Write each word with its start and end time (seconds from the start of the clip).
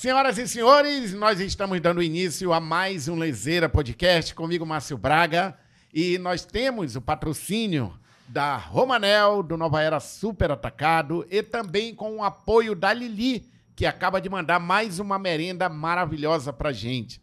Senhoras 0.00 0.38
e 0.38 0.48
senhores, 0.48 1.12
nós 1.12 1.40
estamos 1.40 1.78
dando 1.78 2.02
início 2.02 2.54
a 2.54 2.58
mais 2.58 3.06
um 3.06 3.18
Lezeira 3.18 3.68
Podcast 3.68 4.34
comigo, 4.34 4.64
Márcio 4.64 4.96
Braga, 4.96 5.58
e 5.92 6.16
nós 6.16 6.42
temos 6.42 6.96
o 6.96 7.02
patrocínio 7.02 7.92
da 8.26 8.56
Romanel, 8.56 9.42
do 9.42 9.58
Nova 9.58 9.82
Era 9.82 10.00
Super 10.00 10.52
Atacado, 10.52 11.26
e 11.30 11.42
também 11.42 11.94
com 11.94 12.16
o 12.16 12.24
apoio 12.24 12.74
da 12.74 12.94
Lili, 12.94 13.46
que 13.76 13.84
acaba 13.84 14.22
de 14.22 14.30
mandar 14.30 14.58
mais 14.58 14.98
uma 14.98 15.18
merenda 15.18 15.68
maravilhosa 15.68 16.50
pra 16.50 16.72
gente. 16.72 17.20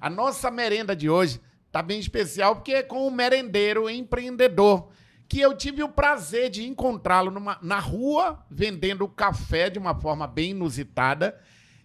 A 0.00 0.08
nossa 0.08 0.52
merenda 0.52 0.94
de 0.94 1.10
hoje 1.10 1.40
tá 1.72 1.82
bem 1.82 1.98
especial 1.98 2.54
porque 2.54 2.74
é 2.74 2.82
com 2.84 3.08
um 3.08 3.10
merendeiro 3.10 3.90
empreendedor 3.90 4.92
que 5.28 5.40
eu 5.40 5.52
tive 5.52 5.82
o 5.82 5.88
prazer 5.88 6.48
de 6.48 6.64
encontrá-lo 6.64 7.34
na 7.60 7.78
rua 7.80 8.46
vendendo 8.48 9.08
café 9.08 9.68
de 9.68 9.80
uma 9.80 9.96
forma 9.96 10.28
bem 10.28 10.50
inusitada 10.50 11.36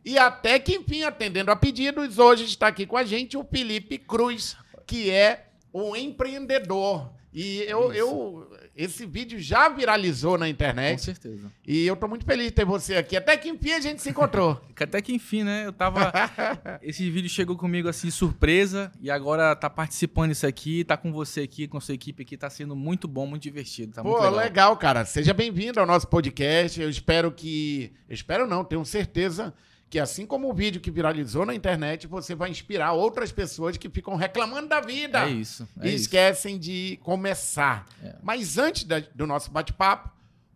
e 0.05 0.19
até 0.19 0.59
que 0.59 0.75
enfim 0.75 1.01
atendendo 1.01 1.49
a 1.49 1.55
pedidos. 1.55 2.19
Hoje 2.19 2.45
está 2.45 2.67
aqui 2.67 2.85
com 2.85 2.95
a 2.95 3.03
gente 3.03 3.35
o 3.35 3.43
Felipe 3.43 3.97
Cruz, 3.97 4.55
que 4.85 5.09
é 5.09 5.47
um 5.73 5.95
empreendedor. 5.95 7.09
E 7.33 7.63
eu, 7.67 7.91
eu 7.91 8.49
esse 8.73 9.05
vídeo 9.05 9.37
já 9.39 9.67
viralizou 9.67 10.37
na 10.37 10.45
Com 10.45 10.51
internet 10.51 11.01
certeza. 11.01 11.51
e 11.67 11.85
eu 11.85 11.95
tô 11.97 12.07
muito 12.07 12.23
feliz 12.23 12.45
de 12.45 12.51
ter 12.51 12.63
você 12.63 12.95
aqui. 12.95 13.17
Até 13.17 13.35
que 13.35 13.49
enfim 13.49 13.73
a 13.73 13.79
gente 13.81 14.01
se 14.01 14.09
encontrou. 14.11 14.61
Até 14.79 15.01
que 15.01 15.11
enfim, 15.13 15.43
né? 15.43 15.65
Eu 15.65 15.73
tava. 15.73 16.13
Esse 16.81 17.09
vídeo 17.09 17.29
chegou 17.29 17.57
comigo 17.57 17.89
assim, 17.89 18.09
surpresa, 18.09 18.89
e 19.01 19.09
agora 19.09 19.53
tá 19.53 19.69
participando 19.69 20.29
disso 20.29 20.47
aqui, 20.47 20.85
tá 20.85 20.95
com 20.95 21.11
você 21.11 21.41
aqui, 21.41 21.67
com 21.67 21.79
sua 21.81 21.95
equipe 21.95 22.23
aqui, 22.23 22.37
tá 22.37 22.49
sendo 22.49 22.73
muito 22.75 23.05
bom, 23.05 23.25
muito 23.25 23.43
divertido. 23.43 23.93
Tá 23.93 24.03
Pô, 24.03 24.11
muito 24.11 24.23
legal. 24.23 24.39
legal. 24.39 24.77
cara. 24.77 25.03
Seja 25.03 25.33
bem-vindo 25.33 25.79
ao 25.79 25.85
nosso 25.85 26.07
podcast. 26.07 26.79
Eu 26.79 26.89
espero 26.89 27.31
que. 27.31 27.91
Eu 28.07 28.13
espero 28.13 28.47
não, 28.47 28.63
tenho 28.63 28.85
certeza 28.85 29.53
que 29.89 29.99
assim 29.99 30.25
como 30.25 30.49
o 30.49 30.53
vídeo 30.53 30.81
que 30.81 30.89
viralizou 30.91 31.45
na 31.45 31.53
internet, 31.53 32.07
você 32.07 32.35
vai 32.35 32.49
inspirar 32.49 32.91
outras 32.93 33.31
pessoas 33.31 33.77
que 33.77 33.89
ficam 33.89 34.15
reclamando 34.15 34.67
da 34.67 34.81
vida. 34.81 35.25
É 35.25 35.29
isso. 35.29 35.67
É 35.79 35.85
e 35.87 35.89
isso. 35.89 36.03
esquecem 36.03 36.57
de 36.57 36.99
começar. 37.03 37.85
É. 38.03 38.15
Mas 38.21 38.57
antes 38.57 38.83
da- 38.83 39.03
do 39.13 39.25
nosso 39.27 39.51
bate-papo, 39.51 40.09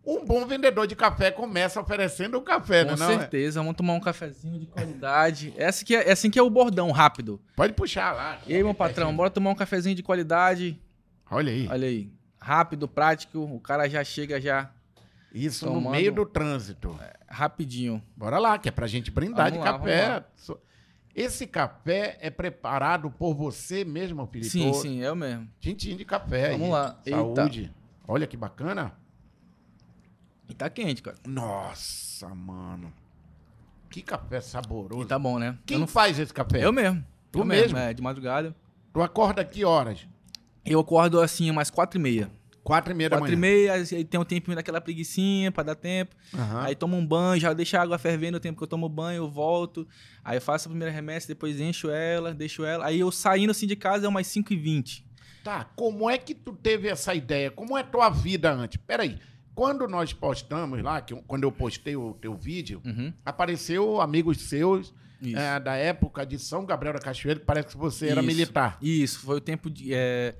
um 0.04 0.24
bom 0.24 0.44
vendedor 0.46 0.86
de 0.86 0.96
café 0.96 1.30
começa 1.30 1.80
oferecendo 1.80 2.36
o 2.38 2.42
café, 2.42 2.84
Com 2.84 2.92
né? 2.92 2.96
Não, 2.98 3.10
é? 3.10 3.18
certeza, 3.18 3.60
vamos 3.60 3.76
tomar 3.76 3.92
um 3.94 4.00
cafezinho 4.00 4.58
de 4.58 4.66
qualidade. 4.66 5.54
Essa 5.56 5.84
que 5.84 5.94
é, 5.94 6.08
é 6.08 6.12
assim 6.12 6.30
que 6.30 6.38
é 6.38 6.42
o 6.42 6.50
bordão, 6.50 6.90
rápido. 6.90 7.40
Pode 7.54 7.72
puxar 7.74 8.12
lá. 8.12 8.40
E 8.46 8.54
aí, 8.54 8.62
meu 8.64 8.74
patrão, 8.74 9.14
bora 9.14 9.30
tomar 9.30 9.50
um 9.50 9.54
cafezinho 9.54 9.94
de 9.94 10.02
qualidade. 10.02 10.78
Olha 11.30 11.52
aí. 11.52 11.68
Olha 11.70 11.86
aí. 11.86 12.10
Rápido, 12.40 12.88
prático, 12.88 13.38
o 13.38 13.60
cara 13.60 13.88
já 13.88 14.02
chega 14.02 14.40
já 14.40 14.70
Isso 15.32 15.66
no 15.66 15.74
tomando- 15.74 15.92
meio 15.92 16.12
do 16.12 16.26
trânsito. 16.26 16.98
rapidinho. 17.28 18.02
Bora 18.16 18.38
lá, 18.38 18.58
que 18.58 18.68
é 18.68 18.72
pra 18.72 18.86
gente 18.86 19.10
brindar 19.10 19.50
Vamos 19.50 19.52
de 19.52 19.58
lá, 19.58 19.78
café. 19.78 20.24
Esse 21.14 21.46
café 21.46 22.18
é 22.20 22.30
preparado 22.30 23.10
por 23.10 23.34
você 23.34 23.84
mesmo, 23.84 24.26
Felipe? 24.26 24.50
Sim, 24.50 24.72
sim, 24.72 24.98
eu 25.00 25.14
mesmo. 25.14 25.48
Tintim 25.58 25.96
de 25.96 26.04
café. 26.04 26.52
Vamos 26.52 26.66
aí. 26.66 26.72
lá. 26.72 27.00
Eita. 27.04 27.18
Saúde. 27.18 27.74
Olha 28.06 28.26
que 28.26 28.36
bacana. 28.36 28.92
E 30.48 30.54
tá 30.54 30.68
quente, 30.70 31.02
cara. 31.02 31.16
Nossa, 31.26 32.28
mano. 32.34 32.92
Que 33.88 34.02
café 34.02 34.40
saboroso. 34.40 35.02
E 35.02 35.06
tá 35.06 35.18
bom, 35.18 35.38
né? 35.38 35.58
Quem 35.66 35.78
não... 35.78 35.86
faz 35.86 36.18
esse 36.18 36.32
café? 36.32 36.64
eu 36.64 36.72
mesmo. 36.72 37.04
Tu 37.30 37.40
eu 37.40 37.44
mesmo? 37.44 37.76
É, 37.76 37.92
de 37.92 38.02
madrugada. 38.02 38.54
Tu 38.92 39.02
acorda 39.02 39.44
que 39.44 39.64
horas? 39.64 40.06
Eu 40.64 40.80
acordo 40.80 41.20
assim, 41.20 41.50
umas 41.50 41.70
quatro 41.70 41.98
e 41.98 42.02
meia. 42.02 42.30
Quatro 42.62 42.92
e 42.92 42.94
meia 42.96 43.08
da 43.10 43.16
Quatro 43.18 43.32
e 43.32 43.36
manhã. 43.36 43.52
meia, 43.54 43.72
aí 43.74 44.04
tem 44.04 44.20
um 44.20 44.24
tempinho 44.24 44.54
daquela 44.54 44.80
preguicinha 44.80 45.50
pra 45.50 45.62
dar 45.62 45.74
tempo. 45.74 46.14
Aham. 46.34 46.62
Aí 46.62 46.74
tomo 46.74 46.96
um 46.96 47.04
banho, 47.06 47.40
já 47.40 47.52
deixo 47.52 47.76
a 47.76 47.80
água 47.82 47.98
fervendo 47.98 48.36
o 48.36 48.40
tempo 48.40 48.58
que 48.58 48.62
eu 48.64 48.68
tomo 48.68 48.88
banho, 48.88 49.18
eu 49.24 49.30
volto. 49.30 49.88
Aí 50.24 50.36
eu 50.36 50.40
faço 50.42 50.68
a 50.68 50.70
primeira 50.70 50.92
remessa, 50.92 51.26
depois 51.28 51.58
encho 51.58 51.90
ela, 51.90 52.34
deixo 52.34 52.64
ela. 52.64 52.84
Aí 52.86 53.00
eu 53.00 53.10
saindo 53.10 53.50
assim 53.50 53.66
de 53.66 53.76
casa 53.76 54.06
é 54.06 54.08
umas 54.08 54.26
5 54.26 54.52
e 54.52 54.56
20 54.56 55.04
Tá, 55.42 55.64
como 55.74 56.10
é 56.10 56.18
que 56.18 56.34
tu 56.34 56.52
teve 56.52 56.86
essa 56.88 57.14
ideia? 57.14 57.50
Como 57.50 57.76
é 57.78 57.82
tua 57.82 58.10
vida 58.10 58.52
antes? 58.52 58.78
Peraí, 58.86 59.18
quando 59.54 59.88
nós 59.88 60.12
postamos 60.12 60.82
lá, 60.82 61.00
que 61.00 61.14
quando 61.26 61.44
eu 61.44 61.50
postei 61.50 61.96
o 61.96 62.12
teu 62.12 62.34
vídeo, 62.36 62.82
Uhum. 62.84 63.10
apareceu 63.24 64.02
amigos 64.02 64.36
seus 64.42 64.92
é, 65.34 65.58
da 65.58 65.74
época 65.76 66.24
de 66.26 66.38
São 66.38 66.64
Gabriel 66.66 66.92
da 66.94 67.00
Cachoeira, 67.00 67.40
parece 67.40 67.68
que 67.68 67.76
você 67.78 68.08
era 68.08 68.20
Isso. 68.20 68.26
militar. 68.26 68.78
Isso, 68.82 69.20
foi 69.20 69.36
o 69.36 69.40
tempo 69.40 69.70
de. 69.70 69.94
é, 69.94 70.34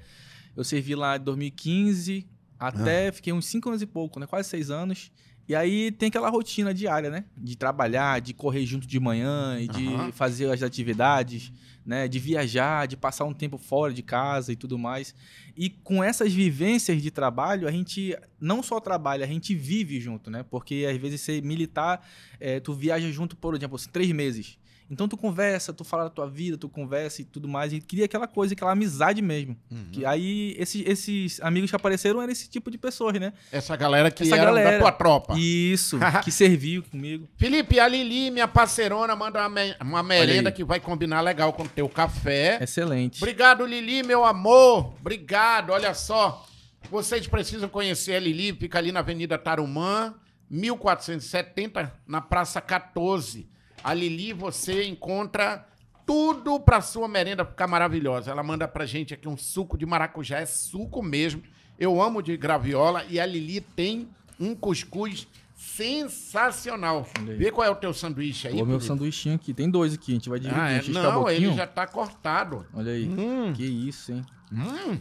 eu 0.57 0.65
servi 0.65 0.95
lá 0.95 1.17
em 1.17 1.21
2015 1.21 2.27
até. 2.59 3.09
Ah. 3.09 3.13
Fiquei 3.13 3.33
uns 3.33 3.47
5 3.47 3.69
anos 3.69 3.83
e 3.83 3.87
pouco, 3.87 4.21
né? 4.21 4.27
Quase 4.27 4.49
6 4.49 4.71
anos. 4.71 5.11
E 5.51 5.55
aí 5.57 5.91
tem 5.91 6.11
aquela 6.11 6.31
rotina 6.31 6.73
diária, 6.73 7.11
né? 7.11 7.25
De 7.37 7.57
trabalhar, 7.57 8.21
de 8.21 8.33
correr 8.33 8.65
junto 8.65 8.87
de 8.87 9.01
manhã, 9.01 9.59
e 9.59 9.67
de 9.67 10.13
fazer 10.13 10.49
as 10.49 10.63
atividades, 10.63 11.53
né? 11.85 12.07
De 12.07 12.21
viajar, 12.21 12.87
de 12.87 12.97
passar 12.97 13.25
um 13.25 13.35
tempo 13.35 13.59
fora 13.59 13.93
de 13.93 14.01
casa 14.01 14.53
e 14.53 14.57
tudo 14.57 14.79
mais. 14.79 15.13
E 15.57 15.69
com 15.69 16.05
essas 16.05 16.33
vivências 16.33 17.03
de 17.03 17.11
trabalho, 17.11 17.67
a 17.67 17.73
gente 17.73 18.17
não 18.41 18.63
só 18.63 18.79
trabalha, 18.79 19.25
a 19.25 19.29
gente 19.29 19.53
vive 19.53 19.99
junto, 20.01 20.31
né? 20.31 20.45
Porque 20.45 20.87
às 20.89 20.97
vezes 20.97 21.21
ser 21.21 21.43
militar, 21.43 22.07
é, 22.39 22.61
tu 22.61 22.73
viaja 22.73 23.11
junto, 23.11 23.37
por 23.37 23.57
exemplo, 23.57 23.75
assim, 23.75 23.91
três 23.91 24.13
meses. 24.13 24.57
Então 24.91 25.07
tu 25.07 25.17
conversa, 25.17 25.73
tu 25.73 25.85
fala 25.85 26.05
da 26.05 26.11
tua 26.11 26.29
vida, 26.29 26.59
tu 26.59 26.69
conversa 26.69 27.23
e 27.23 27.25
tudo 27.25 27.47
mais. 27.47 27.73
E 27.73 27.81
cria 27.81 28.07
aquela 28.07 28.27
coisa, 28.27 28.55
aquela 28.55 28.73
amizade 28.73 29.23
mesmo. 29.23 29.57
Uhum. 29.71 29.87
Que 29.93 30.05
aí 30.05 30.55
esses, 30.59 30.85
esses 30.85 31.41
amigos 31.43 31.71
que 31.71 31.77
apareceram 31.77 32.21
eram 32.21 32.33
esse 32.33 32.51
tipo 32.51 32.71
de 32.71 32.77
pessoas, 32.77 33.15
né? 33.21 33.33
Essa 33.53 33.77
galera 33.77 34.11
que 34.11 34.25
Essa 34.25 34.35
era 34.37 34.47
da 34.47 34.51
galera. 34.51 34.79
tua 34.81 34.91
tropa. 34.91 35.39
Isso, 35.39 35.97
que 36.25 36.33
serviu 36.33 36.83
comigo. 36.83 37.29
Felipe, 37.37 37.79
a 37.79 37.87
Lili, 37.87 38.33
minha 38.33 38.49
parceirona, 38.49 39.15
manda 39.15 39.39
uma, 39.41 39.49
me- 39.49 39.77
uma 39.81 40.03
merenda 40.03 40.51
que 40.51 40.65
vai 40.65 40.81
combinar 40.81 41.21
legal 41.21 41.53
com 41.53 41.63
o 41.63 41.69
teu 41.69 41.89
café. 41.89 42.59
Excelente. 42.61 43.23
Obrigado, 43.23 43.65
Lili, 43.65 44.03
meu 44.03 44.25
amor. 44.25 44.95
Obrigado. 45.01 45.71
Olha 45.71 45.95
só. 45.95 46.45
Vocês 46.91 47.27
precisam 47.29 47.69
conhecer 47.69 48.15
a 48.15 48.19
Lili, 48.19 48.53
fica 48.55 48.79
ali 48.79 48.91
na 48.91 48.99
Avenida 49.01 49.39
Tarumã, 49.39 50.15
1470, 50.51 51.93
na 52.07 52.21
Praça 52.21 52.61
14. 52.61 53.49
A 53.83 53.95
Lili, 53.95 54.33
você 54.33 54.85
encontra 54.85 55.67
tudo 56.07 56.59
pra 56.61 56.81
sua 56.81 57.09
merenda 57.09 57.45
ficar 57.45 57.67
maravilhosa. 57.67 58.31
Ela 58.31 58.43
manda 58.43 58.67
pra 58.69 58.85
gente 58.85 59.15
aqui 59.15 59.29
um 59.29 59.37
suco 59.37 59.79
de 59.79 59.87
maracujá, 59.87 60.39
é 60.39 60.47
suco 60.47 61.03
mesmo. 61.03 61.43
Eu 61.79 62.01
amo 62.03 62.23
de 62.23 62.37
graviola 62.37 63.05
e 63.09 63.19
a 63.19 63.25
Lili 63.25 63.61
tem 63.61 64.09
um 64.39 64.55
cuscuz 64.55 65.27
sensacional. 65.55 67.07
Vê 67.37 67.51
qual 67.51 67.67
é 67.67 67.71
o 67.71 67.75
teu 67.75 67.93
sanduíche 67.93 68.49
aí. 68.49 68.55
O 68.55 68.57
meu 68.59 68.79
Felipe. 68.79 68.85
sanduichinho 68.87 69.35
aqui. 69.35 69.53
Tem 69.55 69.71
dois 69.71 69.95
aqui, 69.95 70.13
a 70.13 70.15
gente 70.15 70.29
vai 70.29 70.41
dividir. 70.41 70.61
Ah, 70.61 70.71
é? 70.71 70.83
Não, 70.89 71.29
ele 71.29 71.53
já 71.53 71.67
tá 71.67 71.87
cortado. 71.87 72.67
Olha 72.75 72.93
aí. 72.93 73.07
Hum. 73.09 73.53
Que 73.55 73.65
isso, 73.65 74.13
hein? 74.13 74.25
Hum. 74.53 75.01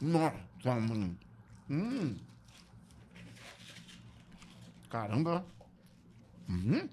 Nossa, 0.00 0.80
mano. 0.80 1.16
Hum. 1.70 2.16
Caramba. 4.88 5.44
Hum. 6.48 6.88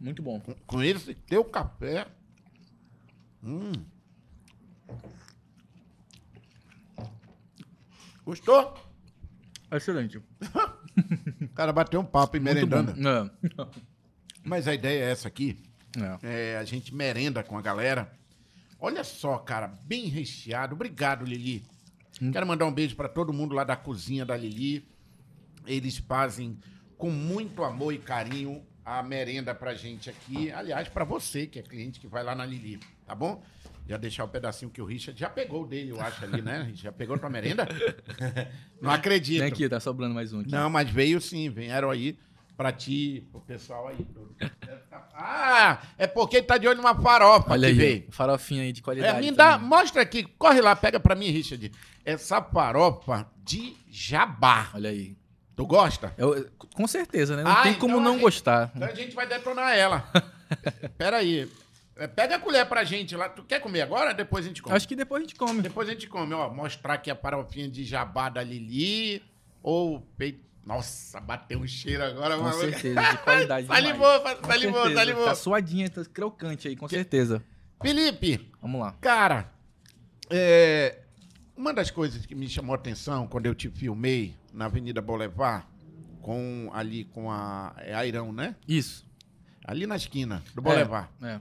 Muito 0.00 0.22
bom. 0.22 0.40
Com- 0.40 0.54
Com 0.66 0.82
esse 0.82 1.14
teu 1.14 1.44
café. 1.44 2.06
Hum. 3.42 3.72
Gostou? 8.24 8.74
Excelente. 9.70 10.18
O 10.18 10.22
cara 11.54 11.72
bateu 11.72 12.00
um 12.00 12.04
papo 12.04 12.36
e 12.36 12.40
merendando. 12.40 12.92
É. 12.92 13.30
Mas 14.44 14.66
a 14.68 14.74
ideia 14.74 15.04
é 15.04 15.10
essa 15.10 15.28
aqui. 15.28 15.58
É. 16.22 16.52
É, 16.54 16.58
a 16.58 16.64
gente 16.64 16.94
merenda 16.94 17.42
com 17.42 17.56
a 17.56 17.62
galera. 17.62 18.12
Olha 18.78 19.02
só, 19.02 19.38
cara, 19.38 19.66
bem 19.84 20.06
recheado. 20.06 20.74
Obrigado, 20.74 21.24
Lili. 21.24 21.64
Hum. 22.22 22.30
Quero 22.30 22.46
mandar 22.46 22.66
um 22.66 22.72
beijo 22.72 22.96
para 22.96 23.08
todo 23.08 23.32
mundo 23.32 23.54
lá 23.54 23.64
da 23.64 23.76
cozinha 23.76 24.24
da 24.24 24.36
Lili. 24.36 24.86
Eles 25.66 25.98
fazem 25.98 26.58
com 26.96 27.10
muito 27.10 27.62
amor 27.64 27.92
e 27.92 27.98
carinho 27.98 28.64
a 28.88 29.02
merenda 29.02 29.54
pra 29.54 29.74
gente 29.74 30.08
aqui. 30.08 30.50
Aliás, 30.50 30.88
pra 30.88 31.04
você, 31.04 31.46
que 31.46 31.58
é 31.58 31.62
cliente 31.62 32.00
que 32.00 32.06
vai 32.06 32.22
lá 32.24 32.34
na 32.34 32.46
Lili, 32.46 32.80
tá 33.06 33.14
bom? 33.14 33.42
Já 33.86 33.96
deixar 33.96 34.24
o 34.24 34.28
pedacinho 34.28 34.70
que 34.70 34.80
o 34.82 34.84
Richard 34.84 35.18
já 35.18 35.28
pegou 35.30 35.66
dele, 35.66 35.90
eu 35.90 36.00
acho, 36.00 36.24
ali, 36.24 36.42
né? 36.42 36.70
Já 36.74 36.92
pegou 36.92 37.18
tua 37.18 37.30
merenda? 37.30 37.66
Não 38.80 38.90
acredito. 38.90 39.40
Vem 39.40 39.48
aqui, 39.48 39.68
tá 39.68 39.80
sobrando 39.80 40.14
mais 40.14 40.32
um 40.32 40.40
aqui. 40.40 40.50
Não, 40.50 40.68
mas 40.70 40.88
veio 40.90 41.20
sim, 41.20 41.48
vieram 41.48 41.90
aí 41.90 42.18
pra 42.56 42.70
ti, 42.72 43.26
pro 43.30 43.40
pessoal 43.40 43.88
aí. 43.88 44.06
Ah, 45.14 45.80
é 45.96 46.06
porque 46.06 46.42
tá 46.42 46.58
de 46.58 46.66
olho 46.68 46.76
numa 46.78 46.94
farofa 46.94 47.52
Olha 47.52 47.68
que 47.68 47.72
aí, 47.72 47.78
veio. 47.78 48.06
farofinha 48.10 48.62
aí 48.62 48.72
de 48.72 48.80
É, 48.80 48.84
qualidade. 48.84 49.20
me 49.20 49.30
dá, 49.36 49.52
também. 49.54 49.68
mostra 49.68 50.02
aqui, 50.02 50.22
corre 50.22 50.60
lá, 50.60 50.76
pega 50.76 51.00
pra 51.00 51.14
mim, 51.14 51.30
Richard. 51.30 51.72
Essa 52.04 52.42
farofa 52.42 53.26
de 53.44 53.74
jabá. 53.88 54.70
Olha 54.74 54.90
aí. 54.90 55.16
Tu 55.58 55.66
gosta? 55.66 56.14
Eu- 56.16 56.48
com 56.72 56.86
certeza, 56.86 57.36
né? 57.36 57.42
Não 57.42 57.50
Ah, 57.50 57.62
tem 57.64 57.74
como 57.74 57.94
então 57.94 58.00
a 58.00 58.04
não 58.04 58.12
gente- 58.12 58.22
gostar. 58.22 58.70
Então 58.76 58.88
a 58.88 58.94
gente 58.94 59.14
vai 59.14 59.26
detonar 59.26 59.74
ela. 59.76 60.08
Pera 60.96 61.16
aí. 61.16 61.50
É, 61.96 62.06
Pega 62.06 62.36
a 62.36 62.38
colher 62.38 62.64
pra 62.66 62.84
gente 62.84 63.16
lá. 63.16 63.28
Tu 63.28 63.42
quer 63.42 63.60
comer 63.60 63.82
agora? 63.82 64.14
Depois 64.14 64.44
a 64.44 64.48
gente 64.48 64.62
come. 64.62 64.76
Acho 64.76 64.86
que 64.86 64.94
depois 64.94 65.20
a 65.20 65.24
gente 65.26 65.34
come. 65.34 65.60
Depois 65.60 65.88
a 65.88 65.92
gente 65.92 66.06
come, 66.06 66.32
ó. 66.32 66.48
Mostrar 66.48 66.94
aqui 66.94 67.10
a 67.10 67.16
farofinha 67.16 67.68
de 67.68 67.82
jabá 67.84 68.28
da 68.28 68.40
Lili. 68.42 69.20
Ou 69.60 70.00
peito. 70.16 70.46
Nossa, 70.64 71.18
bateu 71.20 71.58
um 71.58 71.66
cheiro 71.66 72.04
agora, 72.04 72.36
Com 72.36 72.42
mano. 72.44 72.54
certeza, 72.60 73.00
de 73.02 73.18
qualidade. 73.18 73.62
demais. 73.66 73.82
Salivou, 73.84 74.20
Com 74.20 74.46
salivou, 74.46 74.80
certeza. 74.82 74.94
salivou. 75.00 75.24
Tá 75.24 75.34
suadinha, 75.34 75.90
tá 75.90 76.04
crocante 76.04 76.68
aí, 76.68 76.76
com 76.76 76.88
certeza. 76.88 77.42
Felipe, 77.82 78.52
Vamos 78.62 78.80
lá. 78.82 78.92
cara, 79.00 79.50
é, 80.30 80.98
uma 81.58 81.74
das 81.74 81.90
coisas 81.90 82.24
que 82.24 82.34
me 82.34 82.48
chamou 82.48 82.74
a 82.74 82.78
atenção 82.78 83.26
quando 83.26 83.46
eu 83.46 83.54
te 83.54 83.68
filmei 83.68 84.34
na 84.52 84.66
Avenida 84.66 85.02
Boulevard, 85.02 85.66
com, 86.22 86.70
ali 86.72 87.04
com 87.04 87.30
a 87.30 87.74
é 87.78 87.94
Airão, 87.94 88.32
né? 88.32 88.54
Isso. 88.66 89.06
Ali 89.64 89.86
na 89.86 89.96
esquina 89.96 90.42
do 90.54 90.62
Boulevard. 90.62 91.08
É. 91.22 91.40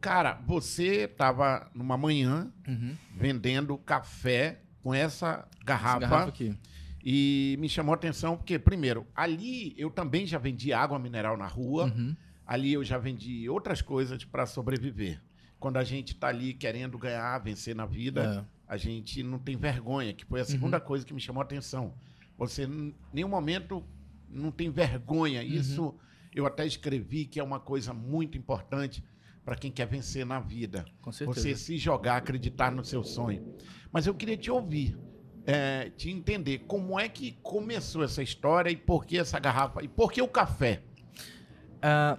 Cara, 0.00 0.34
você 0.46 1.08
tava 1.08 1.68
numa 1.74 1.96
manhã 1.96 2.52
Uhum. 2.68 2.94
vendendo 3.16 3.76
café 3.78 4.60
com 4.82 4.94
essa 4.94 5.26
Essa 5.26 5.48
garrafa, 5.64 5.98
garrafa 5.98 6.28
aqui. 6.28 6.56
e 7.04 7.56
me 7.58 7.68
chamou 7.68 7.92
a 7.92 7.96
atenção 7.96 8.36
porque, 8.36 8.58
primeiro, 8.58 9.06
ali 9.16 9.74
eu 9.76 9.90
também 9.90 10.26
já 10.26 10.38
vendi 10.38 10.72
água 10.72 10.98
mineral 10.98 11.36
na 11.36 11.46
rua, 11.46 11.86
Uhum. 11.86 12.14
ali 12.46 12.72
eu 12.74 12.84
já 12.84 12.98
vendi 12.98 13.48
outras 13.48 13.80
coisas 13.82 14.22
para 14.24 14.46
sobreviver. 14.46 15.20
Quando 15.58 15.78
a 15.78 15.84
gente 15.84 16.14
tá 16.14 16.28
ali 16.28 16.52
querendo 16.54 16.96
ganhar, 16.98 17.36
vencer 17.38 17.74
na 17.74 17.86
vida, 17.86 18.44
É. 18.52 18.55
a 18.68 18.76
gente 18.76 19.22
não 19.22 19.38
tem 19.38 19.56
vergonha, 19.56 20.12
que 20.12 20.24
Uhum. 20.24 20.30
foi 20.30 20.40
a 20.40 20.44
segunda 20.44 20.80
coisa 20.80 21.04
que 21.04 21.14
me 21.14 21.20
chamou 21.20 21.40
a 21.40 21.44
atenção. 21.44 21.94
Você, 22.36 22.64
em 22.64 22.94
nenhum 23.12 23.28
momento, 23.28 23.82
não 24.28 24.50
tem 24.50 24.70
vergonha. 24.70 25.40
Uhum. 25.40 25.46
Isso 25.46 25.94
eu 26.34 26.46
até 26.46 26.66
escrevi 26.66 27.24
que 27.24 27.40
é 27.40 27.42
uma 27.44 27.58
coisa 27.60 27.94
muito 27.94 28.36
importante 28.36 29.02
para 29.44 29.54
quem 29.56 29.70
quer 29.70 29.86
vencer 29.86 30.26
na 30.26 30.40
vida. 30.40 30.84
Com 31.00 31.12
certeza. 31.12 31.40
Você 31.40 31.56
se 31.56 31.78
jogar, 31.78 32.16
acreditar 32.16 32.70
no 32.72 32.84
seu 32.84 33.02
sonho. 33.04 33.54
Mas 33.92 34.06
eu 34.06 34.14
queria 34.14 34.36
te 34.36 34.50
ouvir, 34.50 34.98
é, 35.46 35.88
te 35.90 36.10
entender 36.10 36.58
como 36.66 36.98
é 36.98 37.08
que 37.08 37.32
começou 37.42 38.02
essa 38.02 38.22
história 38.22 38.68
e 38.70 38.76
por 38.76 39.06
que 39.06 39.16
essa 39.16 39.38
garrafa 39.38 39.82
e 39.82 39.88
por 39.88 40.10
que 40.12 40.20
o 40.20 40.28
café. 40.28 40.82
Ah, 41.80 42.18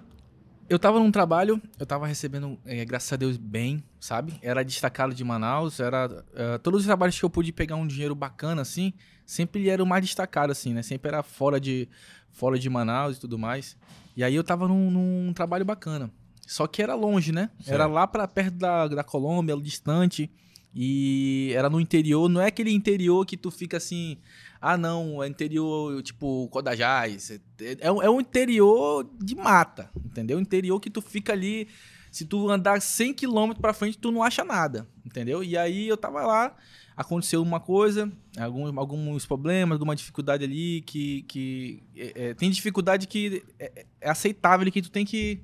eu 0.68 0.78
tava 0.78 0.98
num 0.98 1.10
trabalho, 1.10 1.60
eu 1.78 1.86
tava 1.86 2.06
recebendo, 2.06 2.58
eh, 2.66 2.84
graças 2.84 3.12
a 3.12 3.16
Deus, 3.16 3.36
bem, 3.36 3.82
sabe? 3.98 4.34
Era 4.42 4.62
destacado 4.62 5.14
de 5.14 5.24
Manaus, 5.24 5.80
era... 5.80 6.24
eh, 6.34 6.58
todos 6.58 6.80
os 6.80 6.86
trabalhos 6.86 7.18
que 7.18 7.24
eu 7.24 7.30
pude 7.30 7.52
pegar 7.52 7.76
um 7.76 7.86
dinheiro 7.86 8.14
bacana, 8.14 8.62
assim, 8.62 8.92
sempre 9.24 9.68
era 9.68 9.82
o 9.82 9.86
mais 9.86 10.04
destacado, 10.04 10.50
assim, 10.52 10.74
né? 10.74 10.82
Sempre 10.82 11.08
era 11.08 11.22
fora 11.22 11.58
de, 11.60 11.88
fora 12.30 12.58
de 12.58 12.68
Manaus 12.68 13.16
e 13.16 13.20
tudo 13.20 13.38
mais. 13.38 13.76
E 14.16 14.22
aí 14.24 14.34
eu 14.34 14.44
tava 14.44 14.66
num, 14.68 14.90
num 14.90 15.32
trabalho 15.32 15.64
bacana. 15.64 16.10
Só 16.46 16.66
que 16.66 16.82
era 16.82 16.94
longe, 16.94 17.30
né? 17.30 17.50
Era 17.66 17.84
Certo. 17.84 17.92
lá 17.92 18.06
pra 18.06 18.26
perto 18.26 18.54
da, 18.54 18.88
da 18.88 19.04
Colômbia, 19.04 19.56
distante. 19.56 20.30
E 20.74 21.52
era 21.54 21.68
no 21.68 21.80
interior, 21.80 22.28
não 22.28 22.40
é 22.40 22.46
aquele 22.46 22.72
interior 22.72 23.24
que 23.26 23.36
tu 23.36 23.50
fica 23.50 23.76
assim... 23.76 24.18
Ah, 24.60 24.76
não, 24.76 25.22
é 25.22 25.28
interior, 25.28 26.02
tipo, 26.02 26.48
Codajás. 26.48 27.30
É, 27.30 27.38
é, 27.80 27.92
um- 27.92 28.02
é 28.02 28.10
um 28.10 28.20
interior 28.20 29.08
de 29.22 29.34
mata, 29.34 29.90
entendeu? 30.04 30.40
Interior 30.40 30.80
que 30.80 30.90
tu 30.90 31.00
fica 31.00 31.32
ali, 31.32 31.68
se 32.10 32.24
tu 32.24 32.48
andar 32.50 32.80
100 32.82 33.14
km 33.14 33.52
pra 33.60 33.72
frente, 33.72 33.98
tu 33.98 34.10
não 34.10 34.22
acha 34.22 34.44
nada, 34.44 34.88
entendeu? 35.04 35.42
E 35.44 35.56
aí 35.56 35.86
eu 35.86 35.96
tava 35.96 36.22
lá, 36.26 36.56
aconteceu 36.96 37.40
uma 37.40 37.60
coisa, 37.60 38.10
alguns, 38.38 38.76
alguns 38.76 39.26
problemas, 39.26 39.74
alguma 39.76 39.94
dificuldade 39.94 40.42
ali, 40.44 40.80
que, 40.82 41.22
que 41.22 41.82
é, 41.96 42.12
é, 42.30 42.34
tem 42.34 42.50
dificuldade 42.50 43.06
que 43.06 43.44
é, 43.58 43.84
é 44.00 44.10
aceitável 44.10 44.66
e 44.66 44.70
que 44.72 44.82
tu 44.82 44.90
tem 44.90 45.04
que 45.06 45.40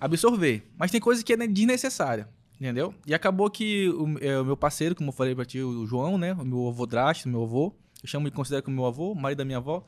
absorver. 0.00 0.62
Mas 0.78 0.90
tem 0.90 1.00
coisa 1.00 1.22
que 1.22 1.32
é 1.32 1.36
desnecessária. 1.46 2.28
Entendeu? 2.58 2.94
E 3.06 3.12
acabou 3.12 3.50
que 3.50 3.90
o, 3.90 4.16
é, 4.18 4.40
o 4.40 4.44
meu 4.46 4.56
parceiro, 4.56 4.94
como 4.94 5.10
eu 5.10 5.12
falei 5.12 5.34
pra 5.34 5.44
ti, 5.44 5.60
o 5.60 5.84
João, 5.86 6.16
né? 6.16 6.32
O 6.32 6.42
meu 6.42 6.68
avô 6.68 6.86
drástico, 6.86 7.28
meu 7.28 7.42
avô, 7.42 7.74
eu 8.02 8.08
chamo 8.08 8.28
e 8.28 8.30
considero 8.30 8.62
como 8.62 8.76
meu 8.76 8.86
avô, 8.86 9.14
marido 9.14 9.38
da 9.38 9.44
minha 9.44 9.58
avó. 9.58 9.86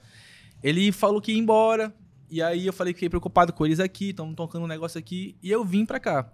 Ele 0.63 0.91
falou 0.93 1.21
que 1.21 1.33
ia 1.33 1.39
embora. 1.39 1.95
E 2.31 2.43
aí 2.43 2.67
eu 2.67 2.73
falei 2.73 2.93
que 2.93 2.99
fiquei 2.99 3.09
preocupado 3.09 3.53
com 3.53 3.65
eles 3.65 3.81
aqui, 3.81 4.11
estão 4.11 4.35
tocando 4.35 4.65
um 4.65 4.69
negócio 4.69 4.99
aqui. 4.99 5.37
E 5.43 5.51
eu 5.51 5.65
vim 5.65 5.87
pra 5.87 5.99
cá. 5.99 6.33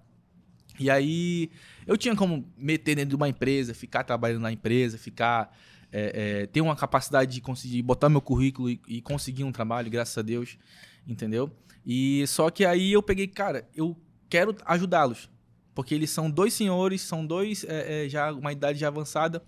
E 0.79 0.91
aí 0.91 1.51
eu 1.87 1.97
tinha 1.97 2.17
como 2.17 2.53
meter 2.57 2.97
dentro 2.97 3.11
de 3.11 3.17
uma 3.17 3.29
empresa, 3.29 3.75
ficar 3.75 4.03
trabalhando 4.03 4.43
na 4.43 4.53
empresa, 4.53 4.99
ficar. 4.99 5.57
é, 5.93 6.41
é, 6.43 6.47
ter 6.47 6.61
uma 6.61 6.75
capacidade 6.75 7.33
de 7.33 7.41
conseguir 7.41 7.81
botar 7.83 8.09
meu 8.09 8.21
currículo 8.21 8.69
e, 8.69 8.81
e 8.89 9.01
conseguir 9.01 9.45
um 9.45 9.53
trabalho, 9.53 9.89
graças 9.89 10.19
a 10.19 10.23
Deus. 10.23 10.59
Entendeu? 11.07 11.53
E 11.87 12.27
só 12.27 12.51
que 12.51 12.65
aí 12.65 12.93
eu 12.93 13.03
peguei, 13.03 13.29
cara, 13.29 13.69
eu 13.77 13.97
quero 14.29 14.57
ajudá-los. 14.67 15.31
Porque 15.73 15.95
eles 15.95 16.11
são 16.11 16.29
dois 16.29 16.53
senhores, 16.55 17.01
são 17.01 17.25
dois 17.25 17.65
é, 17.65 18.07
é, 18.07 18.09
já 18.09 18.33
uma 18.33 18.53
idade 18.53 18.79
já 18.81 18.89
avançada. 18.89 19.41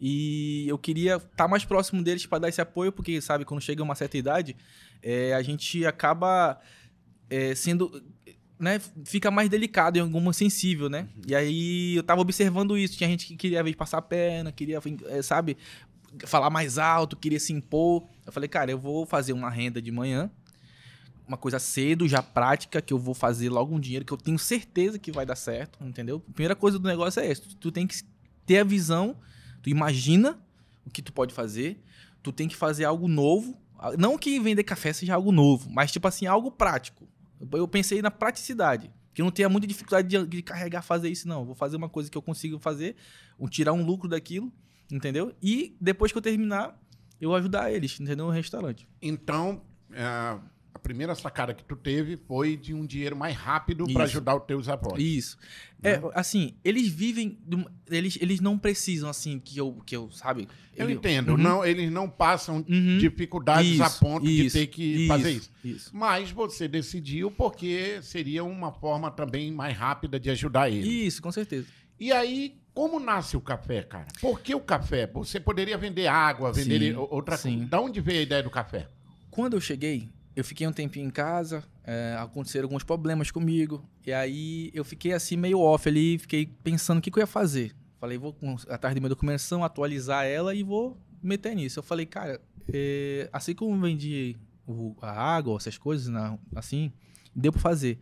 E 0.00 0.66
eu 0.66 0.78
queria 0.78 1.16
estar 1.16 1.46
mais 1.46 1.64
próximo 1.64 2.02
deles 2.02 2.24
para 2.24 2.38
dar 2.38 2.48
esse 2.48 2.60
apoio, 2.60 2.90
porque, 2.90 3.20
sabe, 3.20 3.44
quando 3.44 3.60
chega 3.60 3.82
uma 3.82 3.94
certa 3.94 4.16
idade, 4.16 4.56
é, 5.02 5.34
a 5.34 5.42
gente 5.42 5.84
acaba 5.84 6.58
é, 7.28 7.54
sendo. 7.54 8.02
Né, 8.58 8.78
fica 9.06 9.30
mais 9.30 9.48
delicado 9.48 9.96
em 9.96 10.02
alguma 10.02 10.34
sensível, 10.34 10.90
né? 10.90 11.08
E 11.26 11.34
aí 11.34 11.96
eu 11.96 12.02
tava 12.02 12.20
observando 12.20 12.76
isso. 12.76 12.96
Tinha 12.96 13.08
gente 13.08 13.26
que 13.26 13.36
queria 13.36 13.62
ver 13.62 13.74
passar 13.74 13.98
a 13.98 14.02
perna, 14.02 14.52
queria, 14.52 14.78
é, 15.08 15.22
sabe, 15.22 15.56
falar 16.26 16.50
mais 16.50 16.78
alto, 16.78 17.16
queria 17.16 17.40
se 17.40 17.52
impor. 17.52 18.06
Eu 18.24 18.32
falei, 18.32 18.48
cara, 18.48 18.70
eu 18.70 18.78
vou 18.78 19.06
fazer 19.06 19.32
uma 19.32 19.48
renda 19.48 19.80
de 19.80 19.90
manhã, 19.90 20.30
uma 21.26 21.36
coisa 21.36 21.58
cedo, 21.58 22.06
já 22.08 22.22
prática, 22.22 22.82
que 22.82 22.92
eu 22.92 22.98
vou 22.98 23.14
fazer 23.14 23.48
logo 23.48 23.74
um 23.74 23.80
dinheiro 23.80 24.04
que 24.04 24.12
eu 24.12 24.18
tenho 24.18 24.38
certeza 24.38 24.98
que 24.98 25.12
vai 25.12 25.24
dar 25.24 25.36
certo, 25.36 25.78
entendeu? 25.82 26.22
A 26.28 26.32
primeira 26.32 26.56
coisa 26.56 26.78
do 26.78 26.86
negócio 26.86 27.20
é 27.20 27.30
essa. 27.30 27.42
Tu, 27.42 27.56
tu 27.56 27.72
tem 27.72 27.86
que 27.86 27.96
ter 28.44 28.58
a 28.58 28.64
visão, 28.64 29.16
tu 29.62 29.68
imagina 29.70 30.38
o 30.84 30.90
que 30.90 31.02
tu 31.02 31.12
pode 31.12 31.32
fazer, 31.34 31.82
tu 32.22 32.32
tem 32.32 32.48
que 32.48 32.56
fazer 32.56 32.84
algo 32.84 33.08
novo. 33.08 33.56
Não 33.98 34.18
que 34.18 34.38
vender 34.40 34.62
café 34.64 34.92
seja 34.92 35.14
algo 35.14 35.32
novo, 35.32 35.70
mas 35.70 35.90
tipo 35.90 36.06
assim, 36.06 36.26
algo 36.26 36.50
prático. 36.50 37.08
Eu- 37.40 37.68
pensei 37.68 38.02
na 38.02 38.10
praticidade. 38.10 38.90
Que 39.12 39.22
eu 39.22 39.24
não 39.24 39.32
tenha 39.32 39.48
muita 39.48 39.66
dificuldade 39.66 40.06
de, 40.06 40.26
de 40.26 40.42
carregar, 40.42 40.82
fazer 40.82 41.08
isso, 41.08 41.26
não. 41.26 41.44
Vou 41.44 41.54
fazer 41.54 41.76
uma 41.76 41.88
coisa 41.88 42.10
que 42.10 42.16
eu 42.16 42.22
consigo 42.22 42.58
fazer, 42.58 42.94
tirar 43.50 43.72
um 43.72 43.84
lucro 43.84 44.08
daquilo, 44.08 44.52
entendeu? 44.90 45.34
E 45.42 45.76
depois 45.80 46.12
que 46.12 46.18
eu 46.18 46.22
terminar, 46.22 46.78
eu 47.20 47.34
ajudar 47.34 47.72
eles, 47.72 47.98
entendeu? 47.98 48.26
No 48.26 48.30
restaurante. 48.32 48.86
Então, 49.02 49.62
é, 49.92 50.38
a 50.74 50.78
primeira 50.78 51.14
sacada 51.14 51.52
que 51.52 51.64
tu 51.64 51.74
teve 51.76 52.16
foi 52.16 52.56
de 52.56 52.72
um 52.72 52.86
dinheiro 52.86 53.16
mais 53.16 53.36
rápido 53.36 53.84
para 53.84 54.04
Isso. 54.04 54.16
ajudar 54.16 54.36
os 54.36 54.44
teus 54.44 54.68
avós. 54.68 55.02
Isso. 55.02 55.36
Né? 55.82 55.92
É, 55.94 56.00
assim, 56.14 56.54
eles 56.64 56.88
vivem. 56.88 57.38
de 57.46 57.64
Eles, 57.90 58.16
eles 58.20 58.40
não 58.40 58.56
precisam, 58.58 59.08
assim, 59.10 59.38
que 59.38 59.58
eu, 59.58 59.74
que 59.84 59.96
eu 59.96 60.10
sabe? 60.12 60.48
Eu 60.76 60.86
Ele- 60.86 60.94
entendo. 60.94 61.30
Uhum. 61.32 61.36
Não, 61.38 61.64
eles 61.64 61.90
não 61.90 62.08
passam 62.08 62.64
Uhum. 62.68 62.98
dificuldades 62.98 63.72
Isso, 63.72 63.82
a 63.82 63.90
ponto 63.90 64.24
de 64.26 64.46
isso, 64.46 64.56
ter 64.56 64.66
que 64.68 65.06
fazer 65.08 65.32
isso. 65.32 65.50
Isso. 65.64 65.90
Mas 65.92 66.30
você 66.30 66.68
decidiu 66.68 67.30
porque 67.30 68.00
seria 68.02 68.44
uma 68.44 68.72
forma 68.72 69.10
também 69.10 69.50
mais 69.52 69.76
rápida 69.76 70.18
de 70.20 70.30
ajudar 70.30 70.70
ele. 70.70 70.88
Isso, 70.88 71.20
com 71.20 71.32
certeza. 71.32 71.66
E 71.98 72.12
aí, 72.12 72.56
como 72.72 72.98
nasce 73.00 73.36
o 73.36 73.40
café, 73.40 73.82
cara? 73.82 74.06
Por 74.20 74.40
que 74.40 74.54
o 74.54 74.60
café? 74.60 75.06
Você 75.08 75.38
poderia 75.40 75.76
vender 75.76 76.06
água, 76.06 76.52
vender 76.52 76.92
Sim, 76.92 76.96
outra 76.96 77.36
sim. 77.36 77.54
coisa. 77.56 77.66
Da 77.66 77.80
onde 77.80 78.00
veio 78.00 78.20
a 78.20 78.22
ideia 78.22 78.42
do 78.42 78.48
café? 78.50 78.88
Quando 79.30 79.54
eu 79.54 79.60
cheguei, 79.60 80.08
eu 80.40 80.44
fiquei 80.44 80.66
um 80.66 80.72
tempinho 80.72 81.06
em 81.06 81.10
casa, 81.10 81.62
é, 81.84 82.16
aconteceram 82.18 82.66
alguns 82.66 82.82
problemas 82.84 83.30
comigo, 83.30 83.84
e 84.06 84.12
aí 84.12 84.70
eu 84.74 84.84
fiquei 84.84 85.12
assim 85.12 85.36
meio 85.36 85.58
off 85.60 85.88
ali, 85.88 86.18
fiquei 86.18 86.46
pensando 86.46 86.98
o 86.98 87.00
que, 87.00 87.10
que 87.10 87.18
eu 87.18 87.22
ia 87.22 87.26
fazer. 87.26 87.74
Falei, 87.98 88.16
vou 88.16 88.34
atrás 88.68 88.94
de 88.94 89.00
minha 89.00 89.08
documentação, 89.10 89.62
atualizar 89.62 90.24
ela 90.24 90.54
e 90.54 90.62
vou 90.62 90.98
meter 91.22 91.54
nisso. 91.54 91.78
Eu 91.78 91.82
falei, 91.82 92.06
cara, 92.06 92.40
é, 92.72 93.28
assim 93.32 93.54
como 93.54 93.78
vendi 93.80 94.36
o- 94.66 94.96
a 95.02 95.10
água, 95.10 95.56
essas 95.58 95.76
coisas, 95.76 96.08
na- 96.08 96.38
assim, 96.54 96.90
deu 97.36 97.52
pra 97.52 97.60
fazer. 97.60 97.98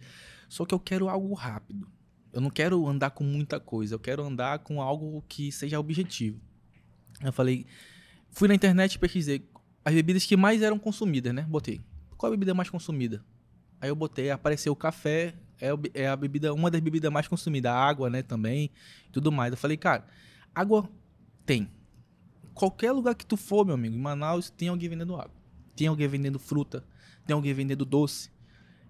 Só 0.49 0.65
que 0.65 0.73
eu 0.75 0.79
quero 0.79 1.09
algo 1.09 1.35
rápido. 1.35 1.89
Eu 2.33 2.41
não 2.41 2.51
quero 2.51 2.87
andar 2.87 3.11
com 3.11 3.25
muita 3.25 3.59
coisa, 3.59 3.95
eu 3.95 3.99
quero 3.99 4.23
andar 4.23 4.61
com 4.61 4.81
algo 4.81 5.25
que 5.29 5.51
seja 5.51 5.81
objetivo. 5.81 6.41
Eu 7.21 7.33
falei, 7.33 7.67
fui 8.31 8.47
na 8.47 8.55
internet 8.55 8.95
e 8.95 8.99
pesquisei 9.01 9.45
as 9.85 9.95
bebidas 9.95 10.25
que 10.25 10.37
mais 10.37 10.63
eram 10.63 10.79
consumidas, 10.79 11.35
né? 11.35 11.43
Botei. 11.49 11.81
Qual 12.19 12.31
a 12.31 12.37
bebida 12.37 12.53
mais 12.53 12.69
consumida? 12.69 13.25
Aí 13.81 13.89
eu 13.89 13.95
botei, 13.95 14.31
apareceu 14.31 14.73
o 14.73 14.77
café, 14.77 15.35
é, 15.61 15.69
é 15.95 16.09
a 16.09 16.17
bebida, 16.17 16.53
uma 16.53 16.69
das 16.69 16.81
bebidas 16.81 17.13
mais 17.13 17.29
consumidas, 17.29 17.71
a 17.71 17.77
água, 17.77 18.11
né, 18.11 18.23
também, 18.23 18.71
tudo 19.13 19.31
mais. 19.31 19.53
Eu 19.53 19.57
falei, 19.57 19.77
cara, 19.77 20.05
água 20.53 20.91
tem. 21.47 21.71
Qualquer 22.55 22.91
lugar 22.91 23.15
que 23.15 23.25
tu 23.25 23.37
for, 23.37 23.65
meu 23.65 23.77
amigo, 23.77 23.95
em 23.95 24.01
Manaus, 24.01 24.51
tem 24.51 24.69
alguém 24.69 24.89
vendendo 24.89 25.15
água. 25.15 25.31
Tem 25.77 25.87
alguém 25.87 26.09
vendendo 26.09 26.41
fruta, 26.41 26.85
tem 27.25 27.35
alguém 27.35 27.55
vendendo 27.55 27.85
doce. 27.85 28.31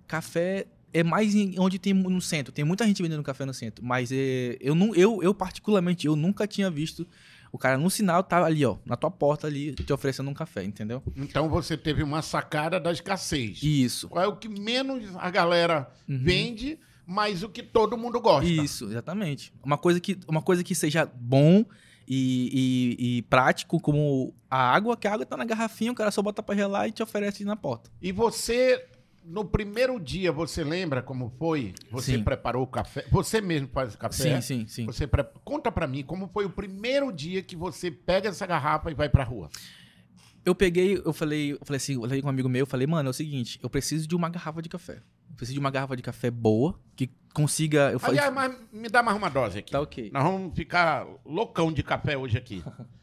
Café 0.07 0.67
é 0.91 1.03
mais 1.03 1.35
onde 1.59 1.79
tem 1.79 1.93
no 1.93 2.21
centro. 2.23 2.51
Tem 2.51 2.65
muita 2.65 2.87
gente 2.87 3.03
vendendo 3.03 3.23
café 3.23 3.45
no 3.45 3.53
centro, 3.53 3.85
mas 3.85 4.11
é, 4.11 4.57
eu, 4.59 4.75
não, 4.75 4.95
eu, 4.95 5.23
eu 5.23 5.35
particularmente, 5.35 6.07
eu 6.07 6.17
nunca 6.17 6.47
tinha 6.47 6.71
visto 6.71 7.07
o 7.53 7.59
cara 7.59 7.77
no 7.79 7.91
sinal 7.91 8.23
tá 8.23 8.45
ali, 8.45 8.65
ó, 8.65 8.77
na 8.85 8.97
tua 8.97 9.11
porta 9.11 9.47
ali, 9.47 9.75
te 9.75 9.93
oferecendo 9.93 10.31
um 10.31 10.35
café, 10.35 10.65
entendeu? 10.65 11.03
Então 11.17 11.49
você 11.49 11.77
teve 11.77 12.03
uma 12.03 12.23
sacada 12.23 12.79
da 12.81 12.93
escassez. 12.93 13.63
Isso. 13.63 14.09
Qual 14.09 14.25
é 14.25 14.29
o 14.29 14.37
que 14.37 14.49
menos 14.49 15.05
a 15.17 15.31
galera 15.31 15.91
Uhum. 16.09 16.19
vende, 16.23 16.79
mas 17.07 17.43
o 17.43 17.49
que 17.49 17.63
todo 17.63 17.97
mundo 17.97 18.21
gosta? 18.21 18.49
Isso, 18.51 18.85
exatamente. 18.87 19.53
Uma 19.65 19.79
coisa 19.79 19.99
que, 20.01 20.19
uma 20.29 20.43
coisa 20.43 20.63
que 20.63 20.75
seja 20.75 21.07
bom 21.07 21.65
e, 22.07 22.97
e- 22.99 23.19
e 23.19 23.23
prático 23.23 23.81
como 23.81 24.35
a 24.51 24.59
água, 24.75 24.97
que 24.97 25.07
a 25.07 25.13
água 25.13 25.27
tá 25.27 25.37
na 25.37 25.45
garrafinha, 25.45 25.93
o 25.93 25.95
cara 25.95 26.11
só 26.11 26.23
bota 26.23 26.43
pra 26.43 26.55
gelar 26.55 26.89
e 26.89 26.93
te 26.93 27.03
oferece 27.03 27.45
na 27.45 27.57
porta. 27.57 27.91
E 28.01 28.13
você, 28.13 28.85
no 29.29 29.45
primeiro 29.45 30.01
dia, 30.01 30.33
você 30.33 30.65
lembra 30.65 31.03
como 31.03 31.31
foi? 31.39 31.75
Você 31.91 32.17
Sim. 32.17 32.25
preparou 32.25 32.63
o 32.63 32.67
café? 32.67 33.05
Você 33.11 33.41
mesmo 33.41 33.69
faz 33.69 33.95
o 33.95 33.99
café? 33.99 34.41
Sim, 34.41 34.41
sim, 34.41 34.67
sim. 34.67 34.87
Você 34.87 35.07
pre- 35.07 35.25
Conta 35.45 35.71
pra 35.71 35.87
mim 35.87 36.03
como 36.03 36.29
foi 36.29 36.45
o 36.45 36.51
primeiro 36.51 37.13
dia 37.13 37.43
que 37.43 37.55
você 37.57 37.91
pega 37.91 38.29
essa 38.31 38.47
garrafa 38.47 38.91
e 38.91 38.95
vai 38.95 39.09
pra 39.09 39.25
rua. 39.25 39.49
Eu 40.45 40.55
peguei, 40.55 41.01
eu 41.05 41.13
falei, 41.13 41.53
eu 41.53 41.59
falei 41.63 41.77
assim, 41.77 41.95
eu 41.95 42.01
falei 42.01 42.21
com 42.23 42.27
um 42.27 42.31
amigo 42.31 42.49
meu, 42.49 42.61
eu 42.61 42.67
falei, 42.67 42.87
mano, 42.87 43.09
é 43.09 43.11
o 43.11 43.15
seguinte, 43.15 43.59
eu 43.63 43.69
preciso 43.69 44.09
de 44.09 44.15
uma 44.17 44.31
garrafa 44.31 44.63
de 44.63 44.69
café. 44.69 45.03
Eu 45.29 45.37
preciso 45.37 45.55
de 45.55 45.61
uma 45.61 45.71
garrafa 45.71 45.95
de 45.97 46.03
café 46.03 46.31
boa, 46.31 46.79
que 46.97 47.11
consiga. 47.35 47.91
Eu 47.93 47.99
falei, 47.99 48.19
Aliás, 48.19 48.35
mas 48.35 48.57
me 48.73 48.89
dá 48.89 49.03
mais 49.03 49.17
uma 49.17 49.29
dose 49.29 49.59
aqui. 49.59 49.73
tá 49.73 49.81
ok. 49.81 50.11
Nós 50.13 50.23
vamos 50.25 50.55
ficar 50.57 51.07
loucão 51.25 51.71
de 51.73 51.83
café 51.83 52.17
hoje 52.17 52.39
aqui. 52.39 52.63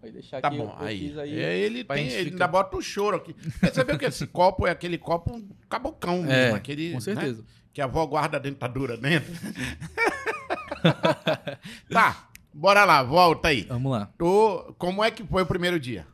Vai 0.00 0.10
deixar 0.10 0.40
Tá 0.40 0.48
aqui, 0.48 0.56
bom, 0.56 0.74
aí. 0.78 0.98
fiz 1.08 1.16
É, 1.18 1.58
ele 1.58 1.84
tem, 1.84 2.08
ele 2.08 2.30
ainda 2.30 2.48
bota 2.48 2.76
o 2.76 2.80
choro 2.82 3.18
aqui. 3.18 3.34
Você 3.60 3.84
viu 3.84 3.98
que 3.98 4.06
esse 4.06 4.26
copo 4.28 4.66
é 4.66 4.70
aquele 4.70 4.96
copo 4.96 5.42
cabocão 5.68 6.18
mesmo, 6.22 6.32
É, 6.32 6.50
aquele, 6.52 6.88
com 6.90 6.94
né, 6.96 7.00
certeza. 7.00 7.44
que 7.72 7.80
a 7.80 7.84
avó 7.84 8.04
guarda 8.06 8.38
a 8.38 8.40
dentadura 8.40 8.96
dentro. 8.96 9.30
tá, 11.90 12.28
bora 12.52 12.84
lá, 12.84 13.02
volta 13.02 13.48
aí. 13.48 13.62
Vamos 13.62 13.92
lá. 13.92 14.10
Tu, 14.18 14.74
como 14.78 15.02
é 15.04 15.10
que 15.10 15.24
foi 15.24 15.42
o 15.42 15.46
primeiro 15.46 15.78
dia? 15.78 16.06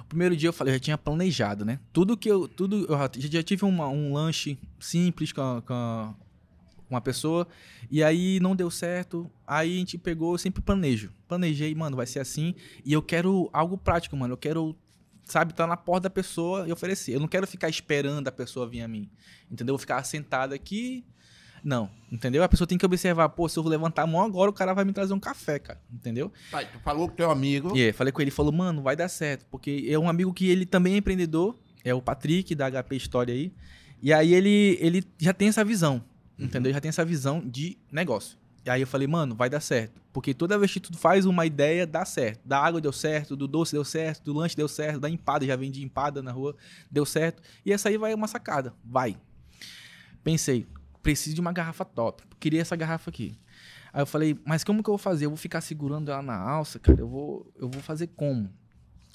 O 0.00 0.04
primeiro 0.08 0.36
dia 0.36 0.48
eu 0.48 0.52
falei, 0.52 0.72
eu 0.72 0.76
já 0.78 0.80
tinha 0.80 0.98
planejado, 0.98 1.64
né? 1.64 1.78
Tudo 1.92 2.16
que 2.16 2.30
eu. 2.30 2.48
Tudo, 2.48 2.86
eu 2.88 2.98
já- 3.30 3.42
tive 3.42 3.64
uma- 3.64 3.88
um 3.88 4.12
lanche 4.14 4.58
simples 4.80 5.32
com, 5.32 5.40
a- 5.42 5.62
com 5.62 5.74
a- 5.74 6.14
uma 6.90 7.00
pessoa. 7.00 7.46
E 7.90 8.02
aí 8.02 8.40
não 8.40 8.56
deu 8.56 8.70
certo. 8.70 9.30
Aí 9.46 9.76
a 9.76 9.78
gente 9.78 9.98
pegou, 9.98 10.34
eu 10.34 10.38
sempre 10.38 10.62
planejo. 10.62 11.12
Planejei, 11.26 11.74
mano, 11.74 11.96
vai 11.96 12.06
ser 12.06 12.20
assim. 12.20 12.54
E 12.84 12.92
eu 12.92 13.02
quero 13.02 13.48
algo 13.52 13.76
prático, 13.76 14.16
mano. 14.16 14.34
Eu 14.34 14.38
quero, 14.38 14.76
sabe, 15.24 15.52
estar 15.52 15.66
na 15.66 15.76
porta 15.76 16.02
da 16.02 16.10
pessoa 16.10 16.66
e 16.66 16.72
oferecer. 16.72 17.14
Eu 17.14 17.20
não 17.20 17.28
quero 17.28 17.46
ficar 17.46 17.68
esperando 17.68 18.26
a 18.26 18.32
pessoa 18.32 18.68
vir 18.68 18.82
a 18.82 18.88
mim. 18.88 19.10
Entendeu? 19.50 19.72
Eu 19.72 19.76
vou 19.76 19.80
ficar 19.80 20.02
sentado 20.04 20.54
aqui. 20.54 21.04
Não, 21.62 21.90
entendeu? 22.10 22.42
A 22.42 22.48
pessoa 22.48 22.66
tem 22.66 22.78
que 22.78 22.86
observar, 22.86 23.28
pô, 23.30 23.48
se 23.48 23.58
eu 23.58 23.62
levantar 23.64 24.02
a 24.02 24.06
mão 24.06 24.22
agora, 24.22 24.48
o 24.50 24.54
cara 24.54 24.72
vai 24.72 24.84
me 24.84 24.92
trazer 24.92 25.12
um 25.12 25.20
café, 25.20 25.58
cara. 25.58 25.80
Entendeu? 25.92 26.32
Tá, 26.50 26.64
tu 26.64 26.78
falou 26.80 27.08
com 27.08 27.16
teu 27.16 27.30
amigo. 27.30 27.76
E 27.76 27.86
aí, 27.86 27.92
falei 27.92 28.12
com 28.12 28.20
ele, 28.20 28.28
ele 28.28 28.34
falou, 28.34 28.52
mano, 28.52 28.80
vai 28.80 28.94
dar 28.94 29.08
certo. 29.08 29.44
Porque 29.50 29.86
é 29.88 29.98
um 29.98 30.08
amigo 30.08 30.32
que 30.32 30.48
ele 30.48 30.64
também 30.64 30.94
é 30.94 30.96
empreendedor, 30.98 31.58
é 31.84 31.92
o 31.92 32.00
Patrick, 32.00 32.54
da 32.54 32.70
HP 32.70 32.96
História 32.96 33.34
aí. 33.34 33.52
E 34.00 34.12
aí 34.12 34.32
ele, 34.32 34.78
ele 34.80 35.04
já 35.18 35.34
tem 35.34 35.48
essa 35.48 35.64
visão, 35.64 36.04
entendeu? 36.38 36.72
Já 36.72 36.80
tem 36.80 36.88
essa 36.88 37.04
visão 37.04 37.40
de 37.46 37.78
negócio. 37.90 38.38
E 38.64 38.70
aí 38.70 38.82
eu 38.82 38.86
falei, 38.86 39.06
mano, 39.06 39.34
vai 39.34 39.48
dar 39.48 39.60
certo. 39.60 40.00
Porque 40.12 40.34
toda 40.34 40.58
vez 40.58 40.72
que 40.72 40.80
tu 40.80 40.96
faz 40.96 41.24
uma 41.24 41.46
ideia, 41.46 41.86
dá 41.86 42.04
certo. 42.04 42.40
Da 42.44 42.60
água 42.60 42.80
deu 42.80 42.92
certo, 42.92 43.34
do 43.34 43.48
doce 43.48 43.72
deu 43.72 43.84
certo, 43.84 44.24
do 44.24 44.34
lanche 44.34 44.56
deu 44.56 44.68
certo, 44.68 45.00
da 45.00 45.08
empada, 45.08 45.46
já 45.46 45.56
vendi 45.56 45.82
empada 45.82 46.22
na 46.22 46.32
rua, 46.32 46.54
deu 46.90 47.06
certo. 47.06 47.42
E 47.64 47.72
essa 47.72 47.88
aí 47.88 47.96
vai 47.96 48.12
uma 48.12 48.26
sacada, 48.26 48.74
vai. 48.84 49.16
Pensei, 50.22 50.66
preciso 51.02 51.34
de 51.34 51.40
uma 51.40 51.52
garrafa 51.52 51.84
top. 51.84 52.24
Queria 52.38 52.60
essa 52.60 52.76
garrafa 52.76 53.08
aqui. 53.08 53.38
Aí 53.92 54.02
eu 54.02 54.06
falei, 54.06 54.38
mas 54.44 54.62
como 54.64 54.82
que 54.82 54.90
eu 54.90 54.92
vou 54.92 54.98
fazer? 54.98 55.24
Eu 55.24 55.30
vou 55.30 55.38
ficar 55.38 55.60
segurando 55.60 56.10
ela 56.10 56.20
na 56.22 56.36
alça, 56.36 56.78
cara? 56.78 57.00
Eu 57.00 57.08
vou, 57.08 57.50
eu 57.58 57.68
vou 57.68 57.80
fazer 57.80 58.08
como? 58.08 58.52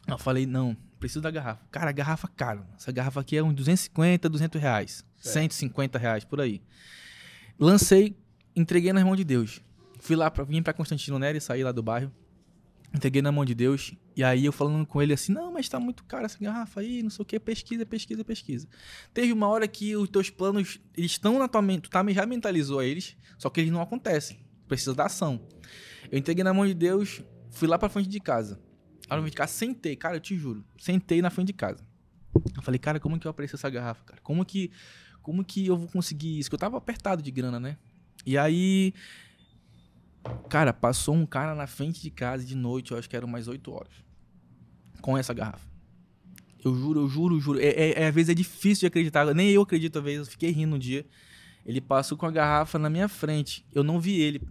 Eu 0.08 0.18
falei, 0.18 0.46
não, 0.46 0.76
preciso 1.00 1.22
da 1.22 1.30
garrafa. 1.30 1.62
Cara, 1.70 1.92
garrafa 1.92 2.28
cara. 2.28 2.66
Essa 2.76 2.92
garrafa 2.92 3.22
aqui 3.22 3.38
é 3.38 3.44
uns 3.44 3.54
250, 3.54 4.28
200 4.28 4.62
reais. 4.62 5.06
Certo. 5.18 5.34
150 5.34 6.00
reais, 6.00 6.24
por 6.24 6.42
aí. 6.42 6.62
Lancei, 7.60 8.16
entreguei 8.56 8.92
nas 8.94 9.04
mãos 9.04 9.18
de 9.18 9.24
Deus. 9.24 9.62
Fui 10.00 10.16
lá, 10.16 10.30
pra, 10.30 10.44
vim 10.44 10.62
pra 10.62 10.74
Constantino 10.74 11.18
Neri, 11.18 11.40
saí 11.40 11.64
lá 11.64 11.72
do 11.72 11.82
bairro. 11.82 12.12
Entreguei 12.94 13.22
na 13.22 13.32
mão 13.32 13.44
de 13.44 13.56
Deus. 13.56 13.94
E 14.16 14.24
aí 14.24 14.46
eu 14.46 14.52
falando 14.52 14.86
com 14.86 15.02
ele 15.02 15.14
assim, 15.14 15.32
não, 15.32 15.52
mas 15.52 15.68
tá 15.68 15.80
muito 15.80 16.04
cara 16.04 16.26
essa 16.26 16.38
garrafa 16.40 16.82
aí, 16.82 17.02
não 17.02 17.10
sei 17.10 17.24
o 17.24 17.26
que, 17.26 17.40
pesquisa, 17.40 17.86
pesquisa, 17.86 18.24
pesquisa. 18.24 18.68
Teve 19.14 19.32
uma 19.34 19.48
hora 19.48 19.68
que 19.68 19.96
os 19.96 20.10
teus 20.10 20.30
planos, 20.30 20.80
eles 20.96 21.12
estão 21.12 21.40
na 21.40 21.48
tua 21.48 21.62
mente, 21.62 21.84
tu 21.84 21.90
tá, 21.90 22.06
já 22.12 22.26
mentalizou 22.26 22.84
eles, 22.84 23.18
só 23.40 23.50
que 23.50 23.62
eles 23.62 23.72
não 23.72 23.82
acontecem. 23.82 24.46
Precisa 24.68 24.94
da 24.94 25.06
ação. 25.06 25.42
Eu 26.12 26.20
entreguei 26.20 26.44
na 26.44 26.54
mão 26.54 26.68
de 26.68 26.76
Deus, 26.76 27.24
fui 27.50 27.68
lá 27.68 27.80
pra 27.80 27.90
frente 27.90 28.10
de 28.10 28.20
casa. 28.20 28.60
Lá 29.10 29.16
na 29.16 29.22
frente 29.24 29.34
de 29.34 29.38
casa, 29.38 29.54
sentei, 29.54 29.96
cara, 29.96 30.18
eu 30.18 30.20
te 30.20 30.38
juro. 30.38 30.64
Sentei 30.78 31.22
na 31.22 31.32
frente 31.32 31.48
de 31.48 31.54
casa. 31.54 31.84
Eu 32.56 32.62
falei, 32.62 32.80
cara, 32.80 33.00
como 33.00 33.20
que 33.20 33.26
eu 33.26 33.32
apareço 33.32 33.56
essa 33.56 33.70
garrafa, 33.70 34.04
cara? 34.04 34.22
Como 34.22 34.46
que, 34.46 34.72
como 35.24 35.44
que 35.44 35.66
eu 35.66 35.76
vou 35.76 35.88
conseguir 35.88 36.38
isso? 36.38 36.50
Que 36.50 36.54
eu 36.54 36.60
tava 36.60 36.78
apertado 36.78 37.22
de 37.24 37.32
grana, 37.32 37.60
né? 37.60 37.78
E 38.26 38.38
aí, 38.38 38.94
cara, 40.50 40.72
passou 40.72 41.16
um 41.16 41.26
cara 41.26 41.56
na 41.56 41.66
frente 41.68 42.02
de 42.02 42.10
casa 42.12 42.46
de 42.46 42.56
noite, 42.56 42.92
eu 42.92 42.98
acho 42.98 43.10
que 43.10 43.16
eram 43.16 43.28
mais 43.28 43.48
8 43.48 43.72
horas, 43.72 43.94
com 45.02 45.18
essa 45.18 45.34
garrafa. 45.34 45.68
Eu 46.64 46.74
juro, 46.76 47.02
eu 47.02 47.10
juro, 47.10 47.36
eu 47.36 47.40
juro. 47.42 47.60
É, 47.60 47.66
é- 47.68 48.02
é, 48.04 48.08
às 48.08 48.16
vezes 48.16 48.30
é 48.30 48.34
difícil 48.34 48.82
de 48.82 48.86
acreditar. 48.88 49.26
Nem 49.34 49.50
eu 49.50 49.62
acredito, 49.64 49.98
às 50.00 50.04
vezes. 50.06 50.28
Eu 50.28 50.32
fiquei 50.32 50.50
rindo 50.52 50.76
um 50.76 50.80
dia. 50.80 51.06
Ele 51.66 51.82
passou 51.82 52.18
com 52.18 52.26
a 52.26 52.32
garrafa 52.32 52.80
na 52.80 52.90
minha 52.90 53.10
frente. 53.10 53.66
Eu 53.74 53.84
não 53.84 54.00
vi 54.00 54.22
ele. 54.22 54.42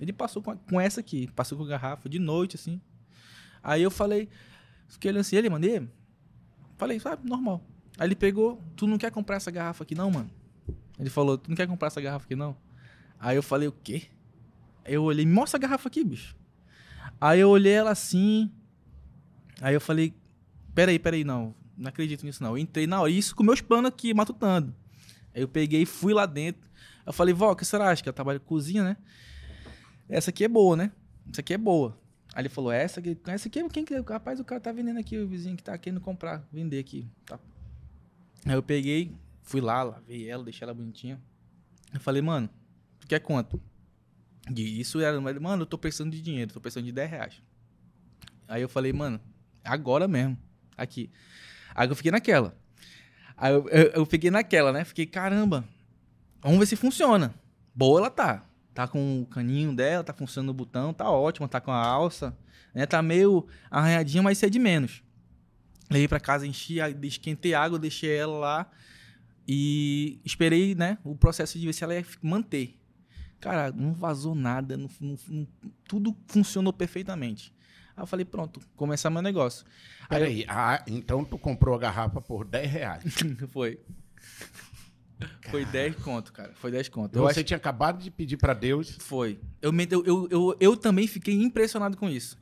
Ele 0.00 0.12
passou 0.12 0.42
com, 0.42 0.50
a- 0.50 0.56
com 0.56 0.80
essa 0.80 0.98
aqui. 0.98 1.28
Passou 1.36 1.56
com 1.56 1.62
a 1.62 1.68
garrafa 1.68 2.08
de 2.08 2.18
noite, 2.18 2.56
assim. 2.56 2.80
Aí 3.62 3.82
eu 3.82 3.90
falei... 3.90 4.28
Fiquei 4.88 5.12
olhando 5.12 5.20
assim. 5.20 5.36
Ele, 5.36 5.48
mandei. 5.48 5.88
Falei, 6.76 6.98
sabe, 6.98 7.28
normal. 7.28 7.64
Aí 7.98 8.08
ele 8.08 8.14
pegou... 8.14 8.62
Tu 8.76 8.86
não 8.86 8.98
quer 8.98 9.10
comprar 9.10 9.36
essa 9.36 9.50
garrafa 9.50 9.84
aqui 9.84 9.94
não, 9.94 10.10
mano? 10.10 10.30
Ele 10.98 11.10
falou, 11.10 11.38
tu 11.38 11.48
não 11.48 11.56
quer 11.56 11.66
comprar 11.66 11.88
essa 11.88 12.00
garrafa 12.00 12.24
aqui 12.24 12.36
não? 12.36 12.56
Aí 13.18 13.36
eu 13.36 13.42
falei, 13.42 13.68
o 13.68 13.72
quê? 13.72 14.04
Aí 14.84 14.94
eu 14.94 15.02
olhei, 15.02 15.24
mostra 15.26 15.58
a 15.58 15.60
garrafa 15.60 15.88
aqui, 15.88 16.04
bicho. 16.04 16.36
Aí 17.20 17.40
eu 17.40 17.48
olhei 17.48 17.72
ela 17.72 17.90
assim... 17.90 18.50
Aí 19.60 19.74
eu 19.74 19.80
falei, 19.80 20.12
peraí, 20.74 20.98
peraí, 20.98 21.24
não. 21.24 21.54
Não 21.76 21.88
acredito 21.88 22.24
nisso, 22.24 22.42
não. 22.42 22.50
Eu 22.50 22.58
entrei 22.58 22.86
na 22.86 23.00
hora. 23.00 23.10
Isso 23.10 23.34
com 23.34 23.42
meus 23.42 23.60
planos 23.60 23.88
aqui, 23.88 24.12
matutando. 24.12 24.74
Aí 25.34 25.42
eu 25.42 25.48
peguei 25.48 25.82
e 25.82 25.86
fui 25.86 26.12
lá 26.12 26.26
dentro. 26.26 26.68
Eu 27.06 27.12
falei, 27.12 27.32
vó, 27.34 27.52
o 27.52 27.56
que 27.56 27.64
será? 27.64 27.90
Acho 27.90 28.02
que 28.02 28.08
ela 28.08 28.14
trabalha 28.14 28.40
com 28.40 28.46
cozinha, 28.46 28.82
né? 28.82 28.96
Essa 30.08 30.30
aqui 30.30 30.44
é 30.44 30.48
boa, 30.48 30.76
né? 30.76 30.92
Essa 31.30 31.40
aqui 31.40 31.54
é 31.54 31.58
boa. 31.58 31.96
Aí 32.34 32.42
ele 32.42 32.48
falou, 32.48 32.72
essa 32.72 33.00
aqui, 33.00 33.16
essa 33.26 33.48
aqui, 33.48 33.68
quem 33.68 33.84
que, 33.84 33.98
rapaz, 34.00 34.40
o 34.40 34.44
cara 34.44 34.60
tá 34.60 34.72
vendendo 34.72 34.98
aqui, 34.98 35.16
o 35.18 35.26
vizinho 35.26 35.56
que 35.56 35.62
tá 35.62 35.76
querendo 35.78 36.00
comprar, 36.00 36.46
vender 36.52 36.78
aqui. 36.78 37.08
Tá. 37.24 37.38
Aí 38.44 38.54
eu 38.54 38.62
peguei, 38.62 39.12
fui 39.42 39.60
lá, 39.60 39.82
lavei 39.82 40.28
ela, 40.28 40.44
deixei 40.44 40.64
ela 40.64 40.74
bonitinha. 40.74 41.20
Eu 41.92 42.00
falei, 42.00 42.20
mano, 42.20 42.48
tu 43.00 43.06
quer 43.06 43.20
quanto? 43.20 43.60
E 44.54 44.80
isso 44.80 45.00
era, 45.00 45.18
mano, 45.20 45.62
eu 45.62 45.66
tô 45.66 45.78
precisando 45.78 46.12
de 46.12 46.20
dinheiro, 46.20 46.52
tô 46.52 46.60
precisando 46.60 46.84
de 46.84 46.92
10 46.92 47.10
reais. 47.10 47.42
Aí 48.46 48.60
eu 48.60 48.68
falei, 48.68 48.92
mano, 48.92 49.18
agora 49.64 50.06
mesmo, 50.06 50.36
aqui. 50.76 51.10
Aí 51.74 51.88
eu 51.88 51.96
fiquei 51.96 52.12
naquela. 52.12 52.54
Aí 53.36 53.52
eu, 53.52 53.68
eu, 53.68 53.82
eu 53.92 54.06
fiquei 54.06 54.30
naquela, 54.30 54.72
né? 54.72 54.84
Fiquei, 54.84 55.06
caramba, 55.06 55.64
vamos 56.42 56.58
ver 56.58 56.66
se 56.66 56.76
funciona. 56.76 57.34
Boa 57.74 58.00
ela 58.00 58.10
tá. 58.10 58.44
Tá 58.74 58.86
com 58.86 59.22
o 59.22 59.26
caninho 59.26 59.74
dela, 59.74 60.04
tá 60.04 60.12
funcionando 60.12 60.50
o 60.50 60.54
botão, 60.54 60.92
tá 60.92 61.08
ótimo, 61.08 61.48
tá 61.48 61.60
com 61.60 61.70
a 61.70 61.82
alça, 61.82 62.36
né? 62.74 62.84
Tá 62.84 63.00
meio 63.00 63.46
arranhadinha, 63.70 64.22
mas 64.22 64.36
isso 64.36 64.46
é 64.46 64.50
de 64.50 64.58
menos. 64.58 65.02
Levei 65.94 66.08
pra 66.08 66.18
casa, 66.18 66.44
enchi, 66.44 66.80
a- 66.80 66.90
esquentei 66.90 67.54
água, 67.54 67.78
deixei 67.78 68.10
ela 68.16 68.36
lá 68.36 68.70
e 69.46 70.20
esperei, 70.24 70.74
né, 70.74 70.98
o 71.04 71.14
processo 71.14 71.56
de 71.58 71.64
ver 71.64 71.72
se 71.72 71.84
ela 71.84 71.94
ia 71.94 72.04
manter. 72.20 72.76
Cara, 73.40 73.70
não 73.70 73.92
vazou 73.92 74.34
nada, 74.34 74.76
não- 74.76 74.88
não- 75.00 75.46
tudo 75.86 76.16
funcionou 76.26 76.72
perfeitamente. 76.72 77.54
Aí 77.96 78.02
eu 78.02 78.06
falei, 78.08 78.24
pronto, 78.24 78.60
começar 78.74 79.08
meu 79.08 79.22
negócio. 79.22 79.64
Aí 80.10 80.16
eu- 80.20 80.26
Peraí, 80.26 80.44
ah, 80.48 80.82
então 80.88 81.24
tu 81.24 81.38
comprou 81.38 81.76
a 81.76 81.78
garrafa 81.78 82.20
por 82.20 82.44
10 82.44 82.68
reais. 82.68 83.04
Foi. 83.52 83.78
Foi 85.48 85.64
10 85.64 85.94
conto, 85.96 86.32
cara. 86.32 86.52
Foi 86.54 86.70
10 86.72 86.88
conto. 86.88 87.14
Eu 87.16 87.22
Você 87.22 87.40
acho 87.40 87.44
tinha 87.44 87.56
acabado 87.56 88.02
de 88.02 88.10
pedir 88.10 88.36
pra 88.36 88.52
Deus. 88.52 88.96
Foi. 88.98 89.38
Eu, 89.62 89.72
eu, 90.04 90.28
eu, 90.30 90.56
eu 90.58 90.76
também 90.76 91.06
fiquei 91.06 91.40
impressionado 91.40 91.96
com 91.96 92.08
isso. 92.10 92.36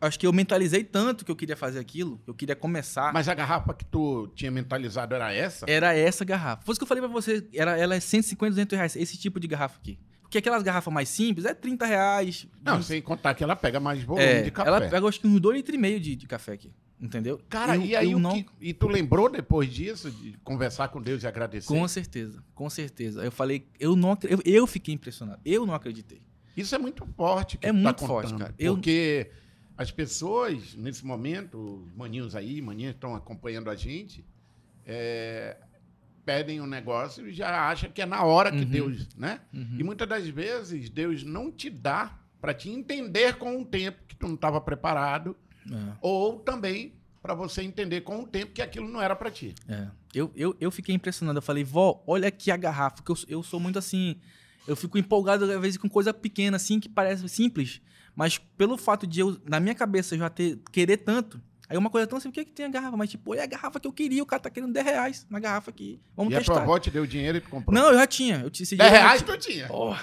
Acho 0.00 0.18
que 0.18 0.26
eu 0.26 0.32
mentalizei 0.32 0.84
tanto 0.84 1.24
que 1.24 1.30
eu 1.30 1.36
queria 1.36 1.56
fazer 1.56 1.78
aquilo, 1.78 2.20
eu 2.26 2.34
queria 2.34 2.54
começar. 2.54 3.12
Mas 3.14 3.28
a 3.28 3.34
garrafa 3.34 3.72
que 3.72 3.84
tu 3.84 4.28
tinha 4.34 4.50
mentalizado 4.50 5.14
era 5.14 5.32
essa? 5.32 5.64
Era 5.68 5.94
essa 5.96 6.24
garrafa. 6.24 6.62
Foi 6.64 6.72
isso 6.72 6.80
que 6.80 6.84
eu 6.84 6.88
falei 6.88 7.02
pra 7.02 7.10
você. 7.10 7.46
Era, 7.54 7.78
ela 7.78 7.94
é 7.94 8.00
150, 8.00 8.50
200 8.50 8.76
reais. 8.76 8.96
Esse 8.96 9.16
tipo 9.16 9.40
de 9.40 9.46
garrafa 9.48 9.78
aqui. 9.78 9.98
Porque 10.20 10.38
aquelas 10.38 10.62
garrafas 10.62 10.92
mais 10.92 11.08
simples 11.08 11.46
é 11.46 11.54
30 11.54 11.86
reais. 11.86 12.46
Não, 12.62 12.76
20. 12.76 12.84
sem 12.84 13.00
contar 13.00 13.32
que 13.34 13.42
ela 13.44 13.56
pega 13.56 13.78
mais 13.80 14.02
volume 14.02 14.24
é, 14.26 14.42
de 14.42 14.50
café. 14.50 14.68
Ela 14.68 14.80
pega 14.82 15.08
acho 15.08 15.20
que 15.20 15.26
uns 15.26 15.40
2 15.40 15.56
litros 15.56 15.80
de, 16.02 16.16
de 16.16 16.26
café 16.26 16.52
aqui. 16.52 16.72
Entendeu? 17.00 17.40
Cara, 17.48 17.76
Eu- 17.76 17.82
e 17.82 17.94
aí 17.94 18.10
eu 18.12 18.16
o 18.16 18.20
não... 18.20 18.32
que- 18.32 18.46
e 18.60 18.72
tu 18.74 18.88
lembrou 18.88 19.30
depois 19.30 19.72
disso 19.72 20.10
de 20.10 20.36
conversar 20.42 20.88
com 20.88 21.00
Deus 21.00 21.22
e 21.22 21.26
agradecer? 21.26 21.68
Com 21.68 21.86
certeza, 21.86 22.42
com 22.54 22.68
certeza. 22.70 23.22
Eu 23.24 23.30
falei, 23.30 23.66
eu 23.78 23.94
não 23.94 24.16
eu, 24.24 24.40
eu 24.44 24.66
fiquei 24.66 24.94
impressionado. 24.94 25.40
Eu 25.44 25.64
não 25.66 25.74
acreditei. 25.74 26.22
Isso 26.56 26.74
é 26.74 26.78
muito 26.78 27.06
forte. 27.16 27.58
É 27.60 27.66
tá 27.68 27.72
muito 27.72 28.06
forte, 28.06 28.32
contando, 28.32 28.38
cara. 28.40 28.54
Eu- 28.58 28.74
Porque 28.74 29.30
as 29.76 29.90
pessoas, 29.90 30.74
nesse 30.74 31.04
momento, 31.04 31.84
os 31.86 31.96
maninhos 31.96 32.34
aí, 32.34 32.60
maninhas 32.62 32.92
que 32.92 32.96
estão 32.98 33.14
acompanhando 33.14 33.68
a 33.70 33.74
gente, 33.74 34.24
é, 34.84 35.56
pedem 36.24 36.60
um 36.60 36.66
negócio 36.66 37.28
e 37.28 37.32
já 37.32 37.68
acham 37.68 37.90
que 37.90 38.00
é 38.02 38.06
na 38.06 38.22
hora 38.24 38.50
que 38.50 38.58
Uhum. 38.58 38.64
Deus, 38.64 39.08
né? 39.16 39.40
Uhum. 39.52 39.76
E 39.78 39.82
muitas 39.84 40.08
das 40.08 40.26
vezes 40.28 40.88
Deus 40.90 41.22
não 41.22 41.50
te 41.52 41.68
dá 41.70 42.18
para 42.40 42.54
te 42.54 42.70
entender 42.70 43.36
com 43.36 43.60
o 43.60 43.64
tempo 43.64 43.98
que 44.06 44.14
tu 44.16 44.26
não 44.26 44.34
estava 44.34 44.60
preparado, 44.60 45.36
É. 45.70 45.92
ou 46.00 46.38
também 46.38 46.92
para 47.20 47.34
você 47.34 47.60
entender 47.62 48.02
com 48.02 48.20
o 48.22 48.26
tempo 48.26 48.52
que 48.52 48.62
aquilo 48.62 48.88
não 48.88 49.02
era 49.02 49.16
para 49.16 49.30
ti. 49.30 49.52
É. 49.68 49.88
Eu, 50.14 50.30
eu, 50.36 50.56
eu 50.60 50.70
fiquei 50.70 50.94
impressionado. 50.94 51.38
Eu 51.38 51.42
falei, 51.42 51.64
vó, 51.64 52.02
olha 52.06 52.28
aqui 52.28 52.50
a 52.52 52.56
garrafa. 52.56 53.02
Que 53.02 53.10
eu, 53.10 53.16
eu 53.28 53.42
sou 53.42 53.58
muito 53.58 53.78
assim. 53.78 54.16
Eu 54.66 54.76
fico 54.76 54.98
empolgado, 54.98 55.44
às 55.50 55.60
vezes, 55.60 55.76
com 55.78 55.88
coisa 55.88 56.12
pequena, 56.12 56.56
assim, 56.56 56.80
que 56.80 56.88
parece 56.88 57.28
simples. 57.28 57.80
Mas 58.14 58.38
pelo 58.38 58.76
fato 58.76 59.06
de 59.06 59.20
eu, 59.20 59.36
na 59.48 59.60
minha 59.60 59.74
cabeça, 59.74 60.16
já 60.16 60.28
ter 60.30 60.58
querer 60.72 60.96
tanto. 60.98 61.40
Aí 61.68 61.76
uma 61.76 61.90
coisa 61.90 62.06
tão 62.06 62.20
simples, 62.20 62.30
o 62.30 62.34
que, 62.34 62.40
é 62.40 62.44
que 62.44 62.52
tem 62.52 62.66
a 62.66 62.68
garrafa? 62.68 62.96
Mas, 62.96 63.10
tipo, 63.10 63.32
olha 63.32 63.42
a 63.42 63.46
garrafa 63.46 63.80
que 63.80 63.86
eu 63.88 63.92
queria, 63.92 64.22
o 64.22 64.26
cara 64.26 64.40
tá 64.40 64.48
querendo 64.48 64.72
10 64.72 64.86
reais 64.86 65.26
na 65.28 65.40
garrafa 65.40 65.70
aqui. 65.70 66.00
Vamos 66.16 66.32
e 66.32 66.36
a 66.36 66.38
testar. 66.38 66.54
tua 66.54 66.62
avó 66.62 66.78
te 66.78 66.90
deu 66.92 67.04
dinheiro 67.04 67.38
e 67.38 67.40
tu 67.40 67.48
comprou. 67.50 67.74
Não, 67.74 67.88
eu 67.90 67.94
já 67.98 68.06
tinha. 68.06 68.36
Eu 68.42 68.50
tinha 68.50 68.62
esse 68.64 68.76
10 68.76 68.88
dinheiro, 68.88 69.04
eu 69.04 69.08
reais 69.08 69.22
tu 69.22 69.36
tinha. 69.36 69.66
Porra, 69.66 70.02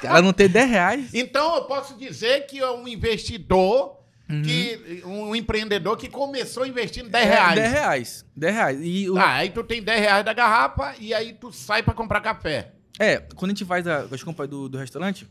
cara 0.00 0.20
não 0.22 0.32
tem 0.32 0.48
10 0.48 0.68
reais. 0.70 1.10
Então 1.14 1.54
eu 1.54 1.64
posso 1.66 1.96
dizer 1.96 2.46
que 2.46 2.58
é 2.58 2.70
um 2.70 2.86
investidor, 2.88 4.02
Uhum. 4.28 4.40
que, 4.42 5.02
um 5.04 5.36
empreendedor 5.36 5.96
que 5.98 6.08
começou 6.08 6.64
investindo 6.66 7.10
10 7.10 7.26
É, 7.26 7.30
reais. 7.30 7.54
10 7.54 7.72
reais. 7.72 8.26
10 8.34 8.54
reais. 8.54 8.78
E 8.82 9.10
o- 9.10 9.18
Ah, 9.18 9.34
aí 9.34 9.50
tu 9.50 9.62
tem 9.62 9.82
10 9.82 10.00
reais 10.00 10.24
da 10.24 10.32
garrafa 10.32 10.94
e 10.98 11.12
aí 11.12 11.32
tu 11.34 11.52
sai 11.52 11.82
pra 11.82 11.92
comprar 11.94 12.20
café. 12.22 12.72
É, 12.98 13.18
quando 13.18 13.50
a 13.50 13.54
gente 13.54 13.64
vai 13.64 13.82
da, 13.82 14.04
das 14.06 14.22
compras 14.22 14.48
do, 14.48 14.68
do 14.68 14.78
restaurante, 14.78 15.26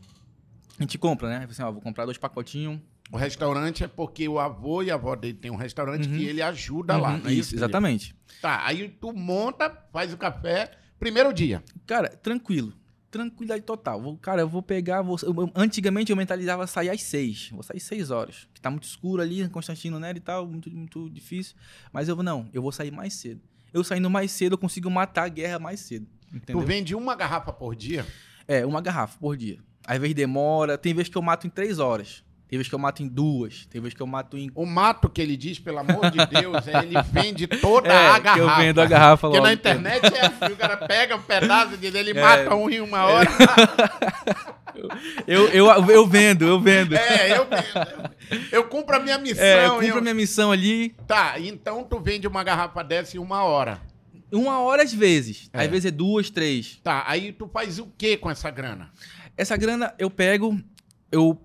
a 0.78 0.82
gente 0.82 0.98
compra, 0.98 1.28
né? 1.28 1.46
Assim, 1.48 1.62
ó, 1.62 1.70
vou 1.72 1.80
comprar 1.80 2.04
dois 2.04 2.18
pacotinhos. 2.18 2.78
O 3.12 3.16
restaurante 3.16 3.84
é 3.84 3.88
porque 3.88 4.26
o 4.28 4.38
avô 4.38 4.82
e 4.82 4.90
a 4.90 4.94
avó 4.94 5.14
dele 5.14 5.34
tem 5.34 5.50
um 5.50 5.56
restaurante 5.56 6.08
Uhum. 6.08 6.16
que 6.16 6.24
ele 6.24 6.42
ajuda 6.42 6.96
lá, 6.96 7.12
Uhum, 7.12 7.18
não 7.18 7.30
é 7.30 7.34
isso? 7.34 7.54
Exatamente. 7.54 8.14
Tá, 8.40 8.66
aí 8.66 8.88
tu 8.88 9.12
monta, 9.12 9.70
faz 9.92 10.12
o 10.12 10.16
café, 10.16 10.72
primeiro 10.98 11.32
dia. 11.32 11.62
Cara, 11.86 12.08
tranquilo. 12.08 12.72
Tranquilidade 13.10 13.62
total. 13.62 14.02
Vou- 14.02 14.16
cara, 14.16 14.40
eu 14.42 14.48
vou 14.48 14.60
pegar. 14.62 15.00
Vou, 15.02 15.16
eu- 15.22 15.52
antigamente 15.54 16.10
eu 16.10 16.16
mentalizava 16.16 16.66
sair 16.66 16.88
às 16.90 17.00
seis. 17.02 17.50
Vou 17.52 17.62
sair 17.62 17.78
seis 17.78 18.10
horas. 18.10 18.48
Que 18.52 18.60
tá 18.60 18.70
muito 18.70 18.84
escuro 18.84 19.22
ali, 19.22 19.48
Constantino 19.50 20.00
Nery 20.00 20.18
e 20.18 20.20
tal, 20.20 20.46
muito, 20.48 20.68
muito 20.70 21.08
difícil. 21.10 21.54
Mas 21.92 22.08
eu 22.08 22.16
vou, 22.16 22.24
não, 22.24 22.48
eu 22.52 22.60
vou 22.60 22.72
sair 22.72 22.90
mais 22.90 23.14
cedo. 23.14 23.40
Eu 23.72 23.84
saindo 23.84 24.10
mais 24.10 24.32
cedo, 24.32 24.54
eu 24.54 24.58
consigo 24.58 24.90
matar 24.90 25.24
a 25.24 25.28
guerra 25.28 25.58
mais 25.60 25.78
cedo. 25.80 26.06
Entendeu? 26.34 26.60
Tu 26.62 26.66
vende 26.66 26.94
uma 26.94 27.14
garrafa 27.14 27.52
por 27.52 27.74
dia. 27.76 28.04
É, 28.48 28.66
uma 28.66 28.80
garrafa 28.80 29.16
por 29.18 29.36
dia. 29.36 29.58
Às 29.86 29.98
vezes 29.98 30.14
demora, 30.14 30.76
tem 30.76 30.92
vezes 30.94 31.08
que 31.10 31.16
eu 31.16 31.22
mato 31.22 31.46
em 31.46 31.50
três 31.50 31.78
horas. 31.78 32.22
Tem 32.48 32.58
vezes 32.58 32.68
que 32.68 32.74
eu 32.74 32.78
mato 32.78 33.02
em 33.02 33.08
duas. 33.08 33.66
Tem 33.66 33.80
vezes 33.80 33.94
que 33.94 34.02
eu 34.02 34.06
mato 34.06 34.36
em. 34.36 34.50
O 34.54 34.66
mato 34.66 35.08
que 35.08 35.20
ele 35.20 35.36
diz, 35.36 35.58
pelo 35.58 35.78
amor 35.78 36.10
de 36.10 36.18
Deus, 36.26 36.68
é 36.68 36.82
ele 36.82 36.94
vende 37.10 37.46
toda 37.46 37.88
É, 37.92 38.08
a 38.10 38.18
garrafa. 38.18 38.38
eu 38.42 38.56
vendo 38.56 38.80
a 38.80 38.86
garrafa 38.86 39.20
Porque 39.28 39.38
logo. 39.38 39.46
na 39.48 39.52
internet 39.54 40.04
é 40.14 40.26
assim, 40.26 40.52
o 40.52 40.56
cara 40.56 40.76
pega 40.76 41.16
um 41.16 41.22
pedaço 41.22 41.76
dele, 41.78 41.98
ele 41.98 42.10
É. 42.10 42.20
mata 42.20 42.54
um 42.54 42.68
em 42.70 42.80
uma 42.80 43.04
hora. 43.06 43.28
Eu, 45.26 45.48
eu, 45.48 45.66
eu 45.90 46.06
vendo, 46.06 46.44
eu 46.46 46.60
vendo. 46.60 46.94
É, 46.96 47.38
eu 47.38 47.46
vendo. 47.46 48.10
Eu 48.52 48.64
cumpro 48.64 48.96
a 48.96 49.00
minha 49.00 49.18
missão. 49.18 49.44
É, 49.44 49.66
eu 49.66 49.74
cumpro 49.74 49.86
eu- 49.86 49.98
a 49.98 50.00
minha 50.00 50.14
missão 50.14 50.50
ali. 50.52 50.90
Tá, 51.06 51.38
então 51.38 51.84
tu 51.84 51.98
vende 52.00 52.26
uma 52.26 52.42
garrafa 52.44 52.82
dessa 52.82 53.16
em 53.16 53.20
uma 53.20 53.42
hora. 53.44 53.80
Uma 54.34 54.58
hora 54.60 54.82
às 54.82 54.92
vezes. 54.92 55.48
É. 55.52 55.62
Às 55.62 55.70
vezes 55.70 55.86
é 55.86 55.90
duas, 55.90 56.30
três. 56.30 56.80
Tá, 56.82 57.04
aí 57.06 57.32
tu 57.32 57.48
faz 57.48 57.78
o 57.78 57.86
que 57.86 58.16
com 58.16 58.30
essa 58.30 58.50
grana? 58.50 58.90
Essa 59.36 59.56
grana 59.56 59.94
eu 59.98 60.10
pego, 60.10 60.60
eu 61.10 61.40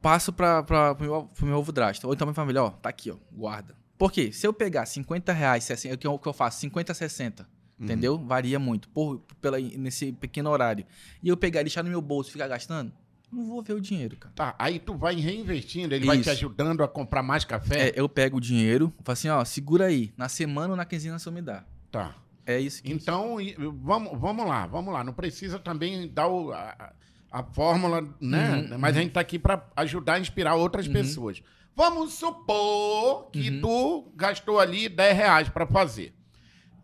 passo 0.00 0.32
pra, 0.32 0.62
pra, 0.62 0.94
pro, 0.94 1.06
meu, 1.06 1.22
pro 1.24 1.46
meu 1.46 1.56
overdraft. 1.58 2.02
Ou 2.04 2.12
então 2.12 2.26
minha 2.26 2.34
família, 2.34 2.62
ó, 2.64 2.70
tá 2.70 2.88
aqui, 2.88 3.10
ó, 3.10 3.16
guarda. 3.32 3.74
Por 3.96 4.10
quê? 4.10 4.32
Se 4.32 4.46
eu 4.46 4.52
pegar 4.52 4.84
50 4.86 5.32
reais, 5.32 5.64
60, 5.64 5.92
é 5.92 5.94
o 5.94 5.98
que 5.98 6.06
eu- 6.06 6.14
o 6.14 6.18
que 6.18 6.28
eu 6.28 6.32
faço, 6.32 6.58
50, 6.60 6.92
60, 6.92 7.46
entendeu? 7.78 8.18
Varia 8.18 8.58
muito, 8.58 8.88
por, 8.88 9.20
pela, 9.40 9.58
nesse 9.60 10.10
pequeno 10.12 10.50
horário. 10.50 10.84
E 11.22 11.28
eu 11.28 11.36
pegar 11.36 11.60
e 11.60 11.64
deixar 11.64 11.84
no 11.84 11.90
meu 11.90 12.02
bolso 12.02 12.30
e 12.30 12.32
ficar 12.32 12.48
gastando, 12.48 12.92
não 13.30 13.46
vou 13.46 13.62
ver 13.62 13.74
o 13.74 13.80
dinheiro, 13.80 14.16
cara. 14.16 14.34
Tá, 14.34 14.54
aí 14.58 14.78
tu 14.80 14.96
vai 14.96 15.14
reinvestindo, 15.14 15.94
ele 15.94 16.04
vai 16.04 16.16
te 16.18 16.22
Isso. 16.22 16.30
ajudando 16.30 16.82
a 16.82 16.88
comprar 16.88 17.22
mais 17.22 17.44
café. 17.44 17.90
É, 17.90 17.92
eu 17.94 18.08
pego 18.08 18.38
o 18.38 18.40
dinheiro, 18.40 18.92
falo 19.04 19.12
assim, 19.12 19.28
ó, 19.28 19.44
segura 19.44 19.86
aí, 19.86 20.12
na 20.16 20.28
semana 20.28 20.70
ou 20.70 20.76
na 20.76 20.84
quinzena 20.84 21.18
você 21.18 21.30
me 21.30 21.40
dá. 21.42 21.64
Tá. 21.90 22.14
É 22.46 22.58
isso 22.58 22.82
que... 22.82 22.92
Então, 22.92 23.36
vamos, 23.82 24.18
vamos 24.20 24.46
lá, 24.46 24.66
vamos 24.66 24.92
lá. 24.92 25.04
Não 25.04 25.12
precisa 25.12 25.58
também 25.58 26.08
dar 26.12 26.26
o- 26.28 26.52
a, 26.52 26.92
a 27.30 27.42
fórmula, 27.42 28.02
né? 28.20 28.66
Uhum, 28.72 28.78
Mas 28.78 28.96
a 28.96 29.00
gente 29.00 29.12
tá 29.12 29.20
aqui 29.20 29.38
para 29.38 29.64
ajudar 29.76 30.14
a 30.14 30.20
inspirar 30.20 30.54
outras 30.56 30.88
pessoas. 30.88 31.42
Vamos 31.74 32.12
supor 32.14 33.30
que 33.30 33.48
Uhum. 33.50 33.60
tu 33.60 34.12
gastou 34.16 34.58
ali 34.60 34.88
10 34.88 35.16
reais 35.16 35.48
para 35.48 35.66
fazer. 35.66 36.14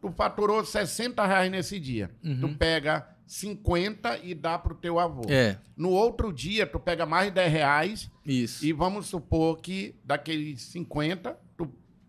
Tu 0.00 0.10
faturou 0.12 0.64
60 0.64 1.26
reais 1.26 1.50
nesse 1.50 1.78
dia. 1.80 2.10
Uhum. 2.24 2.40
Tu 2.40 2.48
pega 2.56 3.06
50 3.26 4.18
e 4.22 4.34
dá 4.34 4.58
pro 4.58 4.74
teu 4.74 4.98
avô. 4.98 5.22
É, 5.28 5.58
No 5.76 5.90
outro 5.90 6.32
dia, 6.32 6.66
tu 6.66 6.78
pega 6.78 7.04
mais 7.04 7.30
10 7.32 7.52
reais 7.52 8.10
isso. 8.24 8.64
e 8.64 8.72
vamos 8.72 9.06
supor 9.06 9.58
que 9.60 9.94
daqueles 10.04 10.62
50, 10.62 11.32
tu 11.32 11.38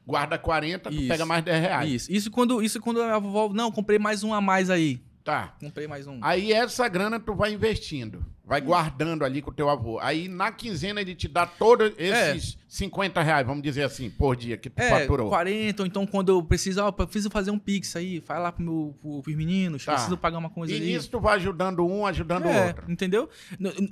guarda 0.09 0.37
40, 0.39 0.89
tu 0.89 0.95
Isso. 0.95 1.07
pega 1.07 1.25
mais 1.25 1.43
10 1.43 1.61
reais. 1.61 1.91
Isso, 1.91 2.11
isso 2.11 2.31
quando, 2.31 2.61
isso 2.63 2.81
quando 2.81 3.01
a 3.01 3.19
vovó, 3.19 3.53
não, 3.53 3.71
comprei 3.71 3.99
mais 3.99 4.23
um 4.23 4.33
a 4.33 4.41
mais 4.41 4.69
aí. 4.69 4.99
Tá. 5.23 5.53
Comprei 5.59 5.87
mais 5.87 6.07
um. 6.07 6.17
Aí 6.21 6.51
essa 6.51 6.87
grana 6.87 7.19
tu 7.19 7.35
vai 7.35 7.53
investindo, 7.53 8.25
vai 8.43 8.59
guardando 8.59 9.23
ali 9.23 9.41
com 9.43 9.51
o 9.51 9.53
teu 9.53 9.69
avô. 9.69 9.99
Aí 9.99 10.27
na 10.27 10.51
quinzena 10.51 10.99
ele 10.99 11.13
te 11.13 11.27
dá 11.27 11.45
todos 11.45 11.93
esses 11.97 12.57
50 12.71 13.23
reais, 13.23 13.45
vamos 13.47 13.63
dizer 13.63 13.81
assim, 13.81 14.11
por 14.11 14.35
dia 14.35 14.55
que 14.55 14.69
tu 14.69 14.79
É, 14.79 14.89
faturou. 15.01 15.27
40, 15.27 15.81
ou 15.81 15.87
então 15.87 16.05
quando 16.05 16.29
eu 16.31 16.43
preciso, 16.43 16.83
ó, 16.83 16.91
preciso 16.91 17.27
fazer 17.31 17.49
um 17.49 17.57
pix 17.57 17.95
aí, 17.95 18.19
vai 18.19 18.39
lá 18.39 18.51
pro 18.51 18.63
meu, 18.63 18.95
pro, 19.01 19.23
pros 19.23 19.35
meninos, 19.35 19.83
Tá. 19.83 19.93
preciso 19.93 20.15
pagar 20.15 20.37
uma 20.37 20.51
coisa 20.51 20.71
E 20.71 20.77
ali. 20.77 20.93
nisso 20.93 21.09
tu 21.09 21.19
vai 21.19 21.35
ajudando 21.37 21.83
um, 21.83 22.05
ajudando 22.05 22.45
o 22.45 22.49
É, 22.49 22.67
outro. 22.67 22.91
entendeu? 22.91 23.27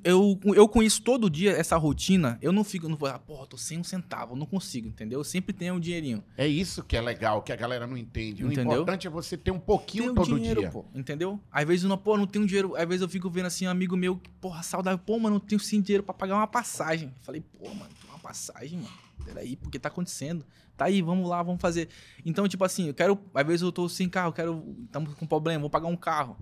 Eu, 0.04 0.40
eu 0.56 0.68
com 0.70 0.84
isso 0.84 1.02
todo 1.02 1.28
dia, 1.28 1.52
essa 1.54 1.76
rotina, 1.76 2.38
eu 2.40 2.52
não 2.52 2.64
fico, 2.64 2.88
não 2.88 2.96
vou, 2.96 3.10
ah, 3.10 3.18
porra, 3.18 3.48
tô 3.48 3.58
sem 3.58 3.80
um 3.80 3.84
centavo, 3.84 4.34
eu 4.34 4.38
não 4.38 4.46
consigo, 4.46 4.88
entendeu? 4.88 5.20
Eu 5.20 5.24
sempre 5.24 5.54
tenho 5.54 5.74
um 5.74 5.80
dinheirinho. 5.80 6.24
É 6.38 6.46
isso 6.48 6.84
que 6.84 6.96
é 6.96 7.02
legal, 7.02 7.42
que 7.42 7.52
a 7.52 7.56
galera 7.56 7.88
não 7.88 7.98
entende. 7.98 8.44
O 8.46 8.52
Entendeu? 8.52 8.74
importante 8.74 9.08
é 9.08 9.10
você 9.10 9.36
ter 9.36 9.50
um 9.50 9.60
pouquinho 9.60 10.04
Tenho 10.04 10.16
todo 10.16 10.36
dinheiro, 10.36 10.62
dia. 10.62 10.70
pô, 10.70 10.86
entendeu? 10.94 11.40
Às 11.52 11.66
vezes 11.66 11.84
eu 11.84 11.90
não, 11.90 11.98
pô, 11.98 12.16
não 12.16 12.28
tenho 12.28 12.46
dinheiro, 12.46 12.76
às 12.76 12.88
vezes 12.88 13.02
eu 13.02 13.10
fico 13.10 13.28
vendo 13.28 13.48
assim, 13.48 13.66
um 13.66 13.72
amigo 13.72 13.98
meu, 13.98 14.18
que, 14.18 14.30
porra, 14.40 14.62
saudável, 14.62 15.00
pô, 15.04 15.18
mano, 15.18 15.36
não 15.36 15.40
tenho 15.40 15.60
sim 15.60 15.82
dinheiro 15.82 16.04
pra 16.04 16.14
pagar 16.14 16.36
uma 16.36 16.46
passagem. 16.48 17.08
Eu 17.10 17.24
falei, 17.24 17.42
pô, 17.42 17.68
mano, 17.70 17.90
passagem, 18.28 18.80
mano. 18.80 18.94
Peraí, 19.24 19.56
porque 19.56 19.80
tá 19.80 19.88
acontecendo? 19.88 20.46
Tá 20.76 20.86
aí, 20.86 21.02
vamos 21.02 21.30
lá, 21.30 21.42
vamos 21.42 21.62
fazer. 21.62 21.88
Então, 22.26 22.48
tipo 22.48 22.64
assim, 22.64 22.88
eu 22.88 22.94
quero. 22.94 23.18
Às 23.34 23.48
vezes 23.48 23.62
eu 23.62 23.72
tô 23.72 23.88
sem 23.88 24.10
carro, 24.10 24.34
quero. 24.34 24.76
Estamos 24.86 25.14
com 25.14 25.26
problema, 25.26 25.62
vou 25.62 25.70
pagar 25.70 25.88
um 25.88 25.96
carro. 25.96 26.38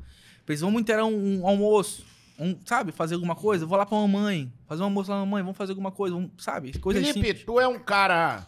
Eles 0.47 0.61
vamos 0.61 0.81
inteirar 0.81 1.05
um, 1.05 1.41
um 1.41 1.47
almoço. 1.47 2.03
Um, 2.37 2.57
sabe, 2.65 2.91
fazer 2.91 3.15
alguma 3.15 3.35
coisa? 3.35 3.63
Eu 3.63 3.67
vou 3.67 3.77
lá 3.77 3.85
pra 3.85 3.97
mamãe. 3.97 4.51
Fazer 4.67 4.81
um 4.81 4.85
almoço 4.85 5.09
lá 5.09 5.19
na 5.19 5.25
mamãe, 5.25 5.43
vamos 5.43 5.57
fazer 5.57 5.71
alguma 5.71 5.91
coisa, 5.91 6.15
vamos, 6.15 6.31
sabe? 6.37 6.77
Coisas 6.79 7.07
Felipe, 7.07 7.27
simples. 7.27 7.45
tu 7.45 7.59
é 7.59 7.67
um 7.67 7.79
cara 7.79 8.45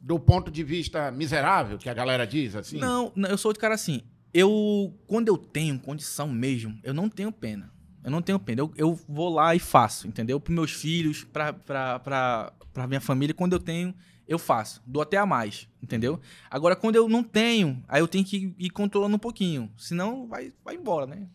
do 0.00 0.18
ponto 0.18 0.50
de 0.50 0.62
vista 0.62 1.10
miserável, 1.10 1.78
que 1.78 1.88
a 1.88 1.94
galera 1.94 2.26
diz 2.26 2.54
assim? 2.54 2.78
Não, 2.78 3.12
não, 3.14 3.28
eu 3.28 3.36
sou 3.36 3.52
de 3.52 3.58
cara 3.58 3.74
assim. 3.74 4.02
Eu, 4.32 4.94
quando 5.06 5.28
eu 5.28 5.36
tenho 5.36 5.78
condição 5.78 6.28
mesmo, 6.28 6.78
eu 6.82 6.94
não 6.94 7.08
tenho 7.08 7.30
pena. 7.32 7.72
Eu 8.06 8.12
não 8.12 8.22
tenho 8.22 8.38
pena. 8.38 8.60
Eu, 8.60 8.72
eu 8.76 9.00
vou 9.08 9.28
lá 9.34 9.54
e 9.54 9.58
faço, 9.58 10.06
entendeu? 10.06 10.38
Para 10.38 10.54
meus 10.54 10.70
filhos, 10.70 11.24
pra 11.24 12.86
minha 12.86 13.00
família, 13.00 13.34
quando 13.34 13.54
eu 13.54 13.58
tenho, 13.58 13.92
eu 14.28 14.38
faço. 14.38 14.80
Dou 14.86 15.02
até 15.02 15.16
a 15.16 15.26
mais, 15.26 15.68
entendeu? 15.82 16.20
Agora, 16.48 16.76
quando 16.76 16.94
eu 16.96 17.08
não 17.08 17.24
tenho, 17.24 17.82
aí 17.88 18.00
eu 18.00 18.06
tenho 18.08 18.24
que 18.24 18.54
ir 18.58 18.70
controlando 18.70 19.16
um 19.16 19.18
pouquinho. 19.18 19.72
Senão, 19.76 20.28
vai, 20.28 20.52
vai 20.64 20.76
embora, 20.76 21.06
né? 21.06 21.26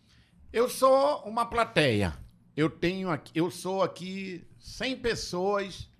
Eu 0.50 0.68
sou 0.68 1.22
uma 1.24 1.44
plateia. 1.44 2.14
Eu 2.56 2.70
tenho 2.70 3.10
aqui, 3.10 3.32
eu 3.34 3.50
sou 3.50 3.82
aqui 3.82 4.42
100 4.58 4.96
pessoas 4.96 5.90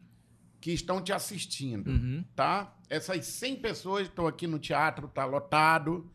que 0.60 0.70
estão 0.72 1.02
te 1.02 1.12
assistindo, 1.12 1.88
Uhum. 1.90 2.24
tá? 2.34 2.74
Essas 2.88 3.26
100 3.26 3.56
pessoas 3.56 4.06
estão 4.08 4.26
aqui 4.26 4.46
no 4.46 4.58
teatro, 4.58 5.06
tá 5.08 5.24
lotado. 5.24 6.10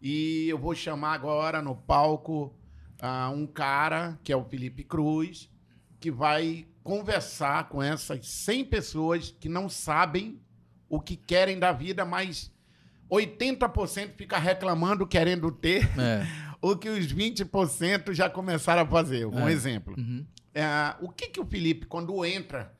E 0.00 0.46
eu 0.48 0.58
vou 0.58 0.74
chamar 0.74 1.14
agora 1.14 1.60
no 1.62 1.74
palco 1.74 2.54
ah, 3.00 3.30
um 3.30 3.46
cara, 3.46 4.18
que 4.24 4.32
é 4.32 4.36
o 4.36 4.44
Felipe 4.44 4.82
Cruz, 4.84 5.50
que 6.00 6.10
vai 6.10 6.66
conversar 6.82 7.68
com 7.68 7.82
essas 7.82 8.26
100 8.26 8.64
pessoas 8.66 9.34
que 9.38 9.48
não 9.48 9.68
sabem 9.68 10.40
o 10.88 11.00
que 11.00 11.16
querem 11.16 11.58
da 11.58 11.70
vida, 11.72 12.04
mas 12.04 12.50
80% 13.10 14.12
fica 14.16 14.38
reclamando 14.38 15.06
querendo 15.06 15.50
ter 15.50 15.88
É. 15.98 16.26
o 16.60 16.76
que 16.76 16.88
os 16.88 17.12
20% 17.12 18.12
já 18.12 18.28
começaram 18.28 18.82
a 18.82 18.86
fazer. 18.86 19.26
Um 19.26 19.48
É. 19.48 19.52
exemplo. 19.52 19.94
Uhum. 19.98 20.24
É, 20.54 20.94
o 21.00 21.08
que, 21.10 21.28
que 21.28 21.40
o 21.40 21.46
Felipe, 21.46 21.86
quando 21.86 22.24
entra, 22.24 22.74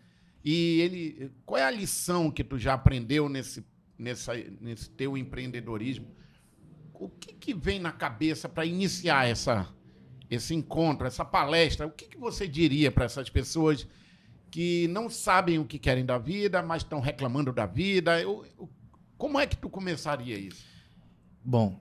e 0.44 0.81
ele. 0.81 1.33
Qual 1.44 1.59
é 1.59 1.64
a 1.64 1.70
lição 1.70 2.31
que 2.31 2.42
tu 2.42 2.59
já 2.59 2.74
aprendeu 2.74 3.28
nesse, 3.28 3.64
nessa, 3.98 4.33
nesse 4.61 4.90
teu 4.90 5.16
empreendedorismo? 5.16 6.07
O 6.94 7.09
que, 7.09 7.33
que 7.35 7.54
vem 7.54 7.78
na 7.78 7.92
cabeça 7.92 8.48
para 8.48 8.64
iniciar 8.64 9.28
essa, 9.28 9.68
esse 10.30 10.54
encontro, 10.54 11.06
essa 11.06 11.24
palestra? 11.24 11.86
O 11.86 11.90
que, 11.90 12.06
que 12.06 12.18
você 12.18 12.46
diria 12.46 12.90
para 12.92 13.04
essas 13.04 13.28
pessoas 13.30 13.86
que 14.50 14.88
não 14.88 15.08
sabem 15.10 15.58
o 15.58 15.64
que 15.64 15.78
querem 15.78 16.04
da 16.04 16.18
vida, 16.18 16.62
mas 16.62 16.82
estão 16.82 17.00
reclamando 17.00 17.52
da 17.52 17.66
vida? 17.66 18.20
Eu- 18.20 18.44
eu- 18.58 18.68
como 19.16 19.38
é 19.38 19.46
que 19.46 19.56
tu 19.56 19.68
começaria 19.68 20.38
isso? 20.38 20.64
Bom, 21.44 21.80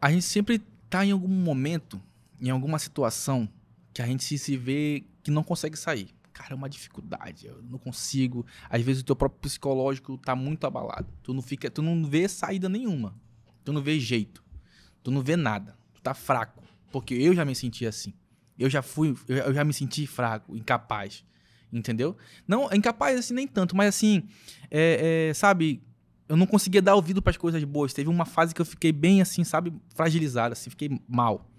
a 0.00 0.10
gente 0.10 0.24
sempre 0.24 0.60
tá 0.90 1.04
em 1.04 1.10
algum 1.12 1.28
momento, 1.28 2.00
em 2.40 2.50
alguma 2.50 2.78
situação, 2.78 3.48
que 3.92 4.02
a 4.02 4.06
gente 4.06 4.36
se 4.38 4.56
vê 4.56 5.04
que 5.22 5.30
não 5.30 5.42
consegue 5.42 5.76
sair. 5.76 6.14
cara, 6.32 6.52
é 6.52 6.54
uma 6.54 6.68
dificuldade, 6.68 7.46
eu 7.46 7.62
não 7.62 7.78
consigo. 7.78 8.44
Às 8.68 8.82
vezes 8.82 9.00
o 9.00 9.04
teu 9.06 9.16
próprio 9.16 9.40
psicológico 9.40 10.18
tá 10.18 10.36
muito 10.36 10.66
abalado. 10.66 11.08
Tu 11.22 11.32
não 11.32 11.40
fica, 11.40 11.70
tu 11.70 11.80
não 11.80 12.04
vê 12.04 12.28
saída 12.28 12.68
nenhuma. 12.68 13.14
Tu 13.64 13.72
não 13.72 13.80
vê 13.80 13.98
jeito. 13.98 14.44
Tu 15.02 15.10
não 15.10 15.22
vê 15.22 15.34
nada. 15.34 15.78
Tu 15.94 16.02
tá 16.02 16.12
fraco, 16.12 16.62
porque 16.96 17.12
eu 17.12 17.34
já 17.34 17.44
me 17.44 17.54
senti 17.54 17.84
assim. 17.84 18.14
Eu 18.58 18.70
já 18.70 18.80
fui, 18.80 19.14
eu 19.28 19.52
já 19.52 19.62
me 19.62 19.74
senti 19.74 20.06
fraco, 20.06 20.56
incapaz. 20.56 21.22
Entendeu? 21.70 22.16
Não, 22.48 22.72
incapaz 22.72 23.18
assim 23.18 23.34
nem 23.34 23.46
tanto, 23.46 23.76
mas 23.76 23.94
assim, 23.94 24.26
é, 24.70 25.28
é, 25.28 25.34
sabe, 25.34 25.82
eu 26.26 26.38
não 26.38 26.46
conseguia 26.46 26.80
dar 26.80 26.94
ouvido 26.94 27.20
para 27.20 27.32
as 27.32 27.36
coisas 27.36 27.62
boas. 27.64 27.92
Teve 27.92 28.08
uma 28.08 28.24
fase 28.24 28.54
que 28.54 28.62
eu 28.62 28.64
fiquei 28.64 28.92
bem 28.92 29.20
assim, 29.20 29.44
sabe, 29.44 29.74
fragilizado, 29.94 30.54
assim, 30.54 30.70
fiquei 30.70 30.98
mal. 31.06 31.50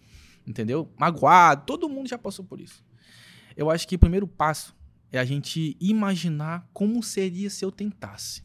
Entendeu? 0.43 0.91
Magoado, 0.97 1.67
todo 1.67 1.87
mundo 1.87 2.09
já 2.09 2.17
passou 2.17 2.43
por 2.43 2.59
isso. 2.59 2.83
Eu 3.55 3.69
acho 3.69 3.87
que 3.87 3.95
o 3.95 3.99
primeiro 3.99 4.27
passo 4.27 4.75
é 5.11 5.19
a 5.19 5.23
gente 5.23 5.77
imaginar 5.79 6.67
como 6.73 7.03
seria 7.03 7.51
se 7.51 7.63
eu 7.63 7.71
tentasse. 7.71 8.41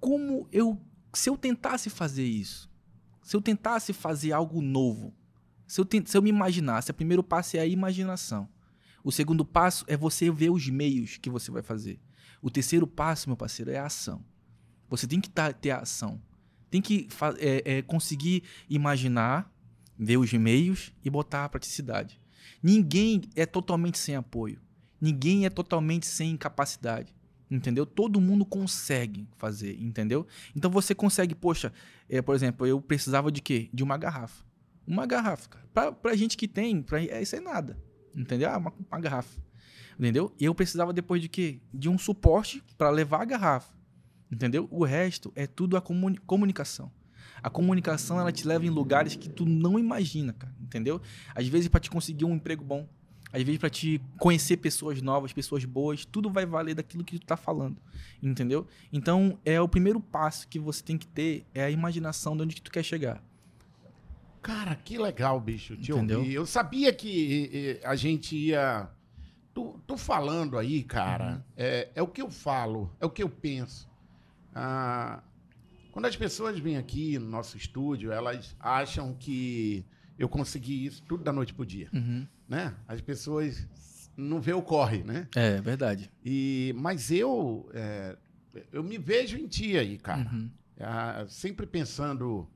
Como 0.00 0.48
eu, 0.50 0.84
se 1.14 1.30
eu 1.30 1.36
tentasse 1.36 1.88
fazer 1.88 2.26
isso, 2.26 2.71
se 3.22 3.36
eu 3.36 3.40
tentasse 3.40 3.92
fazer 3.92 4.32
algo 4.32 4.60
novo, 4.60 5.14
se 5.66 5.80
eu, 5.80 5.88
se 6.04 6.16
eu 6.16 6.22
me 6.22 6.30
imaginasse, 6.30 6.90
o 6.90 6.94
primeiro 6.94 7.22
passo 7.22 7.56
é 7.56 7.60
a 7.60 7.66
imaginação. 7.66 8.48
O 9.04 9.10
segundo 9.10 9.44
passo 9.44 9.84
é 9.88 9.96
você 9.96 10.30
ver 10.30 10.50
os 10.50 10.68
meios 10.68 11.16
que 11.16 11.30
você 11.30 11.50
vai 11.50 11.62
fazer. 11.62 11.98
O 12.40 12.50
terceiro 12.50 12.86
passo, 12.86 13.28
meu 13.28 13.36
parceiro, 13.36 13.70
é 13.70 13.78
a 13.78 13.86
ação. 13.86 14.24
Você 14.90 15.06
tem 15.06 15.20
que 15.20 15.30
tá, 15.30 15.52
ter 15.52 15.70
a 15.70 15.78
ação. 15.78 16.20
Tem 16.70 16.82
que 16.82 17.08
é, 17.38 17.78
é, 17.78 17.82
conseguir 17.82 18.42
imaginar, 18.68 19.50
ver 19.98 20.16
os 20.16 20.32
meios 20.32 20.92
e 21.04 21.10
botar 21.10 21.44
a 21.44 21.48
praticidade. 21.48 22.20
Ninguém 22.62 23.22
é 23.34 23.46
totalmente 23.46 23.98
sem 23.98 24.16
apoio. 24.16 24.60
Ninguém 25.00 25.46
é 25.46 25.50
totalmente 25.50 26.06
sem 26.06 26.36
capacidade. 26.36 27.14
Entendeu? 27.52 27.84
Todo 27.84 28.18
mundo 28.18 28.46
consegue 28.46 29.28
fazer, 29.36 29.78
entendeu? 29.78 30.26
Então 30.56 30.70
você 30.70 30.94
consegue, 30.94 31.34
poxa, 31.34 31.70
é, 32.08 32.22
por 32.22 32.34
exemplo, 32.34 32.66
eu 32.66 32.80
precisava 32.80 33.30
de 33.30 33.42
quê? 33.42 33.68
De 33.74 33.82
uma 33.82 33.98
garrafa. 33.98 34.42
Uma 34.86 35.04
garrafa, 35.04 35.50
cara. 35.50 35.68
Pra, 35.74 35.92
pra 35.92 36.16
gente 36.16 36.34
que 36.34 36.48
tem, 36.48 36.80
pra, 36.80 37.02
é, 37.02 37.20
isso 37.20 37.36
é 37.36 37.40
nada. 37.40 37.78
Entendeu? 38.16 38.48
Ah, 38.48 38.56
uma, 38.56 38.72
uma 38.90 39.00
garrafa. 39.00 39.38
Entendeu? 39.98 40.34
E 40.40 40.46
eu 40.46 40.54
precisava 40.54 40.94
depois 40.94 41.20
de 41.20 41.28
quê? 41.28 41.60
De 41.74 41.90
um 41.90 41.98
suporte 41.98 42.64
para 42.78 42.88
levar 42.88 43.20
a 43.20 43.26
garrafa. 43.26 43.74
Entendeu? 44.30 44.66
O 44.70 44.82
resto 44.82 45.30
é 45.36 45.46
tudo 45.46 45.76
a 45.76 45.80
comuni 45.82 46.16
comunicação. 46.16 46.90
A 47.42 47.50
comunicação 47.50 48.18
ela 48.18 48.32
te 48.32 48.48
leva 48.48 48.64
em 48.64 48.70
lugares 48.70 49.14
que 49.14 49.28
tu 49.28 49.44
não 49.44 49.78
imagina, 49.78 50.32
cara, 50.32 50.54
entendeu? 50.58 51.02
Às 51.34 51.46
vezes 51.48 51.68
para 51.68 51.80
te 51.80 51.90
conseguir 51.90 52.24
um 52.24 52.34
emprego 52.34 52.64
bom, 52.64 52.88
às 53.32 53.42
vezes 53.42 53.58
para 53.58 53.70
te 53.70 54.00
conhecer 54.18 54.58
pessoas 54.58 55.00
novas, 55.00 55.32
pessoas 55.32 55.64
boas, 55.64 56.04
tudo 56.04 56.30
vai 56.30 56.44
valer 56.44 56.74
daquilo 56.74 57.02
que 57.02 57.18
tu 57.18 57.26
tá 57.26 57.36
falando, 57.36 57.76
entendeu? 58.22 58.66
Então, 58.92 59.38
é 59.44 59.60
o 59.60 59.68
primeiro 59.68 60.00
passo 60.00 60.46
que 60.48 60.58
você 60.58 60.82
tem 60.82 60.98
que 60.98 61.06
ter 61.06 61.46
é 61.54 61.64
a 61.64 61.70
imaginação 61.70 62.36
de 62.36 62.42
onde 62.42 62.54
que 62.54 62.62
tu 62.62 62.70
quer 62.70 62.82
chegar. 62.82 63.22
Cara, 64.42 64.74
que 64.74 64.98
legal, 64.98 65.40
bicho, 65.40 65.76
te 65.76 65.92
Entendeu? 65.92 66.18
ouvir. 66.18 66.34
Eu 66.34 66.44
sabia 66.44 66.92
que 66.92 67.80
a 67.84 67.94
gente 67.94 68.36
ia. 68.36 68.90
Tu, 69.54 69.80
tu 69.86 69.96
falando 69.96 70.58
aí, 70.58 70.82
cara, 70.82 71.34
uhum. 71.34 71.42
é, 71.56 71.90
é 71.94 72.02
o 72.02 72.08
que 72.08 72.20
eu 72.20 72.30
falo, 72.30 72.90
é 72.98 73.06
o 73.06 73.10
que 73.10 73.22
eu 73.22 73.28
penso. 73.28 73.88
Ah, 74.54 75.22
quando 75.92 76.06
as 76.06 76.16
pessoas 76.16 76.58
vêm 76.58 76.76
aqui 76.76 77.18
no 77.18 77.28
nosso 77.28 77.56
estúdio, 77.56 78.10
elas 78.10 78.56
acham 78.58 79.14
que 79.14 79.84
eu 80.18 80.28
consegui 80.28 80.86
isso 80.86 81.02
tudo 81.02 81.22
da 81.22 81.32
noite 81.32 81.54
pro 81.54 81.64
dia. 81.64 81.88
Uhum. 81.92 82.26
Né? 82.52 82.74
As 82.86 83.00
pessoas 83.00 83.66
não 84.14 84.38
vê 84.38 84.52
o 84.52 84.60
corre, 84.60 85.02
né? 85.02 85.26
É, 85.34 85.58
verdade. 85.62 86.12
E, 86.22 86.74
mas 86.76 87.10
eu, 87.10 87.66
é, 87.72 88.14
eu 88.70 88.84
me 88.84 88.98
vejo 88.98 89.38
em 89.38 89.46
ti 89.46 89.78
aí, 89.78 89.96
cara. 89.96 90.28
Uhum. 90.30 90.50
É, 90.76 91.26
sempre 91.28 91.64
pensando 91.64 92.46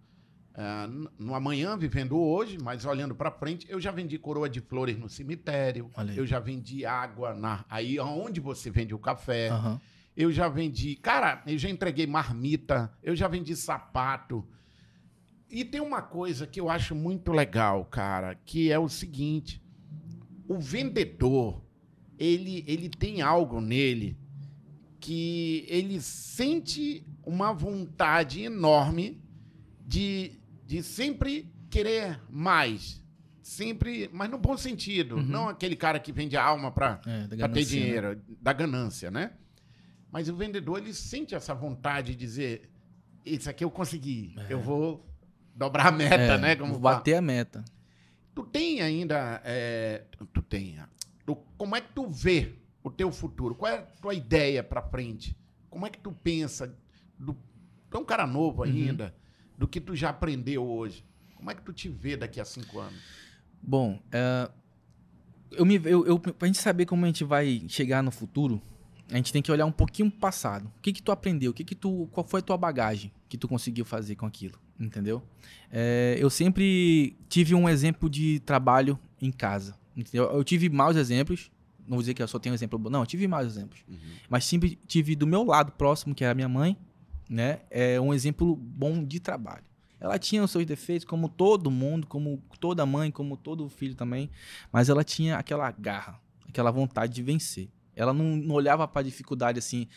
é, 0.54 0.86
no 1.18 1.34
amanhã, 1.34 1.78
vivendo 1.78 2.18
hoje, 2.18 2.58
mas 2.62 2.84
olhando 2.84 3.14
para 3.14 3.30
frente, 3.30 3.66
eu 3.70 3.80
já 3.80 3.90
vendi 3.90 4.18
coroa 4.18 4.50
de 4.50 4.60
flores 4.60 4.98
no 4.98 5.08
cemitério, 5.08 5.90
eu 6.14 6.26
já 6.26 6.38
vendi 6.40 6.84
água 6.84 7.32
na, 7.32 7.64
aí 7.66 7.98
onde 7.98 8.38
você 8.38 8.70
vende 8.70 8.94
o 8.94 8.98
café, 8.98 9.50
uhum. 9.50 9.80
eu 10.14 10.30
já 10.30 10.46
vendi, 10.46 10.94
cara, 10.96 11.42
eu 11.46 11.56
já 11.56 11.70
entreguei 11.70 12.06
marmita, 12.06 12.92
eu 13.02 13.16
já 13.16 13.28
vendi 13.28 13.56
sapato. 13.56 14.46
E 15.48 15.64
tem 15.64 15.80
uma 15.80 16.02
coisa 16.02 16.46
que 16.46 16.60
eu 16.60 16.68
acho 16.68 16.94
muito 16.94 17.32
legal, 17.32 17.82
cara, 17.86 18.34
que 18.34 18.70
é 18.70 18.78
o 18.78 18.90
seguinte: 18.90 19.64
o 20.48 20.58
vendedor, 20.58 21.62
ele, 22.18 22.64
ele 22.66 22.88
tem 22.88 23.22
algo 23.22 23.60
nele 23.60 24.16
que 25.00 25.64
ele 25.68 26.00
sente 26.00 27.06
uma 27.24 27.52
vontade 27.52 28.42
enorme 28.42 29.22
de, 29.86 30.32
de 30.64 30.82
sempre 30.82 31.52
querer 31.70 32.20
mais. 32.28 33.04
Sempre, 33.42 34.10
mas 34.12 34.28
no 34.28 34.38
bom 34.38 34.56
sentido. 34.56 35.16
Uhum. 35.16 35.22
Não 35.22 35.48
aquele 35.48 35.76
cara 35.76 36.00
que 36.00 36.10
vende 36.10 36.36
a 36.36 36.42
alma 36.42 36.72
para 36.72 37.00
é, 37.06 37.28
ter 37.28 37.36
né? 37.36 37.62
dinheiro, 37.62 38.08
né? 38.16 38.22
da 38.40 38.52
ganância, 38.52 39.10
né? 39.10 39.32
Mas 40.10 40.28
o 40.28 40.34
vendedor, 40.34 40.78
ele 40.78 40.92
sente 40.92 41.34
essa 41.34 41.54
vontade 41.54 42.12
de 42.12 42.18
dizer: 42.18 42.70
Isso 43.24 43.48
aqui 43.48 43.62
eu 43.62 43.70
consegui, 43.70 44.34
é. 44.36 44.52
eu 44.52 44.60
vou 44.60 45.06
dobrar 45.54 45.86
a 45.86 45.92
meta, 45.92 46.14
é, 46.16 46.38
né? 46.38 46.56
Como 46.56 46.78
bater 46.78 47.12
fala. 47.12 47.18
a 47.18 47.22
meta. 47.22 47.64
Tu 48.36 48.44
tem 48.44 48.80
ainda. 48.80 49.40
É, 49.44 50.04
tu 50.32 50.42
tem. 50.42 50.78
Tu, 51.24 51.34
como 51.58 51.74
é 51.74 51.80
que 51.80 51.92
tu 51.92 52.08
vê 52.08 52.52
o 52.84 52.90
teu 52.90 53.10
futuro? 53.10 53.56
Qual 53.56 53.72
é 53.72 53.78
a 53.78 53.82
tua 53.82 54.14
ideia 54.14 54.62
para 54.62 54.80
frente? 54.80 55.36
Como 55.68 55.84
é 55.84 55.90
que 55.90 55.98
tu 55.98 56.12
pensa? 56.12 56.72
Do, 57.18 57.36
tu 57.90 57.96
é 57.96 58.00
um 58.00 58.04
cara 58.04 58.28
novo 58.28 58.62
uhum. 58.62 58.68
ainda. 58.68 59.06
Uhum 59.06 59.26
do 59.56 59.66
que 59.66 59.80
tu 59.80 59.96
já 59.96 60.10
aprendeu 60.10 60.66
hoje. 60.66 61.04
Como 61.34 61.50
é 61.50 61.54
que 61.54 61.62
tu 61.62 61.72
te 61.72 61.88
vê 61.88 62.16
daqui 62.16 62.40
a 62.40 62.44
cinco 62.44 62.78
anos? 62.78 63.00
Bom, 63.62 64.00
uh, 64.06 64.52
eu 65.52 65.64
me, 65.64 65.76
eu, 65.84 66.06
eu, 66.06 66.18
pra 66.18 66.46
gente 66.46 66.58
saber 66.58 66.86
como 66.86 67.04
a 67.04 67.08
gente 67.08 67.24
vai 67.24 67.62
chegar 67.68 68.02
no 68.02 68.10
futuro, 68.10 68.60
a 69.10 69.16
gente 69.16 69.32
tem 69.32 69.40
que 69.40 69.52
olhar 69.52 69.66
um 69.66 69.72
pouquinho 69.72 70.10
pro 70.10 70.20
passado. 70.20 70.70
O 70.78 70.80
que 70.80 70.92
que 70.92 71.02
tu 71.02 71.12
aprendeu? 71.12 71.50
O 71.50 71.54
que 71.54 71.64
que 71.64 71.74
tu, 71.74 72.08
qual 72.12 72.26
foi 72.26 72.40
a 72.40 72.42
tua 72.42 72.56
bagagem 72.56 73.12
que 73.28 73.38
tu 73.38 73.46
conseguiu 73.46 73.84
fazer 73.84 74.16
com 74.16 74.26
aquilo? 74.26 74.58
Entendeu? 74.78 75.22
É, 75.70 76.16
eu 76.18 76.28
sempre 76.28 77.16
tive 77.28 77.54
um 77.54 77.68
exemplo 77.68 78.10
de 78.10 78.40
trabalho 78.40 78.98
em 79.20 79.30
casa. 79.30 79.76
Entendeu? 79.96 80.24
Eu 80.24 80.44
tive 80.44 80.68
maus 80.68 80.96
exemplos. 80.96 81.50
Não 81.86 81.96
vou 81.96 82.00
dizer 82.00 82.14
que 82.14 82.22
eu 82.22 82.28
só 82.28 82.38
tenho 82.38 82.52
um 82.52 82.56
exemplo 82.56 82.78
bom. 82.78 82.90
Não, 82.90 83.00
eu 83.00 83.06
tive 83.06 83.28
maus 83.28 83.46
exemplos. 83.46 83.84
Uhum. 83.88 83.96
Mas 84.28 84.44
sempre 84.44 84.78
tive 84.86 85.14
do 85.14 85.26
meu 85.26 85.44
lado 85.44 85.72
próximo, 85.72 86.14
que 86.14 86.24
era 86.24 86.34
minha 86.34 86.48
mãe, 86.48 86.76
né? 87.28 87.60
É 87.70 88.00
um 88.00 88.12
exemplo 88.12 88.56
bom 88.56 89.04
de 89.04 89.20
trabalho. 89.20 89.64
Ela 89.98 90.18
tinha 90.18 90.42
os 90.42 90.50
seus 90.50 90.66
defeitos, 90.66 91.06
como 91.06 91.28
todo 91.28 91.70
mundo, 91.70 92.06
como 92.06 92.42
toda 92.60 92.84
mãe, 92.84 93.10
como 93.10 93.36
todo 93.36 93.68
filho 93.68 93.94
também, 93.94 94.30
mas 94.70 94.88
ela 94.88 95.02
tinha 95.02 95.38
aquela 95.38 95.70
garra, 95.70 96.20
aquela 96.46 96.70
vontade 96.70 97.14
de 97.14 97.22
vencer. 97.22 97.68
Ela 97.96 98.12
não, 98.12 98.36
não 98.36 98.54
olhava 98.54 98.86
para 98.86 99.00
a 99.00 99.04
dificuldade 99.04 99.58
assim, 99.58 99.88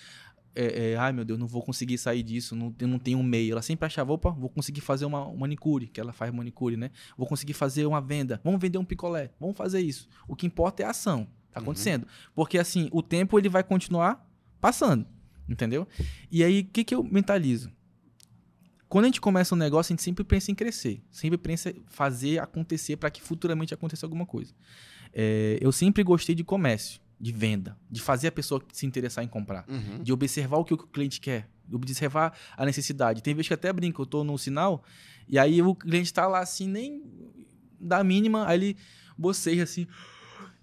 é, 0.55 0.91
é, 0.91 0.95
ai 0.95 1.11
meu 1.11 1.23
Deus, 1.23 1.37
não 1.37 1.45
vou 1.45 1.61
conseguir 1.61 1.97
sair 1.97 2.23
disso, 2.23 2.55
não, 2.55 2.73
não 2.81 2.97
tenho 2.97 3.19
um 3.19 3.23
meio. 3.23 3.51
Ela 3.51 3.61
sempre 3.61 3.85
achava, 3.85 4.11
opa, 4.13 4.31
vou 4.31 4.49
conseguir 4.49 4.81
fazer 4.81 5.05
uma, 5.05 5.25
uma 5.25 5.41
manicure, 5.41 5.87
que 5.87 5.99
ela 5.99 6.13
faz 6.13 6.33
manicure, 6.33 6.77
né? 6.77 6.89
Vou 7.17 7.27
conseguir 7.27 7.53
fazer 7.53 7.85
uma 7.85 8.01
venda, 8.01 8.41
vamos 8.43 8.59
vender 8.59 8.77
um 8.77 8.85
picolé, 8.85 9.31
vamos 9.39 9.55
fazer 9.57 9.81
isso. 9.81 10.07
O 10.27 10.35
que 10.35 10.47
importa 10.47 10.81
é 10.81 10.85
a 10.85 10.89
ação, 10.91 11.27
tá 11.51 11.59
uhum. 11.59 11.65
acontecendo. 11.65 12.03
Uhum. 12.03 12.31
Porque 12.33 12.57
assim, 12.57 12.89
o 12.91 13.03
tempo 13.03 13.37
ele 13.37 13.49
vai 13.49 13.63
continuar 13.63 14.27
passando. 14.59 15.05
Entendeu? 15.49 15.87
E 16.29 16.43
aí, 16.43 16.61
o 16.61 16.65
que, 16.65 16.83
que 16.83 16.93
eu 16.93 17.03
mentalizo? 17.03 17.71
Quando 18.87 19.05
a 19.05 19.07
gente 19.07 19.19
começa 19.19 19.55
um 19.55 19.57
negócio, 19.57 19.91
a 19.91 19.93
gente 19.93 20.03
sempre 20.03 20.23
pensa 20.23 20.51
em 20.51 20.55
crescer. 20.55 21.01
Sempre 21.11 21.37
pensa 21.37 21.71
em 21.71 21.83
fazer 21.87 22.39
acontecer 22.39 22.97
para 22.97 23.09
que 23.09 23.21
futuramente 23.21 23.73
aconteça 23.73 24.05
alguma 24.05 24.25
coisa. 24.25 24.53
É, 25.11 25.57
eu 25.59 25.71
sempre 25.71 26.03
gostei 26.03 26.35
de 26.35 26.43
comércio, 26.43 27.01
de 27.19 27.31
venda, 27.31 27.77
de 27.89 28.01
fazer 28.01 28.27
a 28.27 28.31
pessoa 28.31 28.63
se 28.71 28.85
interessar 28.85 29.23
em 29.23 29.27
comprar, 29.27 29.65
uhum. 29.67 30.01
de 30.01 30.13
observar 30.13 30.57
o 30.57 30.65
que 30.65 30.73
o 30.73 30.77
cliente 30.77 31.19
quer, 31.19 31.49
de 31.67 31.75
observar 31.75 32.37
a 32.55 32.65
necessidade. 32.65 33.21
Tem 33.21 33.33
vezes 33.33 33.47
que 33.47 33.53
até 33.53 33.71
brinco, 33.73 34.01
eu 34.01 34.05
estou 34.05 34.23
no 34.23 34.37
sinal, 34.37 34.83
e 35.27 35.37
aí 35.37 35.61
o 35.61 35.75
cliente 35.75 36.05
está 36.05 36.27
lá 36.27 36.39
assim, 36.39 36.67
nem 36.67 37.03
da 37.79 38.03
mínima, 38.03 38.47
aí 38.47 38.57
ele 38.57 38.77
boceja 39.17 39.63
assim 39.63 39.87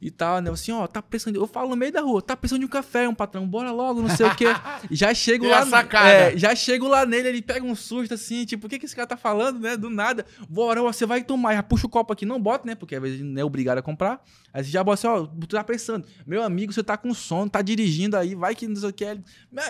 e 0.00 0.10
tal, 0.10 0.40
né? 0.40 0.50
Assim, 0.50 0.72
ó, 0.72 0.86
tá 0.86 1.00
pensando. 1.00 1.36
Eu 1.36 1.46
falo 1.46 1.70
no 1.70 1.76
meio 1.76 1.92
da 1.92 2.00
rua, 2.00 2.20
tá 2.20 2.36
pensando 2.36 2.60
de 2.60 2.66
um 2.66 2.68
café, 2.68 3.08
um 3.08 3.14
patrão, 3.14 3.46
bora 3.46 3.70
logo, 3.72 4.02
não 4.02 4.14
sei 4.14 4.26
o 4.26 4.34
quê. 4.34 4.46
Já 4.90 5.14
chego 5.14 5.46
lá. 5.48 5.64
É, 6.06 6.36
já 6.36 6.54
chego 6.54 6.86
lá 6.86 7.04
nele, 7.06 7.28
ele 7.28 7.42
pega 7.42 7.64
um 7.64 7.74
susto 7.74 8.14
assim, 8.14 8.44
tipo, 8.44 8.66
o 8.66 8.70
que, 8.70 8.78
que 8.78 8.86
esse 8.86 8.94
cara 8.94 9.06
tá 9.06 9.16
falando, 9.16 9.58
né? 9.58 9.76
Do 9.76 9.90
nada. 9.90 10.24
Bora, 10.48 10.82
você 10.82 11.06
vai 11.06 11.22
tomar, 11.22 11.54
já 11.54 11.62
puxa 11.62 11.86
o 11.86 11.90
copo 11.90 12.12
aqui, 12.12 12.24
não 12.24 12.40
bota, 12.40 12.66
né? 12.66 12.74
Porque 12.74 12.94
às 12.94 13.02
vezes 13.02 13.20
não 13.20 13.40
é 13.40 13.44
obrigado 13.44 13.78
a 13.78 13.82
comprar. 13.82 14.22
Aí 14.52 14.62
você 14.62 14.70
já 14.70 14.84
bota 14.84 14.94
assim, 14.94 15.06
ó, 15.06 15.26
tu 15.26 15.48
tá 15.48 15.64
pensando, 15.64 16.06
meu 16.26 16.42
amigo, 16.42 16.72
você 16.72 16.82
tá 16.82 16.96
com 16.96 17.12
sono, 17.14 17.50
tá 17.50 17.62
dirigindo 17.62 18.16
aí, 18.16 18.34
vai 18.34 18.54
que 18.54 18.66
não 18.66 18.76
sei 18.76 18.90
o 18.90 18.92
que. 18.92 19.06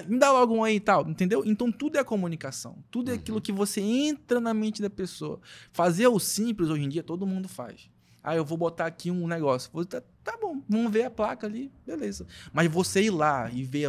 Me 0.07 0.19
dá 0.19 0.33
logo 0.33 0.55
um 0.55 0.65
aí 0.65 0.77
e 0.77 0.81
tal, 0.81 1.09
entendeu? 1.09 1.43
Então 1.45 1.71
tudo 1.71 1.99
é 1.99 2.05
comunicação. 2.05 2.79
Tudo 2.91 3.11
é 3.11 3.15
uhum. 3.15 3.19
aquilo 3.19 3.41
que 3.41 3.53
você 3.53 3.81
entra 3.81 4.41
na 4.41 4.53
mente 4.53 4.83
da 4.83 4.91
pessoa. 4.91 5.41
Fazer 5.73 6.09
o 6.09 6.19
simples 6.19 6.69
hoje 6.69 6.85
em 6.85 6.89
dia, 6.89 7.03
todo 7.03 7.27
mundo 7.27 7.49
faz. 7.49 7.89
Ah, 8.27 8.35
eu 8.35 8.45
vou 8.45 8.59
botar 8.59 8.87
aqui 8.87 9.09
um 9.09 9.29
negócio. 9.29 9.71
Vou, 9.73 9.85
tá, 9.85 10.03
tá 10.25 10.37
bom, 10.37 10.61
vamos 10.69 10.93
ver 10.93 11.05
a 11.05 11.11
placa 11.11 11.47
ali, 11.47 11.71
beleza. 11.87 12.27
Mas 12.53 12.69
você 12.69 13.03
ir 13.05 13.11
lá 13.11 13.49
e 13.53 13.63
ver, 13.63 13.89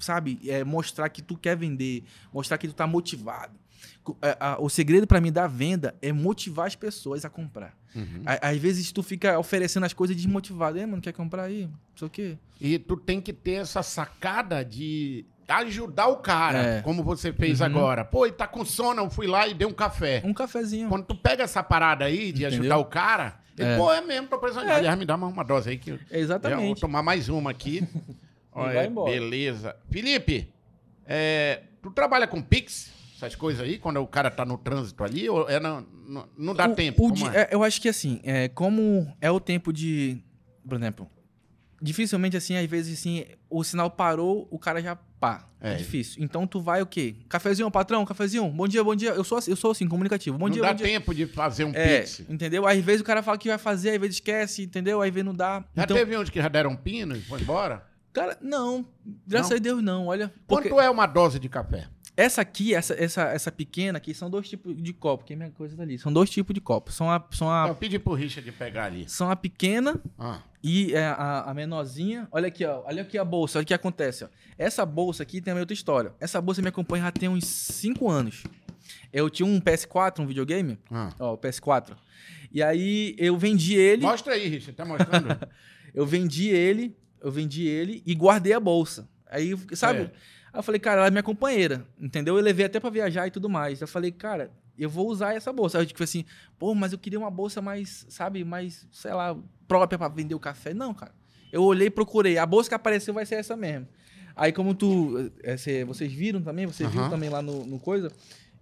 sabe, 0.00 0.40
é, 0.46 0.64
mostrar 0.64 1.08
que 1.08 1.22
tu 1.22 1.36
quer 1.36 1.56
vender, 1.56 2.02
mostrar 2.32 2.58
que 2.58 2.66
tu 2.66 2.74
tá 2.74 2.84
motivado. 2.84 3.56
É, 4.20 4.36
o 4.58 4.68
segredo 4.68 5.06
para 5.06 5.20
mim 5.20 5.30
da 5.30 5.46
venda 5.46 5.94
é 6.02 6.12
motivar 6.12 6.66
as 6.66 6.74
pessoas 6.74 7.24
a 7.24 7.30
comprar. 7.30 7.74
Uhum. 7.94 8.22
Às 8.26 8.56
vezes 8.58 8.90
tu 8.90 9.04
fica 9.04 9.38
oferecendo 9.38 9.86
as 9.86 9.92
coisas 9.92 10.16
desmotivado. 10.16 10.76
É, 10.76 10.84
mano, 10.84 11.00
quer 11.00 11.12
comprar 11.12 11.44
aí? 11.44 11.66
Não 11.66 11.96
sei 11.96 12.08
o 12.08 12.10
quê. 12.10 12.38
E 12.60 12.76
tu 12.76 12.96
tem 12.96 13.20
que 13.20 13.32
ter 13.32 13.52
essa 13.52 13.84
sacada 13.84 14.64
de 14.64 15.24
ajudar 15.48 16.08
o 16.08 16.16
cara, 16.16 16.58
é. 16.58 16.82
como 16.82 17.02
você 17.02 17.32
fez 17.32 17.60
uhum. 17.60 17.66
agora. 17.66 18.04
Pô, 18.04 18.26
ele 18.26 18.34
tá 18.34 18.46
com 18.46 18.64
sono, 18.64 19.02
eu 19.02 19.10
fui 19.10 19.26
lá 19.26 19.46
e 19.46 19.54
dei 19.54 19.66
um 19.66 19.72
café. 19.72 20.22
Um 20.24 20.34
cafezinho. 20.34 20.88
Quando 20.88 21.04
tu 21.04 21.14
pega 21.14 21.44
essa 21.44 21.62
parada 21.62 22.04
aí 22.04 22.32
de 22.32 22.44
Entendeu? 22.44 22.60
ajudar 22.60 22.78
o 22.78 22.84
cara, 22.86 23.38
é. 23.58 23.76
pô, 23.76 23.92
é 23.92 24.00
mesmo, 24.00 24.28
tô 24.28 24.38
precisando. 24.38 24.68
É. 24.68 24.74
Aliás, 24.74 24.98
me 24.98 25.04
dá 25.04 25.16
uma, 25.16 25.26
uma 25.26 25.44
dose 25.44 25.70
aí 25.70 25.78
que 25.78 25.90
eu, 25.90 25.98
Exatamente. 26.10 26.60
Eu 26.60 26.66
vou 26.68 26.74
tomar 26.76 27.02
mais 27.02 27.28
uma 27.28 27.50
aqui. 27.50 27.86
Olha, 28.52 28.88
beleza. 28.88 29.76
Felipe, 29.90 30.52
é, 31.06 31.62
tu 31.82 31.90
trabalha 31.90 32.26
com 32.26 32.40
Pix? 32.40 32.92
Essas 33.16 33.34
coisas 33.34 33.62
aí, 33.62 33.78
quando 33.78 34.00
o 34.00 34.06
cara 34.06 34.30
tá 34.30 34.44
no 34.44 34.58
trânsito 34.58 35.02
ali, 35.02 35.28
ou 35.28 35.48
é 35.48 35.58
não, 35.58 35.86
não, 36.06 36.28
não 36.36 36.54
dá 36.54 36.68
o, 36.68 36.74
tempo? 36.74 37.06
O 37.06 37.28
é? 37.28 37.42
É, 37.42 37.48
eu 37.52 37.62
acho 37.62 37.80
que 37.80 37.88
assim, 37.88 38.20
é, 38.22 38.48
como 38.48 39.12
é 39.20 39.30
o 39.30 39.40
tempo 39.40 39.72
de. 39.72 40.22
Por 40.68 40.76
exemplo, 40.76 41.08
dificilmente, 41.80 42.36
assim, 42.36 42.56
às 42.56 42.66
vezes, 42.66 42.98
assim, 42.98 43.24
o 43.50 43.62
sinal 43.62 43.90
parou, 43.90 44.48
o 44.50 44.58
cara 44.58 44.80
já 44.80 44.96
pá. 45.24 45.48
É, 45.60 45.72
é 45.72 45.76
difícil. 45.76 46.22
Então 46.22 46.46
tu 46.46 46.60
vai 46.60 46.82
o 46.82 46.86
quê? 46.86 47.16
Cafezinho, 47.26 47.70
patrão, 47.70 48.04
cafezinho. 48.04 48.46
Bom 48.50 48.68
dia, 48.68 48.84
bom 48.84 48.94
dia. 48.94 49.10
Eu 49.12 49.24
sou, 49.24 49.38
assim, 49.38 49.50
eu 49.50 49.56
sou 49.56 49.70
assim, 49.70 49.88
comunicativo. 49.88 50.36
Bom 50.36 50.46
não 50.46 50.52
dia, 50.52 50.62
dá 50.62 50.68
bom 50.68 50.74
dia. 50.74 50.86
tempo 50.86 51.14
de 51.14 51.26
fazer 51.26 51.64
um 51.64 51.72
é, 51.74 52.00
pix. 52.00 52.20
Entendeu? 52.28 52.66
Às 52.66 52.78
vezes 52.84 53.00
o 53.00 53.04
cara 53.04 53.22
fala 53.22 53.38
que 53.38 53.48
vai 53.48 53.56
fazer, 53.56 53.90
às 53.92 53.98
vezes 53.98 54.16
esquece, 54.16 54.64
entendeu? 54.64 55.00
Às 55.00 55.08
vezes 55.08 55.24
não 55.24 55.32
dá. 55.32 55.64
Já 55.74 55.84
então... 55.84 55.96
teve 55.96 56.14
onde 56.16 56.30
que 56.30 56.40
já 56.40 56.48
deram 56.48 56.76
pino 56.76 57.16
e 57.16 57.22
foi 57.22 57.40
embora? 57.40 57.82
Cara, 58.12 58.36
não. 58.42 58.84
Graças 59.26 59.50
não? 59.50 59.56
a 59.56 59.60
Deus, 59.60 59.82
não. 59.82 60.06
Olha. 60.08 60.32
Porque... 60.46 60.68
Quanto 60.68 60.80
é 60.80 60.90
uma 60.90 61.06
dose 61.06 61.38
de 61.38 61.48
café? 61.48 61.88
Essa 62.16 62.42
aqui, 62.42 62.72
essa, 62.74 62.94
essa, 62.94 63.22
essa 63.24 63.50
pequena 63.50 63.98
aqui, 63.98 64.14
são 64.14 64.30
dois 64.30 64.48
tipos 64.48 64.80
de 64.80 64.92
copo, 64.92 65.24
que 65.24 65.32
é 65.32 65.36
minha 65.36 65.50
coisa 65.50 65.76
dali. 65.76 65.98
São 65.98 66.12
dois 66.12 66.30
tipos 66.30 66.54
de 66.54 66.60
copo. 66.60 66.92
São 66.92 67.10
a, 67.10 67.22
são 67.32 67.50
a, 67.50 67.66
Eu 67.68 67.74
pedi 67.74 67.98
pro 67.98 68.14
Richard 68.14 68.50
pegar 68.52 68.84
ali. 68.84 69.08
São 69.08 69.28
a 69.28 69.34
pequena 69.34 70.00
ah. 70.16 70.38
e 70.62 70.94
é, 70.94 71.06
a, 71.06 71.50
a 71.50 71.54
menorzinha. 71.54 72.28
Olha 72.30 72.46
aqui, 72.46 72.64
ó. 72.64 72.84
Olha 72.86 73.02
aqui 73.02 73.18
a 73.18 73.24
bolsa. 73.24 73.58
Olha 73.58 73.64
o 73.64 73.66
que 73.66 73.74
acontece, 73.74 74.24
ó. 74.24 74.28
Essa 74.56 74.86
bolsa 74.86 75.24
aqui 75.24 75.40
tem 75.40 75.52
uma 75.52 75.58
outra 75.58 75.74
história. 75.74 76.12
Essa 76.20 76.40
bolsa 76.40 76.62
me 76.62 76.68
acompanha 76.68 77.04
já 77.04 77.10
tem 77.10 77.28
uns 77.28 77.46
5 77.46 78.08
anos. 78.08 78.44
Eu 79.12 79.28
tinha 79.28 79.46
um 79.46 79.60
PS4, 79.60 80.20
um 80.20 80.26
videogame. 80.26 80.78
Ah. 80.92 81.10
Ó, 81.18 81.34
o 81.34 81.38
PS4. 81.38 81.96
E 82.52 82.62
aí 82.62 83.16
eu 83.18 83.36
vendi 83.36 83.74
ele. 83.74 84.02
Mostra 84.02 84.34
aí, 84.34 84.46
Richard. 84.46 84.74
Tá 84.74 84.84
mostrando? 84.84 85.36
eu 85.92 86.06
vendi 86.06 86.48
ele, 86.48 86.96
eu 87.20 87.32
vendi 87.32 87.66
ele 87.66 88.04
e 88.06 88.14
guardei 88.14 88.52
a 88.52 88.60
bolsa. 88.60 89.08
Aí, 89.28 89.56
sabe? 89.72 90.02
É. 90.02 90.10
Aí 90.54 90.60
eu 90.60 90.62
falei, 90.62 90.78
cara, 90.78 90.98
ela 90.98 91.08
é 91.08 91.10
minha 91.10 91.22
companheira, 91.22 91.84
entendeu? 92.00 92.38
Eu 92.38 92.42
levei 92.42 92.64
até 92.64 92.78
para 92.78 92.88
viajar 92.88 93.26
e 93.26 93.30
tudo 93.32 93.50
mais. 93.50 93.80
Eu 93.80 93.88
falei, 93.88 94.12
cara, 94.12 94.52
eu 94.78 94.88
vou 94.88 95.08
usar 95.08 95.34
essa 95.34 95.52
bolsa. 95.52 95.76
Aí 95.78 95.82
eu 95.82 95.86
tipo 95.88 96.04
assim, 96.04 96.24
pô, 96.56 96.72
mas 96.76 96.92
eu 96.92 96.98
queria 96.98 97.18
uma 97.18 97.30
bolsa 97.30 97.60
mais, 97.60 98.06
sabe, 98.08 98.44
mais, 98.44 98.86
sei 98.92 99.12
lá, 99.12 99.36
própria 99.66 99.98
para 99.98 100.06
vender 100.06 100.36
o 100.36 100.38
café. 100.38 100.72
Não, 100.72 100.94
cara. 100.94 101.12
Eu 101.52 101.64
olhei 101.64 101.90
procurei. 101.90 102.38
A 102.38 102.46
bolsa 102.46 102.68
que 102.68 102.74
apareceu 102.76 103.12
vai 103.12 103.26
ser 103.26 103.34
essa 103.34 103.56
mesmo. 103.56 103.88
Aí, 104.36 104.52
como 104.52 104.76
tu. 104.76 105.32
É, 105.42 105.84
vocês 105.84 106.12
viram 106.12 106.40
também, 106.40 106.66
vocês 106.66 106.88
uhum. 106.88 106.94
viram 106.94 107.10
também 107.10 107.28
lá 107.28 107.42
no, 107.42 107.66
no, 107.66 107.80
coisa, 107.80 108.12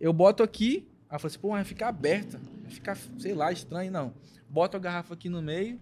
eu 0.00 0.14
boto 0.14 0.42
aqui. 0.42 0.88
Aí 1.11 1.16
eu 1.16 1.20
falei 1.20 1.33
assim, 1.33 1.38
pô, 1.40 1.50
vai 1.50 1.64
ficar 1.64 1.88
aberta. 1.88 2.40
Vai 2.62 2.70
ficar, 2.70 2.96
sei 3.18 3.35
lá, 3.35 3.52
estranho, 3.52 3.92
não. 3.92 4.14
Boto 4.48 4.78
a 4.78 4.81
garrafa 4.81 5.12
aqui 5.12 5.28
no 5.28 5.42
meio. 5.42 5.78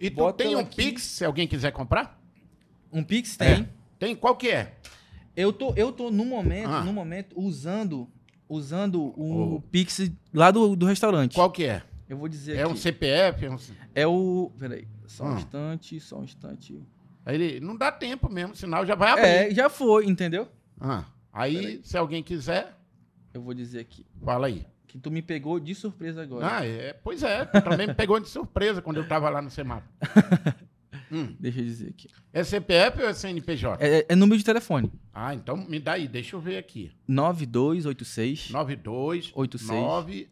E 0.00 0.08
tu 0.08 0.32
tem 0.32 0.56
um 0.56 0.60
aqui. 0.60 0.76
Pix, 0.76 1.02
se 1.02 1.26
alguém 1.26 1.46
quiser 1.46 1.72
comprar? 1.72 2.18
Um 2.90 3.04
Pix 3.04 3.36
tem. 3.36 3.48
É. 3.48 3.68
Tem? 3.98 4.16
Qual 4.16 4.34
que 4.34 4.48
é? 4.48 4.76
Eu 5.40 5.52
tô, 5.52 5.72
eu 5.74 5.90
tô 5.90 6.10
no 6.10 6.24
momento, 6.24 6.68
ah. 6.68 6.84
no 6.84 6.92
momento, 6.92 7.38
usando, 7.38 8.08
usando 8.48 9.00
o 9.18 9.56
oh. 9.56 9.60
Pix 9.70 10.10
lá 10.32 10.50
do, 10.50 10.76
do 10.76 10.86
restaurante. 10.86 11.34
Qual 11.34 11.50
que 11.50 11.64
é? 11.64 11.82
Eu 12.08 12.16
vou 12.16 12.28
dizer 12.28 12.56
É 12.56 12.62
aqui. 12.62 12.72
um 12.72 12.76
CPF? 12.76 13.46
É, 13.46 13.50
um... 13.50 13.58
é 13.94 14.06
o... 14.06 14.52
Peraí, 14.58 14.86
só 15.06 15.24
um 15.24 15.34
ah. 15.34 15.36
instante, 15.36 16.00
só 16.00 16.18
um 16.18 16.24
instante. 16.24 16.82
Ele 17.26 17.60
não 17.60 17.76
dá 17.76 17.92
tempo 17.92 18.28
mesmo, 18.28 18.54
sinal 18.54 18.84
já 18.84 18.94
vai 18.94 19.10
abrir. 19.10 19.24
É, 19.24 19.50
já 19.54 19.68
foi, 19.68 20.06
entendeu? 20.06 20.48
Ah. 20.80 21.04
Aí, 21.32 21.80
se 21.84 21.96
alguém 21.96 22.22
quiser... 22.22 22.76
Eu 23.32 23.40
vou 23.40 23.54
dizer 23.54 23.78
aqui. 23.78 24.04
Fala 24.24 24.48
aí. 24.48 24.66
Que 24.88 24.98
tu 24.98 25.08
me 25.08 25.22
pegou 25.22 25.60
de 25.60 25.72
surpresa 25.72 26.20
agora. 26.20 26.56
Ah, 26.58 26.66
é. 26.66 26.92
Pois 26.92 27.22
é, 27.22 27.44
tu 27.44 27.62
também 27.62 27.86
me 27.86 27.94
pegou 27.94 28.18
de 28.18 28.28
surpresa 28.28 28.82
quando 28.82 28.96
eu 28.96 29.06
tava 29.06 29.30
lá 29.30 29.40
no 29.40 29.48
semáforo. 29.48 29.88
Hum. 31.10 31.34
Deixa 31.38 31.60
eu 31.60 31.64
dizer 31.64 31.88
aqui. 31.88 32.08
É 32.32 32.44
CPF 32.44 33.02
ou 33.02 33.08
é 33.08 33.14
CNPJ? 33.14 33.84
É, 33.84 34.06
é, 34.08 34.16
número 34.16 34.38
de 34.38 34.44
telefone. 34.44 34.92
Ah, 35.12 35.34
então 35.34 35.56
me 35.56 35.78
dá 35.80 35.92
aí, 35.92 36.06
deixa 36.06 36.36
eu 36.36 36.40
ver 36.40 36.58
aqui. 36.58 36.92
9286 37.08 38.50
9286 38.50 40.28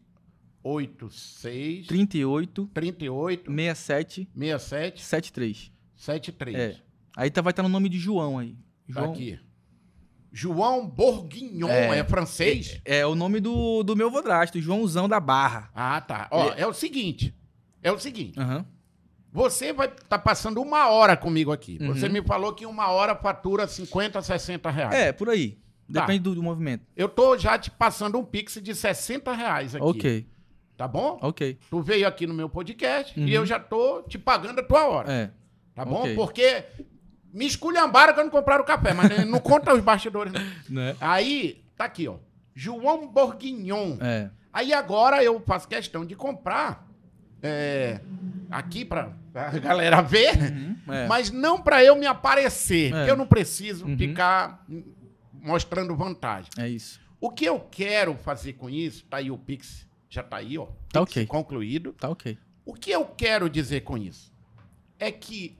86 0.63 1.87
38 1.87 2.69
38 2.73 3.51
67 3.51 4.29
67 4.33 5.01
73 5.01 5.71
73. 5.95 6.55
É. 6.55 6.75
Aí 7.15 7.29
tá, 7.29 7.41
vai 7.41 7.51
estar 7.51 7.63
tá 7.63 7.67
no 7.67 7.71
nome 7.71 7.89
de 7.89 7.97
João 7.97 8.37
aí. 8.37 8.53
Tá 8.53 9.01
João... 9.01 9.05
Tá 9.07 9.11
aqui. 9.11 9.39
João 10.31 10.87
Bourguignon, 10.87 11.67
é, 11.69 11.99
é 11.99 12.03
francês? 12.03 12.79
É, 12.85 12.99
é, 12.99 13.05
o 13.05 13.15
nome 13.15 13.39
do, 13.39 13.81
do 13.83 13.95
meu 13.95 14.11
vodrasto, 14.11 14.61
Joãozão 14.61 15.09
da 15.09 15.19
Barra. 15.19 15.71
Ah, 15.73 15.99
tá. 15.99 16.27
Ó, 16.31 16.53
é, 16.53 16.61
é 16.61 16.67
o 16.67 16.73
seguinte. 16.73 17.35
É 17.81 17.91
o 17.91 17.99
seguinte. 17.99 18.39
Uhum. 18.39 18.63
Você 19.31 19.71
vai 19.71 19.87
estar 19.87 20.03
tá 20.07 20.19
passando 20.19 20.61
uma 20.61 20.89
hora 20.89 21.15
comigo 21.15 21.51
aqui. 21.51 21.77
Uhum. 21.79 21.93
Você 21.93 22.09
me 22.09 22.21
falou 22.23 22.53
que 22.53 22.65
uma 22.65 22.89
hora 22.89 23.15
fatura 23.15 23.67
50, 23.67 24.21
60 24.21 24.69
reais. 24.71 24.93
É, 24.93 25.11
por 25.11 25.29
aí. 25.29 25.57
Tá. 25.91 26.01
Depende 26.01 26.19
tá. 26.19 26.23
do, 26.23 26.35
do, 26.35 26.43
movimento. 26.43 26.85
Eu 26.95 27.07
tô 27.07 27.37
já 27.37 27.57
te 27.57 27.69
passando 27.69 28.17
um 28.17 28.23
pix 28.23 28.59
de 28.61 28.73
60 28.73 29.31
reais 29.33 29.75
aqui. 29.75 29.85
Ok. 29.85 30.27
Tá 30.77 30.87
bom? 30.87 31.19
Ok. 31.21 31.57
Tu 31.69 31.81
veio 31.81 32.07
aqui 32.07 32.25
no 32.25 32.33
meu 32.33 32.49
podcast 32.49 33.19
uhum. 33.19 33.27
e 33.27 33.33
eu 33.33 33.45
já 33.45 33.59
tô 33.59 34.01
te 34.03 34.17
pagando 34.17 34.59
a 34.59 34.63
tua 34.63 34.87
hora. 34.87 35.11
É. 35.11 35.31
Tá 35.75 35.83
bom? 35.85 36.01
Okay. 36.01 36.15
Porque 36.15 36.65
me 37.33 37.45
esculhambaram 37.45 38.13
quando 38.13 38.31
compraram 38.31 38.63
o 38.63 38.67
café, 38.67 38.93
mas 38.93 39.25
não 39.27 39.39
conta 39.41 39.73
os 39.73 39.81
bastidores. 39.81 40.33
Né? 40.69 40.95
Aí, 40.99 41.63
tá 41.75 41.85
aqui, 41.85 42.07
ó. 42.07 42.17
João 42.55 43.07
Bourguignon. 43.07 43.97
É. 44.01 44.29
Aí 44.51 44.73
agora 44.73 45.23
eu 45.23 45.39
faço 45.41 45.67
questão 45.67 46.05
de 46.05 46.15
comprar 46.15 46.87
é, 47.41 48.01
aqui 48.49 48.83
para 48.83 49.13
a 49.33 49.57
galera 49.59 50.01
ver, 50.01 50.35
uhum, 50.37 50.75
é. 50.93 51.07
mas 51.07 51.29
não 51.31 51.61
para 51.61 51.83
eu 51.83 51.95
me 51.95 52.05
aparecer, 52.05 52.93
é. 52.93 53.09
eu 53.09 53.15
não 53.15 53.27
preciso 53.27 53.85
uhum. 53.85 53.97
ficar 53.97 54.65
mostrando 55.33 55.95
vantagem. 55.95 56.49
É 56.57 56.67
isso. 56.67 56.99
O 57.21 57.29
que 57.29 57.45
eu 57.45 57.59
quero 57.59 58.15
fazer 58.15 58.53
com 58.53 58.69
isso, 58.69 59.05
tá 59.05 59.17
aí 59.17 59.29
o 59.29 59.37
Pix, 59.37 59.87
já 60.09 60.23
tá 60.23 60.37
aí, 60.37 60.57
ó. 60.57 60.67
Tá 60.91 61.01
ok. 61.01 61.25
Concluído. 61.25 61.93
Tá 61.93 62.09
ok. 62.09 62.37
O 62.65 62.73
que 62.73 62.91
eu 62.91 63.05
quero 63.05 63.49
dizer 63.49 63.81
com 63.81 63.97
isso? 63.97 64.31
É 64.97 65.11
que 65.11 65.57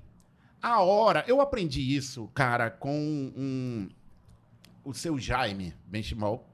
a 0.62 0.82
hora, 0.82 1.24
eu 1.28 1.42
aprendi 1.42 1.96
isso, 1.96 2.30
cara, 2.34 2.70
com 2.70 2.92
um, 3.36 3.90
o 4.84 4.94
seu 4.94 5.18
Jaime 5.18 5.74
Benchimol, 5.86 6.46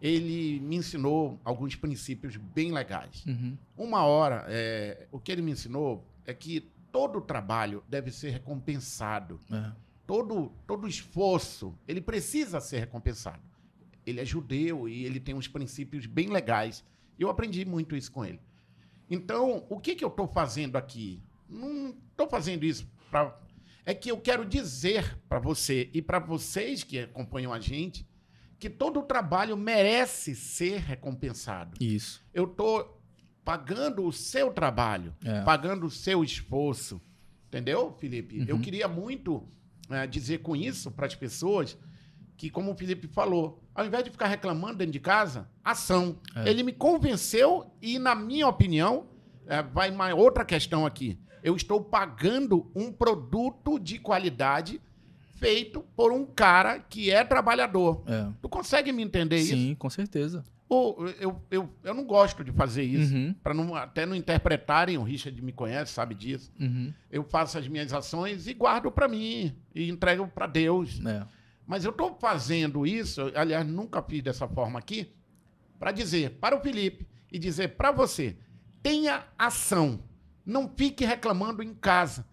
ele 0.00 0.60
me 0.60 0.76
ensinou 0.76 1.38
alguns 1.44 1.74
princípios 1.76 2.36
bem 2.36 2.72
legais. 2.72 3.24
Uhum. 3.26 3.56
Uma 3.76 4.04
hora, 4.04 4.44
é, 4.48 5.06
o 5.12 5.18
que 5.18 5.30
ele 5.30 5.42
me 5.42 5.52
ensinou 5.52 6.04
é 6.26 6.34
que 6.34 6.70
todo 6.92 7.20
trabalho 7.20 7.82
deve 7.88 8.10
ser 8.10 8.30
recompensado. 8.30 9.40
É. 9.50 9.72
Todo, 10.06 10.52
todo 10.66 10.88
esforço, 10.88 11.78
ele 11.86 12.00
precisa 12.00 12.60
ser 12.60 12.80
recompensado. 12.80 13.42
Ele 14.04 14.20
é 14.20 14.24
judeu 14.24 14.88
e 14.88 15.04
ele 15.04 15.20
tem 15.20 15.34
uns 15.34 15.46
princípios 15.46 16.06
bem 16.06 16.28
legais. 16.28 16.84
Eu 17.18 17.28
aprendi 17.28 17.64
muito 17.64 17.94
isso 17.94 18.10
com 18.10 18.24
ele. 18.24 18.40
Então, 19.08 19.64
o 19.68 19.78
que, 19.78 19.94
que 19.94 20.04
eu 20.04 20.08
estou 20.08 20.26
fazendo 20.26 20.76
aqui? 20.76 21.22
Não 21.48 21.94
estou 22.10 22.28
fazendo 22.28 22.64
isso 22.64 22.88
para. 23.10 23.38
É 23.84 23.94
que 23.94 24.10
eu 24.10 24.20
quero 24.20 24.44
dizer 24.44 25.18
para 25.28 25.38
você 25.38 25.90
e 25.92 26.02
para 26.02 26.18
vocês 26.18 26.84
que 26.84 26.98
acompanham 27.00 27.52
a 27.52 27.58
gente 27.58 28.06
que 28.60 28.68
todo 28.68 29.00
o 29.00 29.02
trabalho 29.02 29.56
merece 29.56 30.36
ser 30.36 30.80
recompensado. 30.80 31.82
Isso. 31.82 32.22
Eu 32.32 32.44
estou 32.44 32.99
pagando 33.44 34.04
o 34.04 34.12
seu 34.12 34.52
trabalho, 34.52 35.14
é. 35.24 35.42
pagando 35.42 35.86
o 35.86 35.90
seu 35.90 36.22
esforço. 36.22 37.00
Entendeu, 37.48 37.96
Felipe? 37.98 38.40
Uhum. 38.40 38.44
Eu 38.46 38.60
queria 38.60 38.86
muito 38.86 39.46
é, 39.90 40.06
dizer 40.06 40.38
com 40.38 40.54
isso 40.54 40.90
para 40.90 41.06
as 41.06 41.14
pessoas 41.14 41.76
que, 42.36 42.48
como 42.48 42.72
o 42.72 42.74
Felipe 42.74 43.06
falou, 43.08 43.62
ao 43.74 43.84
invés 43.84 44.04
de 44.04 44.10
ficar 44.10 44.26
reclamando 44.26 44.78
dentro 44.78 44.92
de 44.92 45.00
casa, 45.00 45.48
ação. 45.64 46.18
É. 46.34 46.48
Ele 46.48 46.62
me 46.62 46.72
convenceu 46.72 47.70
e, 47.82 47.98
na 47.98 48.14
minha 48.14 48.46
opinião, 48.46 49.06
é, 49.46 49.62
vai 49.62 49.90
uma 49.90 50.14
outra 50.14 50.44
questão 50.44 50.86
aqui. 50.86 51.18
Eu 51.42 51.56
estou 51.56 51.82
pagando 51.82 52.70
um 52.74 52.92
produto 52.92 53.78
de 53.78 53.98
qualidade 53.98 54.80
feito 55.40 55.82
por 55.96 56.12
um 56.12 56.24
cara 56.24 56.78
que 56.78 57.10
é 57.10 57.24
trabalhador. 57.24 58.02
É. 58.06 58.28
Tu 58.40 58.48
consegue 58.48 58.92
me 58.92 59.02
entender 59.02 59.38
Sim, 59.38 59.44
isso? 59.44 59.54
Sim, 59.54 59.74
com 59.74 59.90
certeza. 59.90 60.44
Ou 60.72 61.04
eu, 61.18 61.42
eu, 61.50 61.68
eu 61.82 61.92
não 61.92 62.04
gosto 62.04 62.44
de 62.44 62.52
fazer 62.52 62.84
isso. 62.84 63.12
Uhum. 63.12 63.34
Para 63.42 63.52
não, 63.52 63.74
até 63.74 64.06
não 64.06 64.14
interpretarem, 64.14 64.96
o 64.96 65.02
Richard 65.02 65.42
me 65.42 65.52
conhece, 65.52 65.92
sabe 65.92 66.14
disso. 66.14 66.52
Uhum. 66.60 66.94
Eu 67.10 67.24
faço 67.24 67.58
as 67.58 67.66
minhas 67.66 67.92
ações 67.92 68.46
e 68.46 68.54
guardo 68.54 68.88
para 68.88 69.08
mim 69.08 69.52
e 69.74 69.90
entrego 69.90 70.28
para 70.28 70.46
Deus. 70.46 71.00
É. 71.04 71.26
Mas 71.66 71.84
eu 71.84 71.90
estou 71.90 72.16
fazendo 72.20 72.86
isso, 72.86 73.20
aliás, 73.34 73.66
nunca 73.66 74.00
fiz 74.00 74.22
dessa 74.22 74.46
forma 74.46 74.78
aqui, 74.78 75.12
para 75.76 75.90
dizer 75.90 76.38
para 76.40 76.56
o 76.56 76.60
Felipe 76.60 77.04
e 77.32 77.36
dizer 77.38 77.70
para 77.76 77.90
você: 77.90 78.36
tenha 78.80 79.24
ação. 79.36 79.98
Não 80.46 80.68
fique 80.76 81.04
reclamando 81.04 81.64
em 81.64 81.74
casa. 81.74 82.24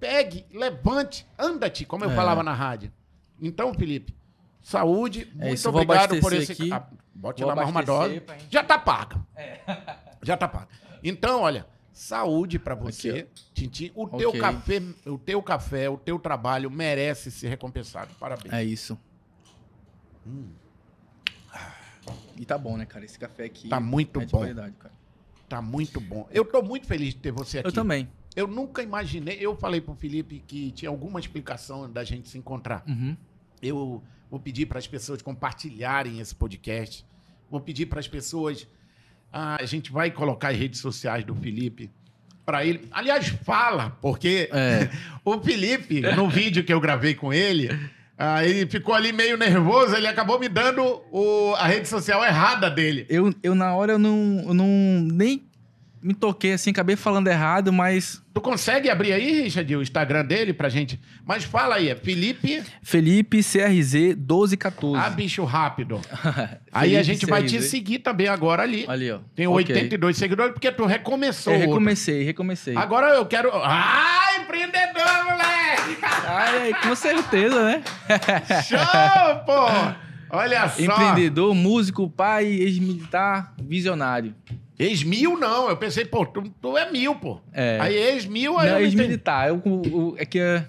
Pegue, 0.00 0.44
levante, 0.52 1.24
anda-te, 1.38 1.84
como 1.84 2.04
eu 2.04 2.10
É. 2.10 2.14
falava 2.16 2.42
na 2.42 2.52
rádio. 2.52 2.92
Então, 3.40 3.72
Felipe, 3.72 4.14
saúde, 4.60 5.32
É 5.38 5.46
muito 5.48 5.68
obrigado 5.68 6.18
por 6.20 6.32
esse. 6.32 6.52
aqui. 6.52 6.70
Bote 7.14 7.40
Vou 7.40 7.48
lá 7.48 7.54
mais 7.56 7.68
uma 7.70 7.80
abastecer 7.80 8.08
dose. 8.08 8.20
pra 8.20 8.38
gente- 8.38 8.52
Já 8.52 8.60
está 8.62 8.78
paga. 8.78 9.24
Já 10.22 10.34
está 10.34 10.48
paga. 10.48 10.68
Então, 11.02 11.42
olha, 11.42 11.66
saúde 11.92 12.58
para 12.58 12.74
você, 12.74 13.10
Aqui, 13.10 13.28
Tintim. 13.54 13.92
O 13.94 14.08
teu 14.08 14.30
Ok. 14.30 14.40
café, 14.40 14.82
o 15.06 15.18
teu 15.18 15.42
café, 15.42 15.88
o 15.88 15.96
teu 15.96 16.18
trabalho 16.18 16.70
merece 16.70 17.30
ser 17.30 17.48
recompensado. 17.48 18.10
Parabéns. 18.18 18.52
É 18.52 18.64
isso. 18.64 18.98
Hum. 20.26 20.48
E 22.36 22.44
tá 22.44 22.58
bom, 22.58 22.76
né, 22.76 22.84
cara? 22.84 23.04
Esse 23.04 23.18
café 23.18 23.44
aqui 23.44 23.68
Tá 23.68 23.80
muito 23.80 24.20
é 24.20 24.24
de 24.24 24.32
bom. 24.32 24.38
qualidade, 24.38 24.74
cara. 24.78 24.92
Tá 25.48 25.62
muito 25.62 26.00
bom. 26.00 26.26
Eu 26.30 26.44
tô 26.44 26.62
muito 26.62 26.86
feliz 26.86 27.14
de 27.14 27.20
ter 27.20 27.30
você 27.30 27.58
aqui. 27.60 27.68
Eu 27.68 27.72
também. 27.72 28.08
Eu 28.34 28.46
nunca 28.46 28.82
imaginei. 28.82 29.38
Eu 29.40 29.56
falei 29.56 29.80
pro 29.80 29.94
Felipe 29.94 30.42
que 30.46 30.72
tinha 30.72 30.88
alguma 30.88 31.20
explicação 31.20 31.90
da 31.90 32.02
gente 32.02 32.28
se 32.28 32.36
encontrar. 32.36 32.82
Uhum. 32.86 33.16
Eu 33.62 34.02
vou 34.34 34.40
pedir 34.40 34.66
para 34.66 34.80
as 34.80 34.86
pessoas 34.88 35.22
compartilharem 35.22 36.18
esse 36.18 36.34
podcast. 36.34 37.06
Vou 37.48 37.60
pedir 37.60 37.86
para 37.86 38.00
as 38.00 38.08
pessoas. 38.08 38.66
ah, 39.32 39.56
a 39.60 39.64
gente 39.64 39.92
vai 39.92 40.10
colocar 40.10 40.48
as 40.48 40.56
redes 40.56 40.80
sociais 40.80 41.24
do 41.24 41.36
Felipe 41.36 41.88
para 42.44 42.64
ele. 42.66 42.88
Aliás, 42.90 43.28
fala, 43.28 43.90
porque 44.02 44.48
É. 44.52 44.90
o 45.24 45.40
Felipe, 45.40 46.00
no 46.16 46.28
vídeo 46.28 46.64
que 46.64 46.72
eu 46.72 46.80
gravei 46.80 47.14
com 47.14 47.32
ele, 47.32 47.68
ah, 48.18 48.44
ele 48.44 48.66
ficou 48.68 48.92
ali 48.92 49.12
meio 49.12 49.36
nervoso. 49.36 49.94
Ele 49.94 50.08
acabou 50.08 50.40
me 50.40 50.48
dando 50.48 50.82
o- 51.12 51.54
a 51.56 51.68
rede 51.68 51.86
social 51.86 52.24
errada 52.24 52.68
dele. 52.68 53.06
Eu, 53.08 53.32
eu, 53.40 53.54
na 53.54 53.72
hora, 53.76 53.92
eu 53.92 53.98
não, 54.00 54.42
eu 54.48 54.54
não 54.54 54.66
nem 55.12 55.44
me 56.04 56.12
toquei 56.12 56.52
assim, 56.52 56.70
acabei 56.70 56.96
falando 56.96 57.28
errado, 57.28 57.72
mas 57.72 58.22
Tu 58.34 58.40
consegue 58.40 58.90
abrir 58.90 59.12
aí, 59.14 59.42
Richard, 59.44 59.74
o 59.76 59.80
Instagram 59.80 60.22
dele 60.26 60.52
pra 60.52 60.68
gente? 60.68 61.00
Mas 61.24 61.44
fala 61.44 61.76
aí, 61.76 61.88
é 61.88 61.94
Felipe. 61.94 62.62
Felipe 62.82 63.38
CRZ 63.38 63.94
1214. 64.16 65.02
Ah, 65.02 65.08
bicho 65.08 65.44
rápido. 65.44 65.98
aí 66.70 66.94
a 66.96 67.02
gente 67.02 67.24
vai 67.24 67.42
te 67.44 67.62
seguir 67.62 68.00
também 68.00 68.28
agora 68.28 68.64
ali. 68.64 68.84
Ali, 68.86 69.10
ó. 69.10 69.20
Tem 69.34 69.46
Ok. 69.46 69.56
82 69.74 70.16
seguidores, 70.18 70.52
porque 70.52 70.70
tu 70.70 70.84
recomeçou. 70.84 71.54
Eu 71.54 71.60
outro. 71.60 71.72
recomecei, 71.72 72.22
recomecei. 72.22 72.76
Agora 72.76 73.14
eu 73.14 73.24
quero. 73.24 73.50
Ah, 73.54 74.36
empreendedor, 74.42 75.24
moleque! 75.24 75.96
Ai, 76.26 76.74
com 76.82 76.94
certeza, 76.94 77.64
né? 77.64 77.82
Show, 78.68 79.44
pô! 79.46 80.36
Olha 80.36 80.68
só. 80.68 80.82
Empreendedor, 80.82 81.54
músico, 81.54 82.10
pai, 82.10 82.46
ex-militar, 82.46 83.54
visionário. 83.62 84.34
Ex-mil 84.78 85.38
não. 85.38 85.68
Eu 85.68 85.76
pensei, 85.76 86.04
pô, 86.04 86.26
tu, 86.26 86.42
tu 86.60 86.76
é 86.76 86.90
mil, 86.90 87.14
pô. 87.14 87.40
É. 87.52 87.78
Aí 87.80 87.94
ex-mil, 87.96 88.58
aí 88.58 88.68
eu 88.68 88.74
Não, 88.74 88.80
ex-militar. 88.80 89.48
Eu, 89.48 89.62
o- 89.64 90.10
o- 90.10 90.14
é 90.18 90.24
que 90.26 90.38
é- 90.38 90.64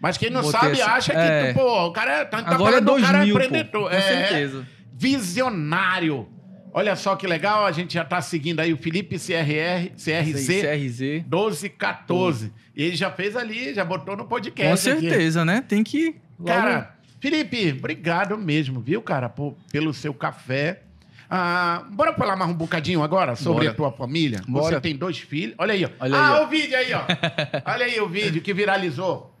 Mas 0.00 0.16
quem 0.16 0.30
não 0.30 0.42
Botei 0.42 0.60
sabe 0.60 0.72
assim. 0.80 0.90
acha 0.90 1.12
que, 1.12 1.18
É. 1.18 1.52
tu, 1.52 1.58
pô, 1.58 1.86
o 1.86 1.92
cara 1.92 2.12
é. 2.20 2.24
Tá, 2.24 2.40
tá 2.42 2.54
agora 2.54 2.76
é 2.76 2.80
do 2.80 2.86
cara 3.00 3.24
2000, 3.24 3.34
pô, 3.36 3.42
empreendedor. 3.44 3.90
com 3.90 3.96
é, 3.96 4.00
certeza. 4.00 4.66
visionário. 4.94 6.28
Olha 6.72 6.94
só 6.94 7.16
que 7.16 7.26
legal, 7.26 7.64
a 7.66 7.72
gente 7.72 7.94
já 7.94 8.04
tá 8.04 8.20
seguindo 8.20 8.60
aí 8.60 8.72
o 8.72 8.76
Felipe 8.76 9.18
CRR, 9.18 9.90
CRZ 9.96 10.46
CRZ. 10.60 11.00
1214. 11.28 12.52
E 12.76 12.84
ele 12.84 12.96
já 12.96 13.10
fez 13.10 13.34
ali, 13.34 13.74
já 13.74 13.84
botou 13.84 14.16
no 14.16 14.26
podcast. 14.26 14.88
Com 14.88 14.96
aqui. 14.96 15.08
certeza, 15.08 15.44
né? 15.44 15.64
Tem 15.66 15.82
que. 15.82 16.14
logo- 16.38 16.46
Cara, 16.52 16.94
Felipe, 17.20 17.74
obrigado 17.76 18.38
mesmo, 18.38 18.80
viu, 18.80 19.02
cara, 19.02 19.28
por- 19.28 19.56
pelo 19.72 19.92
seu 19.92 20.14
café. 20.14 20.82
Ah, 21.30 21.84
bora 21.90 22.14
falar 22.14 22.36
mais 22.36 22.50
um 22.50 22.54
bocadinho 22.54 23.02
agora 23.02 23.36
sobre 23.36 23.64
Bora. 23.64 23.70
a 23.70 23.74
tua 23.74 23.92
família? 23.92 24.40
Bora. 24.48 24.76
Você 24.76 24.80
tem 24.80 24.96
dois 24.96 25.18
filhos. 25.18 25.54
Olha 25.58 25.74
aí, 25.74 25.84
ó. 25.84 25.88
Olha 26.00 26.16
ah, 26.16 26.34
aí, 26.36 26.40
ó. 26.40 26.44
o 26.44 26.48
vídeo 26.48 26.76
aí, 26.76 26.92
ó. 26.94 27.00
Olha 27.70 27.84
aí 27.86 28.00
o 28.00 28.08
vídeo 28.08 28.40
que 28.40 28.54
viralizou. 28.54 29.34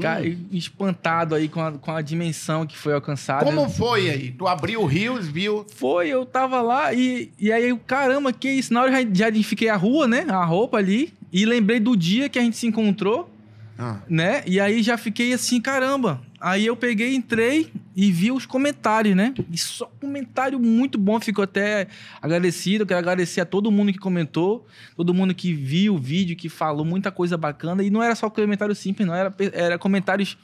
Cara, 0.00 0.24
Hum. 0.24 0.46
espantado 0.52 1.34
aí 1.34 1.48
com 1.48 1.60
a, 1.60 1.72
com 1.72 1.90
a 1.90 2.00
dimensão 2.00 2.66
que 2.66 2.78
foi 2.78 2.94
alcançada. 2.94 3.44
Como 3.44 3.68
foi 3.68 4.08
aí? 4.08 4.30
Tu 4.30 4.46
abriu 4.46 4.80
o 4.80 4.86
Rios, 4.86 5.28
viu? 5.28 5.66
Foi, 5.74 6.08
eu 6.08 6.24
tava 6.24 6.62
lá 6.62 6.94
e, 6.94 7.30
e 7.38 7.52
aí, 7.52 7.76
caramba, 7.86 8.32
que 8.32 8.48
isso? 8.48 8.72
Na 8.72 8.80
hora 8.82 8.90
eu 8.90 9.02
já, 9.04 9.10
já 9.12 9.28
identifiquei 9.28 9.68
a 9.68 9.76
rua, 9.76 10.08
né? 10.08 10.24
A 10.30 10.44
roupa 10.44 10.78
ali. 10.78 11.12
E 11.30 11.44
lembrei 11.44 11.78
do 11.78 11.94
dia 11.96 12.28
que 12.28 12.38
a 12.38 12.42
gente 12.42 12.56
se 12.56 12.66
encontrou, 12.66 13.28
Ah. 13.78 13.98
né? 14.08 14.42
E 14.46 14.58
aí 14.60 14.82
já 14.82 14.96
fiquei 14.96 15.32
assim, 15.34 15.60
caramba. 15.60 16.22
Aí 16.42 16.66
eu 16.66 16.74
peguei, 16.74 17.14
entrei 17.14 17.72
e 17.94 18.10
vi 18.10 18.32
os 18.32 18.44
comentários, 18.44 19.14
né? 19.14 19.32
E 19.48 19.56
só 19.56 19.86
comentário 20.00 20.58
muito 20.58 20.98
bom. 20.98 21.20
Fico 21.20 21.40
até 21.40 21.86
agradecido. 22.20 22.84
Quero 22.84 22.98
agradecer 22.98 23.40
a 23.42 23.46
todo 23.46 23.70
mundo 23.70 23.92
que 23.92 23.98
comentou, 23.98 24.66
todo 24.96 25.14
mundo 25.14 25.32
que 25.32 25.52
viu 25.52 25.94
o 25.94 25.98
vídeo, 25.98 26.34
que 26.34 26.48
falou 26.48 26.84
muita 26.84 27.12
coisa 27.12 27.38
bacana. 27.38 27.84
E 27.84 27.90
não 27.90 28.02
era 28.02 28.16
só 28.16 28.28
comentário 28.28 28.74
simples, 28.74 29.06
não. 29.06 29.14
Era, 29.14 29.32
era 29.52 29.78
comentários 29.78 30.36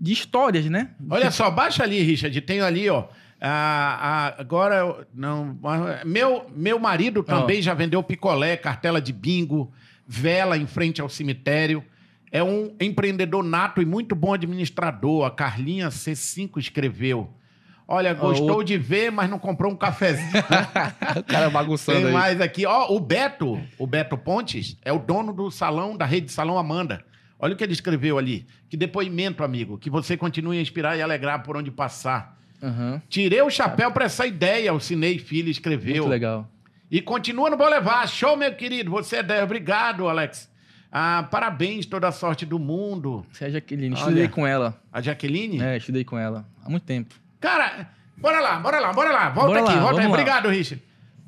de 0.00 0.12
histórias, 0.12 0.66
né? 0.66 0.90
Olha 1.10 1.32
só, 1.32 1.50
baixa 1.50 1.82
ali, 1.82 2.00
Richard. 2.00 2.40
Tem 2.42 2.60
ali, 2.60 2.88
ó. 2.88 3.08
ah, 3.40 3.98
ah, 4.00 4.34
agora, 4.38 5.04
não. 5.12 5.58
Meu, 6.06 6.46
meu 6.54 6.78
marido 6.78 7.24
também 7.24 7.60
já 7.60 7.74
vendeu 7.74 8.00
picolé, 8.04 8.56
cartela 8.56 9.00
de 9.00 9.12
bingo, 9.12 9.72
vela 10.06 10.56
em 10.56 10.66
frente 10.66 11.00
ao 11.00 11.08
cemitério. 11.08 11.82
É 12.34 12.42
um 12.42 12.74
empreendedor 12.80 13.44
nato 13.44 13.80
e 13.80 13.84
muito 13.84 14.16
bom 14.16 14.34
administrador. 14.34 15.24
A 15.24 15.30
Carlinha 15.30 15.88
C5 15.88 16.58
escreveu. 16.58 17.32
Olha, 17.86 18.12
gostou 18.12 18.58
o- 18.58 18.64
de 18.64 18.76
ver, 18.76 19.12
mas 19.12 19.30
não 19.30 19.38
comprou 19.38 19.70
um 19.70 19.76
cafezinho. 19.76 20.32
o 21.16 21.22
cara 21.22 21.48
bagunçando 21.48 21.98
Tem 21.98 22.06
aí. 22.08 22.12
mais 22.12 22.40
aqui. 22.40 22.66
Ó, 22.66 22.92
o 22.92 22.98
Beto, 22.98 23.60
o 23.78 23.86
Beto 23.86 24.18
Pontes, 24.18 24.76
é 24.82 24.92
o 24.92 24.98
dono 24.98 25.32
do 25.32 25.48
salão, 25.48 25.96
da 25.96 26.04
rede 26.04 26.32
Salão 26.32 26.58
Amanda. 26.58 27.04
Olha 27.38 27.54
o 27.54 27.56
que 27.56 27.62
ele 27.62 27.72
escreveu 27.72 28.18
ali. 28.18 28.44
Que 28.68 28.76
depoimento, 28.76 29.44
amigo. 29.44 29.78
Que 29.78 29.88
você 29.88 30.16
continue 30.16 30.58
a 30.58 30.60
inspirar 30.60 30.96
e 30.96 31.02
alegrar 31.02 31.44
por 31.44 31.56
onde 31.56 31.70
passar. 31.70 32.36
Aham. 32.60 33.00
Tirei 33.08 33.42
o 33.42 33.50
chapéu 33.50 33.92
para 33.92 34.06
essa 34.06 34.26
ideia, 34.26 34.74
o 34.74 34.80
Cinei 34.80 35.20
Filho 35.20 35.50
escreveu. 35.50 35.98
Muito 35.98 36.08
legal. 36.08 36.48
E 36.90 37.00
continua 37.00 37.48
no 37.48 37.56
Bolevar. 37.56 38.08
Show, 38.08 38.36
meu 38.36 38.52
querido. 38.54 38.90
Você 38.90 39.16
é 39.18 39.22
10. 39.22 39.44
Obrigado, 39.44 40.08
Alex. 40.08 40.52
Ah, 40.96 41.26
parabéns, 41.28 41.86
toda 41.86 42.06
a 42.06 42.12
sorte 42.12 42.46
do 42.46 42.56
mundo. 42.56 43.26
Você 43.32 43.42
é 43.42 43.46
a 43.48 43.50
Jaqueline. 43.50 43.96
Olha. 43.96 44.00
Estudei 44.00 44.28
com 44.28 44.46
ela. 44.46 44.80
A 44.92 45.02
Jaqueline? 45.02 45.60
É, 45.60 45.76
estudei 45.76 46.04
com 46.04 46.16
ela. 46.16 46.46
Há 46.64 46.70
muito 46.70 46.84
tempo. 46.84 47.16
Cara, 47.40 47.90
bora 48.16 48.38
lá, 48.38 48.60
bora 48.60 48.78
lá, 48.78 48.92
bora 48.92 49.10
lá. 49.10 49.28
Volta 49.30 49.48
Bora 49.48 49.60
aqui, 49.64 49.74
lá, 49.74 49.80
volta 49.80 50.00
aí. 50.00 50.06
lá. 50.06 50.12
Obrigado, 50.12 50.48
Richard. 50.48 50.80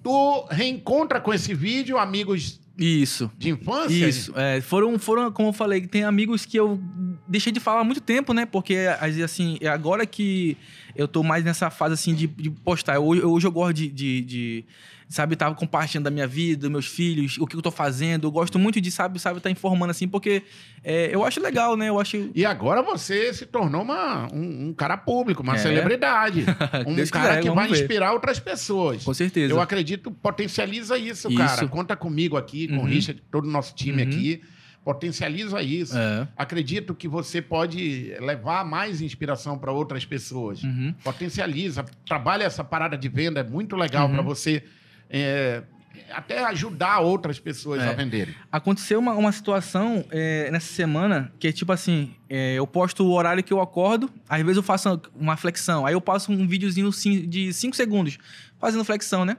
Tu 0.04 0.46
reencontra 0.52 1.20
com 1.20 1.34
esse 1.34 1.52
vídeo 1.52 1.98
amigos 1.98 2.60
Isso. 2.78 3.28
de 3.36 3.50
infância? 3.50 4.08
Isso. 4.08 4.32
É, 4.38 4.60
foram, 4.60 4.96
foram, 5.00 5.32
como 5.32 5.48
eu 5.48 5.52
falei, 5.52 5.84
tem 5.84 6.04
amigos 6.04 6.46
que 6.46 6.56
eu 6.56 6.80
deixei 7.26 7.50
de 7.50 7.58
falar 7.58 7.80
há 7.80 7.84
muito 7.84 8.00
tempo, 8.00 8.32
né? 8.32 8.46
Porque, 8.46 8.86
assim, 9.24 9.58
é 9.60 9.66
agora 9.66 10.06
que 10.06 10.56
eu 10.94 11.08
tô 11.08 11.24
mais 11.24 11.44
nessa 11.44 11.70
fase, 11.70 11.94
assim, 11.94 12.14
de, 12.14 12.28
de 12.28 12.50
postar. 12.50 13.00
Hoje, 13.00 13.20
hoje 13.22 13.46
eu 13.48 13.50
gosto 13.50 13.74
de, 13.74 13.88
de, 13.88 14.20
de, 14.20 14.64
sabe, 15.08 15.34
estar 15.34 15.54
compartilhando 15.54 16.04
da 16.04 16.10
minha 16.10 16.26
vida, 16.26 16.68
meus 16.68 16.86
filhos, 16.86 17.38
o 17.38 17.46
que 17.46 17.54
eu 17.56 17.62
tô 17.62 17.70
fazendo. 17.70 18.26
Eu 18.26 18.30
gosto 18.32 18.58
muito 18.58 18.80
de, 18.80 18.90
sabe, 18.90 19.18
sabe, 19.20 19.38
estar 19.38 19.50
informando, 19.50 19.90
assim, 19.90 20.08
porque 20.08 20.42
é, 20.82 21.14
eu 21.14 21.24
acho 21.24 21.40
legal, 21.40 21.76
né? 21.76 21.88
Eu 21.88 22.00
acho... 22.00 22.30
E 22.34 22.44
agora 22.44 22.82
você 22.82 23.32
se 23.32 23.46
tornou 23.46 23.82
uma, 23.82 24.26
um, 24.34 24.68
um 24.68 24.74
cara 24.74 24.96
público, 24.96 25.42
uma 25.42 25.54
É. 25.54 25.58
celebridade. 25.58 26.44
Um 26.86 26.94
Deus 26.94 27.10
cara 27.10 27.36
quiser, 27.36 27.42
que 27.42 27.50
vai 27.50 27.68
ver. 27.68 27.80
inspirar 27.80 28.12
outras 28.12 28.38
pessoas. 28.40 29.04
Com 29.04 29.14
certeza. 29.14 29.52
Eu 29.52 29.60
acredito, 29.60 30.10
potencializa 30.10 30.98
isso, 30.98 31.28
Isso. 31.28 31.36
cara. 31.38 31.68
Conta 31.68 31.94
comigo 31.96 32.36
aqui, 32.36 32.66
com 32.68 32.76
o 32.76 32.78
Uhum. 32.80 32.84
Richard, 32.86 33.22
todo 33.30 33.44
o 33.46 33.50
nosso 33.50 33.74
time 33.74 34.02
Uhum. 34.02 34.08
aqui. 34.08 34.40
Potencializa 34.84 35.60
isso. 35.62 35.98
É. 35.98 36.28
Acredito 36.36 36.94
que 36.94 37.08
você 37.08 37.42
pode 37.42 38.14
levar 38.20 38.64
mais 38.64 39.00
inspiração 39.00 39.58
para 39.58 39.72
outras 39.72 40.04
pessoas. 40.04 40.62
Uhum. 40.62 40.94
Potencializa, 41.02 41.84
trabalha 42.06 42.44
essa 42.44 42.62
parada 42.62 42.96
de 42.96 43.08
venda, 43.08 43.40
é 43.40 43.42
muito 43.44 43.74
legal 43.74 44.06
Uhum. 44.06 44.14
para 44.14 44.22
você 44.22 44.62
é, 45.10 45.62
até 46.10 46.44
ajudar 46.44 47.00
outras 47.00 47.38
pessoas 47.38 47.82
É. 47.82 47.88
a 47.88 47.92
venderem. 47.92 48.34
Aconteceu 48.50 48.98
uma, 48.98 49.14
uma 49.14 49.32
situação 49.32 50.04
é, 50.10 50.50
nessa 50.50 50.72
semana 50.72 51.32
que 51.38 51.48
é 51.48 51.52
tipo 51.52 51.72
assim: 51.72 52.14
é, 52.28 52.54
eu 52.54 52.66
posto 52.66 53.04
o 53.04 53.12
horário 53.12 53.42
que 53.42 53.52
eu 53.52 53.60
acordo, 53.60 54.10
às 54.28 54.40
vezes 54.42 54.56
eu 54.56 54.62
faço 54.62 55.00
uma 55.14 55.36
flexão, 55.36 55.84
aí 55.86 55.94
eu 55.94 56.00
passo 56.00 56.30
um 56.32 56.46
videozinho 56.46 56.90
de 57.26 57.52
5 57.52 57.74
segundos 57.76 58.18
fazendo 58.58 58.84
flexão, 58.84 59.24
né? 59.24 59.36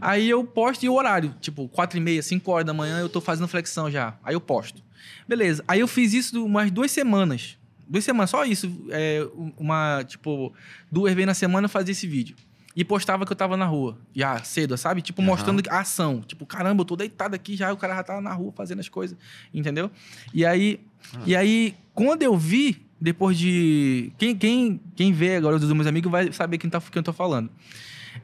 Aí 0.00 0.30
eu 0.30 0.42
posto 0.44 0.82
e 0.84 0.88
o 0.88 0.94
horário, 0.94 1.34
tipo, 1.40 1.68
4 1.68 1.98
e 1.98 2.00
meia, 2.00 2.22
5 2.22 2.50
horas 2.50 2.64
da 2.66 2.72
manhã 2.72 3.00
eu 3.00 3.08
tô 3.08 3.20
fazendo 3.20 3.46
flexão 3.46 3.90
já. 3.90 4.14
Aí 4.24 4.34
eu 4.34 4.40
posto. 4.40 4.82
Beleza. 5.28 5.62
Aí 5.68 5.80
eu 5.80 5.88
fiz 5.88 6.14
isso 6.14 6.42
umas 6.44 6.70
duas 6.70 6.90
semanas. 6.90 7.58
Duas 7.86 8.02
semanas, 8.02 8.30
só 8.30 8.46
isso. 8.46 8.70
É, 8.90 9.26
uma, 9.58 10.02
tipo, 10.06 10.54
duas 10.90 11.12
vezes 11.12 11.26
na 11.26 11.34
semana 11.34 11.66
eu 11.66 11.68
fazia 11.68 11.92
esse 11.92 12.06
vídeo. 12.06 12.34
E 12.76 12.84
postava 12.84 13.24
que 13.24 13.32
eu 13.32 13.36
tava 13.36 13.56
na 13.56 13.66
rua. 13.66 13.98
Já 14.14 14.42
cedo, 14.42 14.76
sabe? 14.76 15.02
Tipo, 15.02 15.22
Aham. 15.22 15.30
mostrando 15.30 15.62
a 15.70 15.80
ação. 15.80 16.20
Tipo, 16.20 16.44
caramba, 16.44 16.80
eu 16.82 16.84
tô 16.84 16.96
deitado 16.96 17.34
aqui 17.34 17.56
já, 17.56 17.72
o 17.72 17.76
cara 17.76 17.96
já 17.96 18.02
tava 18.02 18.20
na 18.20 18.32
rua 18.32 18.52
fazendo 18.52 18.80
as 18.80 18.88
coisas. 18.88 19.16
Entendeu? 19.52 19.90
E 20.32 20.44
aí, 20.44 20.80
e 21.24 21.36
aí 21.36 21.74
quando 21.94 22.22
eu 22.22 22.36
vi, 22.36 22.84
depois 23.00 23.38
de. 23.38 24.12
Quem, 24.18 24.36
quem, 24.36 24.80
quem 24.96 25.12
vê 25.12 25.36
agora 25.36 25.58
dos 25.58 25.72
meus 25.72 25.86
amigos 25.86 26.10
vai 26.10 26.32
saber 26.32 26.58
quem, 26.58 26.68
tá, 26.68 26.80
quem 26.80 27.00
eu 27.00 27.02
tô 27.02 27.12
falando. 27.12 27.50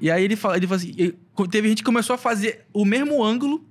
E 0.00 0.10
aí 0.10 0.24
ele 0.24 0.36
fala, 0.36 0.56
ele 0.56 0.66
fala 0.66 0.80
assim, 0.80 0.92
teve 1.50 1.68
gente 1.68 1.78
que 1.78 1.84
começou 1.84 2.14
a 2.14 2.18
fazer 2.18 2.64
o 2.72 2.84
mesmo 2.84 3.22
ângulo 3.22 3.64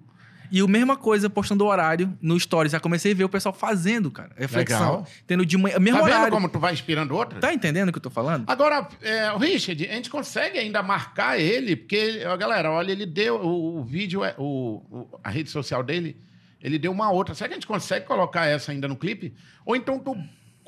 e 0.52 0.62
a 0.62 0.68
mesma 0.68 0.96
coisa 0.98 1.30
postando 1.30 1.64
o 1.64 1.68
horário 1.68 2.18
no 2.22 2.40
Stories. 2.40 2.72
Já 2.72 2.80
comecei 2.80 3.12
a 3.12 3.16
ver 3.16 3.24
o 3.24 3.30
pessoal 3.30 3.54
fazendo, 3.54 4.10
cara. 4.10 4.32
Reflexão. 4.38 4.80
Legal. 4.80 5.08
Tendo 5.28 5.46
de 5.46 5.58
manhã, 5.58 5.78
mesmo 5.80 6.00
Tá 6.00 6.06
vendo 6.06 6.14
horário. 6.16 6.32
como 6.34 6.50
tu 6.50 6.60
vai 6.60 6.74
inspirando 6.74 7.16
outro? 7.16 7.40
Tá 7.40 7.54
entendendo 7.54 7.90
o 7.90 7.92
que 7.92 7.98
eu 7.98 8.02
tô 8.04 8.10
falando? 8.10 8.44
Agora, 8.48 8.88
é, 9.02 9.32
o 9.32 9.38
Richard, 9.38 9.88
a 9.88 9.94
gente 9.94 10.10
consegue 10.10 10.58
ainda 10.58 10.82
marcar 10.84 11.40
ele, 11.40 11.76
porque, 11.76 12.24
ó, 12.26 12.36
galera, 12.38 12.72
olha, 12.72 12.92
ele 12.92 13.06
deu 13.06 13.36
o, 13.36 13.80
o 13.80 13.84
vídeo, 13.84 14.24
é- 14.24 14.36
o, 14.38 14.82
o- 14.90 15.20
a 15.24 15.30
rede 15.30 15.50
social 15.50 15.84
dele, 15.84 16.18
ele 16.62 16.78
deu 16.80 16.92
uma 16.92 17.12
outra. 17.12 17.34
Será 17.36 17.48
que 17.48 17.54
a 17.54 17.58
gente 17.58 17.68
consegue 17.68 18.06
colocar 18.06 18.46
essa 18.46 18.72
ainda 18.72 18.88
no 18.88 18.96
clipe? 18.96 19.34
Ou 19.66 19.76
então 19.76 20.00
tu 20.00 20.16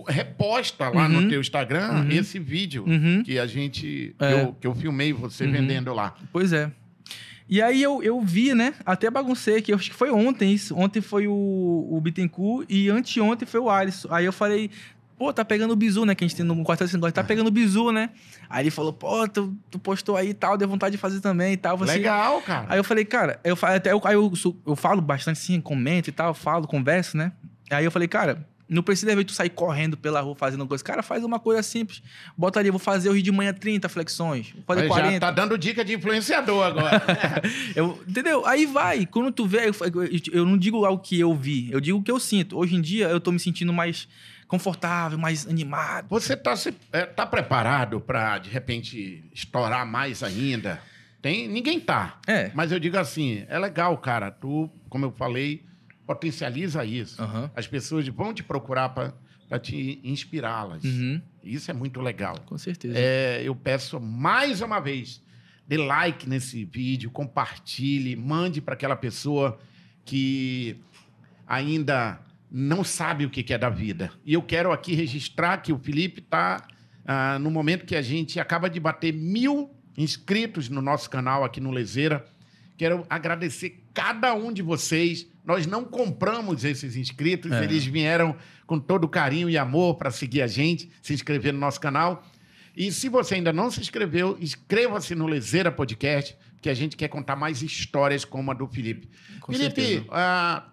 reposta 0.08 0.90
lá 0.90 1.04
Uhum. 1.08 1.22
no 1.22 1.30
teu 1.30 1.40
Instagram 1.42 1.92
Uhum. 1.92 2.10
esse 2.12 2.40
vídeo 2.40 2.84
Uhum. 2.88 3.22
que 3.24 3.38
a 3.38 3.46
gente, 3.46 4.16
que, 4.18 4.26
É. 4.26 4.44
eu, 4.44 4.54
que 4.60 4.66
eu 4.68 4.74
filmei 4.74 5.14
você 5.14 5.46
Uhum. 5.46 5.52
vendendo 5.52 5.94
lá. 5.94 6.16
Pois 6.32 6.52
é. 6.54 6.72
E 7.52 7.62
aí 7.62 7.84
eu, 7.84 8.02
eu 8.02 8.22
vi, 8.22 8.56
né? 8.56 8.74
Até 8.86 9.12
baguncei 9.12 9.62
que 9.62 9.74
eu 9.74 9.76
acho 9.76 9.90
que 9.90 9.96
foi 9.96 10.10
ontem 10.10 10.54
isso. 10.54 10.74
Ontem 10.74 11.02
foi 11.02 11.28
o, 11.28 11.34
o 11.92 12.00
Bittencourt 12.00 12.66
e 12.70 12.90
anteontem 12.90 13.46
foi 13.46 13.60
o 13.60 13.70
Alisson. 13.70 14.08
Aí 14.10 14.24
eu 14.24 14.32
falei, 14.32 14.72
pô, 15.18 15.34
tá 15.34 15.44
pegando 15.44 15.72
o 15.72 15.76
bizu, 15.76 16.06
né? 16.06 16.16
Que 16.16 16.24
a 16.24 16.28
gente 16.30 16.38
tem 16.38 16.46
no 16.46 16.56
de 16.56 16.62
negócio, 16.64 17.12
tá 17.12 17.24
pegando 17.26 17.48
o 17.48 17.52
bizu, 17.52 17.92
né? 17.92 18.12
Aí 18.50 18.64
ele 18.64 18.72
falou, 18.72 18.94
pô, 18.94 19.28
tu, 19.28 19.54
tu 19.70 19.78
postou 19.78 20.16
aí 20.16 20.30
e 20.30 20.34
tal, 20.34 20.58
deu 20.58 20.66
vontade 20.66 20.94
de 20.94 20.98
fazer 20.98 21.20
também 21.20 21.52
e 21.52 21.58
tal. 21.58 21.76
Assim, 21.76 21.96
Legal, 21.96 22.42
cara. 22.42 22.68
Aí 22.70 22.80
eu 22.80 22.86
falei, 22.86 23.04
cara, 23.04 23.38
eu, 23.44 23.58
até 23.62 23.92
eu, 23.92 24.02
aí 24.06 24.16
eu, 24.16 24.32
eu 24.66 24.76
falo 24.78 25.02
bastante 25.02 25.38
assim, 25.38 25.60
comento 25.60 26.08
e 26.08 26.14
tal, 26.14 26.34
falo, 26.34 26.66
converso, 26.66 27.18
né? 27.18 27.34
Aí 27.70 27.84
eu 27.84 27.92
falei, 27.92 28.08
cara, 28.08 28.48
não 28.74 28.82
precisa 28.82 29.16
ver 29.16 29.24
tu 29.26 29.34
sair 29.34 29.50
correndo 29.50 29.98
pela 29.98 30.22
rua 30.22 30.34
fazendo 30.36 30.66
coisa. 30.66 30.84
Cara, 30.84 31.04
faz 31.04 31.24
uma 31.24 31.40
coisa 31.40 31.62
simples. 31.62 32.02
Bota 32.38 32.60
ali, 32.60 32.70
vou 32.70 32.80
fazer 32.80 33.10
hoje 33.10 33.22
de 33.22 33.32
manhã 33.32 33.54
30 33.54 33.90
flexões, 33.90 34.52
vou 34.54 34.64
fazer 34.66 34.82
Aí 34.84 34.88
40. 34.88 35.12
Já 35.14 35.20
tá 35.20 35.32
dando 35.32 35.58
dica 35.58 35.84
de 35.84 35.94
influenciador 35.94 36.64
agora. 36.66 37.02
Eu- 37.76 38.02
entendeu? 38.08 38.46
Aí 38.46 38.66
vai. 38.66 39.06
Quando 39.06 39.32
tu 39.32 39.46
vê, 39.46 39.70
eu, 39.70 39.76
eu- 39.94 40.20
eu 40.32 40.46
não 40.46 40.58
digo 40.58 40.86
algo 40.86 41.02
que 41.04 41.20
eu 41.20 41.36
vi, 41.36 41.70
eu 41.72 41.80
digo 41.82 42.00
o 42.00 42.04
que 42.04 42.12
eu 42.12 42.20
sinto. 42.20 42.58
Hoje 42.58 42.76
em 42.76 42.82
dia 42.82 43.08
eu 43.10 43.20
tô 43.20 43.32
me 43.32 43.40
sentindo 43.40 43.74
mais 43.74 44.08
confortável, 44.48 45.18
mais 45.18 45.48
animado. 45.48 46.08
Você 46.10 46.36
tá, 46.36 46.56
se, 46.56 46.74
é, 46.92 47.06
tá 47.06 47.26
preparado 47.26 48.00
para 48.02 48.38
de 48.38 48.50
repente 48.50 49.24
estourar 49.34 49.86
mais 49.86 50.24
ainda? 50.24 50.82
Tem, 51.22 51.48
ninguém 51.48 51.80
tá. 51.80 52.20
É. 52.28 52.52
Mas 52.54 52.72
eu 52.72 52.80
digo 52.80 52.98
assim, 52.98 53.46
é 53.48 53.58
legal, 53.60 53.98
cara. 53.98 54.32
Tu, 54.32 54.70
como 54.90 55.06
eu 55.06 55.12
falei, 55.12 55.64
potencializa 56.16 56.84
isso. 56.86 57.22
Aham. 57.22 57.50
As 57.56 57.68
pessoas 57.68 58.08
vão 58.08 58.34
te 58.34 58.44
procurar 58.44 58.90
para 58.90 59.60
te 59.60 60.00
inspirá-las. 60.04 60.84
Uhum, 60.84 61.22
Isso 61.44 61.70
é 61.72 61.74
muito 61.74 62.02
legal. 62.02 62.36
com 62.46 62.58
certeza. 62.58 62.94
É, 62.98 63.42
eu 63.44 63.56
peço 63.56 64.00
mais 64.00 64.62
uma 64.62 64.80
vez, 64.80 65.22
dê 65.68 65.78
like 65.78 66.28
nesse 66.28 66.66
vídeo, 66.66 67.10
compartilhe, 67.12 68.16
mande 68.16 68.62
para 68.62 68.74
aquela 68.74 68.96
pessoa 68.96 69.58
que 70.06 70.78
ainda 71.48 72.20
não 72.50 72.84
sabe 72.84 73.26
o 73.26 73.30
que 73.30 73.54
é 73.54 73.58
da 73.58 73.70
vida. 73.70 74.12
E 74.26 74.34
eu 74.34 74.42
quero 74.42 74.72
aqui 74.72 74.94
registrar 74.94 75.58
que 75.58 75.72
o 75.72 75.78
Felipe 75.80 76.20
está 76.20 76.68
no 77.40 77.50
momento 77.52 77.86
que 77.86 77.96
a 77.96 78.02
gente 78.02 78.40
acaba 78.40 78.70
de 78.70 78.80
bater 78.80 79.14
mil 79.14 79.70
inscritos 79.98 80.70
no 80.70 80.82
nosso 80.82 81.10
canal 81.10 81.44
aqui 81.44 81.60
no 81.60 81.72
Lezeira. 81.72 82.26
Quero 82.78 83.06
agradecer 83.10 83.84
cada 83.94 84.34
um 84.34 84.52
de 84.52 84.62
vocês. 84.62 85.28
Nós 85.46 85.66
não 85.66 85.84
compramos 85.84 86.64
esses 86.64 86.96
inscritos, 86.96 87.52
É. 87.52 87.64
eles 87.64 87.86
vieram 87.86 88.36
com 88.68 88.80
todo 88.80 89.08
carinho 89.08 89.50
e 89.50 89.58
amor 89.58 89.96
para 89.96 90.12
seguir 90.12 90.42
a 90.42 90.48
gente, 90.48 90.90
se 91.02 91.14
inscrever 91.14 91.52
no 91.54 91.60
nosso 91.60 91.80
canal. 91.80 92.24
E 92.78 92.92
se 92.92 93.10
você 93.10 93.36
ainda 93.36 93.52
não 93.52 93.70
se 93.70 93.82
inscreveu, 93.82 94.38
inscreva-se 94.40 95.14
no 95.16 95.28
Lezeira 95.28 95.72
Podcast, 95.72 96.38
que 96.62 96.70
a 96.70 96.74
gente 96.74 96.96
quer 96.96 97.08
contar 97.10 97.36
mais 97.36 97.62
histórias 97.62 98.24
como 98.24 98.52
a 98.52 98.54
do 98.54 98.68
Felipe. 98.68 99.10
Com 99.42 99.52
Felipe, 99.52 100.06
ah, 100.12 100.64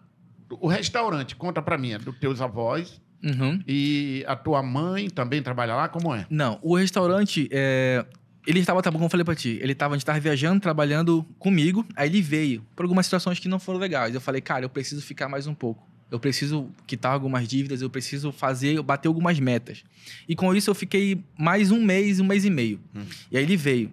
o 0.50 0.68
restaurante, 0.68 1.34
conta 1.34 1.60
para 1.62 1.76
mim, 1.78 1.92
é 1.92 1.98
dos 1.98 2.16
teus 2.18 2.40
avós 2.40 3.00
Uhum. 3.24 3.60
e 3.66 4.22
a 4.28 4.36
tua 4.36 4.62
mãe 4.62 5.10
também 5.10 5.42
trabalha 5.42 5.74
lá, 5.74 5.88
como 5.88 6.14
é? 6.14 6.24
Não, 6.30 6.58
o 6.62 6.76
restaurante, 6.76 7.48
é, 7.50 8.04
ele 8.46 8.60
estava, 8.60 8.82
tá 8.82 8.90
bom, 8.90 8.98
como 8.98 9.06
eu 9.06 9.10
falei 9.10 9.24
pra 9.24 9.34
ti, 9.34 9.58
ele 9.60 9.72
estava, 9.72 9.94
a 9.94 9.96
gente 9.96 10.02
estava 10.02 10.18
viajando, 10.20 10.60
trabalhando 10.60 11.24
comigo, 11.38 11.84
aí 11.94 12.08
ele 12.08 12.22
veio 12.22 12.64
por 12.74 12.84
algumas 12.84 13.06
situações 13.06 13.38
que 13.38 13.48
não 13.48 13.58
foram 13.58 13.78
legais. 13.78 14.14
Eu 14.14 14.20
falei, 14.20 14.40
cara, 14.40 14.64
eu 14.64 14.70
preciso 14.70 15.02
ficar 15.02 15.28
mais 15.28 15.46
um 15.46 15.54
pouco. 15.54 15.86
Eu 16.10 16.18
preciso 16.18 16.70
quitar 16.86 17.12
algumas 17.12 17.46
dívidas, 17.46 17.82
eu 17.82 17.90
preciso 17.90 18.32
fazer, 18.32 18.80
bater 18.82 19.08
algumas 19.08 19.38
metas. 19.38 19.84
E 20.26 20.34
com 20.34 20.54
isso 20.54 20.70
eu 20.70 20.74
fiquei 20.74 21.22
mais 21.38 21.70
um 21.70 21.84
mês, 21.84 22.18
um 22.18 22.24
mês 22.24 22.46
e 22.46 22.50
meio. 22.50 22.80
Hum. 22.94 23.02
E 23.30 23.36
aí 23.36 23.42
ele 23.42 23.56
veio. 23.56 23.92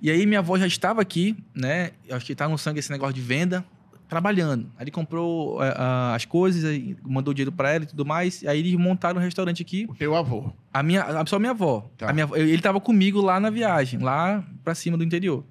E 0.00 0.10
aí 0.10 0.24
minha 0.24 0.38
avó 0.38 0.56
já 0.56 0.66
estava 0.66 1.02
aqui, 1.02 1.36
né? 1.52 1.90
Eu 2.06 2.16
acho 2.16 2.24
que 2.24 2.34
tá 2.34 2.48
no 2.48 2.56
sangue 2.56 2.78
esse 2.78 2.92
negócio 2.92 3.14
de 3.14 3.20
venda, 3.20 3.64
trabalhando. 4.08 4.70
Aí 4.76 4.84
ele 4.84 4.90
comprou 4.90 5.62
é, 5.62 5.74
ah, 5.76 6.14
as 6.14 6.24
coisas, 6.24 6.64
aí 6.64 6.96
mandou 7.04 7.34
dinheiro 7.34 7.52
para 7.52 7.70
ela 7.72 7.84
e 7.84 7.86
tudo 7.86 8.04
mais. 8.06 8.44
Aí 8.46 8.58
eles 8.58 8.74
montaram 8.74 9.20
um 9.20 9.22
restaurante 9.22 9.62
aqui. 9.62 9.86
O 9.88 9.94
teu 9.94 10.14
avô. 10.16 10.50
A 10.72 10.82
minha, 10.82 11.02
a- 11.02 11.26
só 11.26 11.38
minha 11.38 11.50
avó. 11.52 11.88
Tá. 11.96 12.08
A 12.10 12.12
minha, 12.12 12.28
ele 12.34 12.60
tava 12.62 12.80
comigo 12.80 13.20
lá 13.20 13.38
na 13.38 13.50
viagem, 13.50 14.00
lá 14.00 14.42
pra 14.64 14.74
cima 14.74 14.96
do 14.96 15.04
interior. 15.04 15.44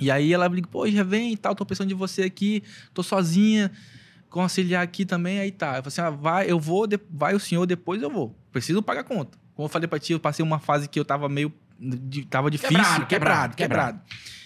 E 0.00 0.10
aí 0.10 0.32
ela 0.32 0.48
me 0.48 0.62
pô, 0.62 0.86
já 0.88 1.02
vem 1.02 1.32
e 1.32 1.36
tal, 1.36 1.54
tô 1.54 1.64
pensando 1.66 1.88
de 1.88 1.94
você 1.94 2.22
aqui, 2.22 2.62
tô 2.94 3.02
sozinha, 3.02 3.70
conciliar 4.30 4.82
aqui 4.82 5.04
também, 5.04 5.38
aí 5.40 5.50
tá. 5.50 5.76
Eu 5.78 5.82
falei 5.82 5.86
assim, 5.86 6.00
ah, 6.00 6.10
vai, 6.10 6.50
eu 6.50 6.58
vou, 6.60 6.86
vai 7.10 7.34
o 7.34 7.40
senhor, 7.40 7.66
depois 7.66 8.00
eu 8.02 8.10
vou. 8.10 8.34
Preciso 8.52 8.82
pagar 8.82 9.02
conta. 9.04 9.36
Como 9.54 9.66
eu 9.66 9.70
falei 9.70 9.88
pra 9.88 9.98
ti, 9.98 10.12
eu 10.12 10.20
passei 10.20 10.44
uma 10.44 10.60
fase 10.60 10.88
que 10.88 11.00
eu 11.00 11.04
tava 11.04 11.28
meio, 11.28 11.52
de- 11.78 12.24
tava 12.26 12.50
difícil, 12.50 12.76
Quebrado, 12.76 13.06
quebrado, 13.06 13.56
quebrado, 13.56 13.98
quebrado, 13.98 14.00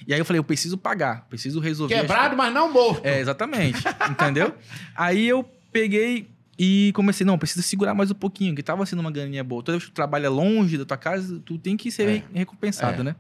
E 0.07 0.13
aí 0.13 0.21
eu 0.21 0.25
falei, 0.25 0.39
eu 0.39 0.45
preciso 0.45 0.77
pagar, 0.77 1.27
preciso 1.29 1.61
resolver. 1.61 1.95
Quebrado, 2.01 2.37
mas 2.37 2.53
não 2.53 2.71
morto. 2.73 3.05
é, 3.07 3.21
exatamente. 3.21 3.83
entendeu? 4.11 4.55
Aí 4.95 5.27
eu 5.27 5.43
peguei 5.73 6.29
e 6.59 6.93
comecei, 6.95 7.25
não, 7.27 7.39
preciso 7.39 7.63
segurar 7.63 7.95
mais 7.95 8.11
um 8.11 8.15
pouquinho, 8.15 8.55
que 8.55 8.63
tava 8.63 8.85
sendo 8.85 9.01
uma 9.01 9.11
graninha 9.11 9.43
boa. 9.43 9.63
Toda 9.63 9.79
vez 9.79 9.85
que 9.87 9.91
tu 9.91 9.95
trabalha 9.95 10.29
longe 10.29 10.77
da 10.77 10.85
tua 10.85 10.97
casa, 10.99 11.41
tu 11.45 11.57
tem 11.59 11.77
que 11.77 11.91
ser 11.91 12.09
É. 12.09 12.39
recompensado, 12.39 13.01
É. 13.01 13.05
né? 13.05 13.17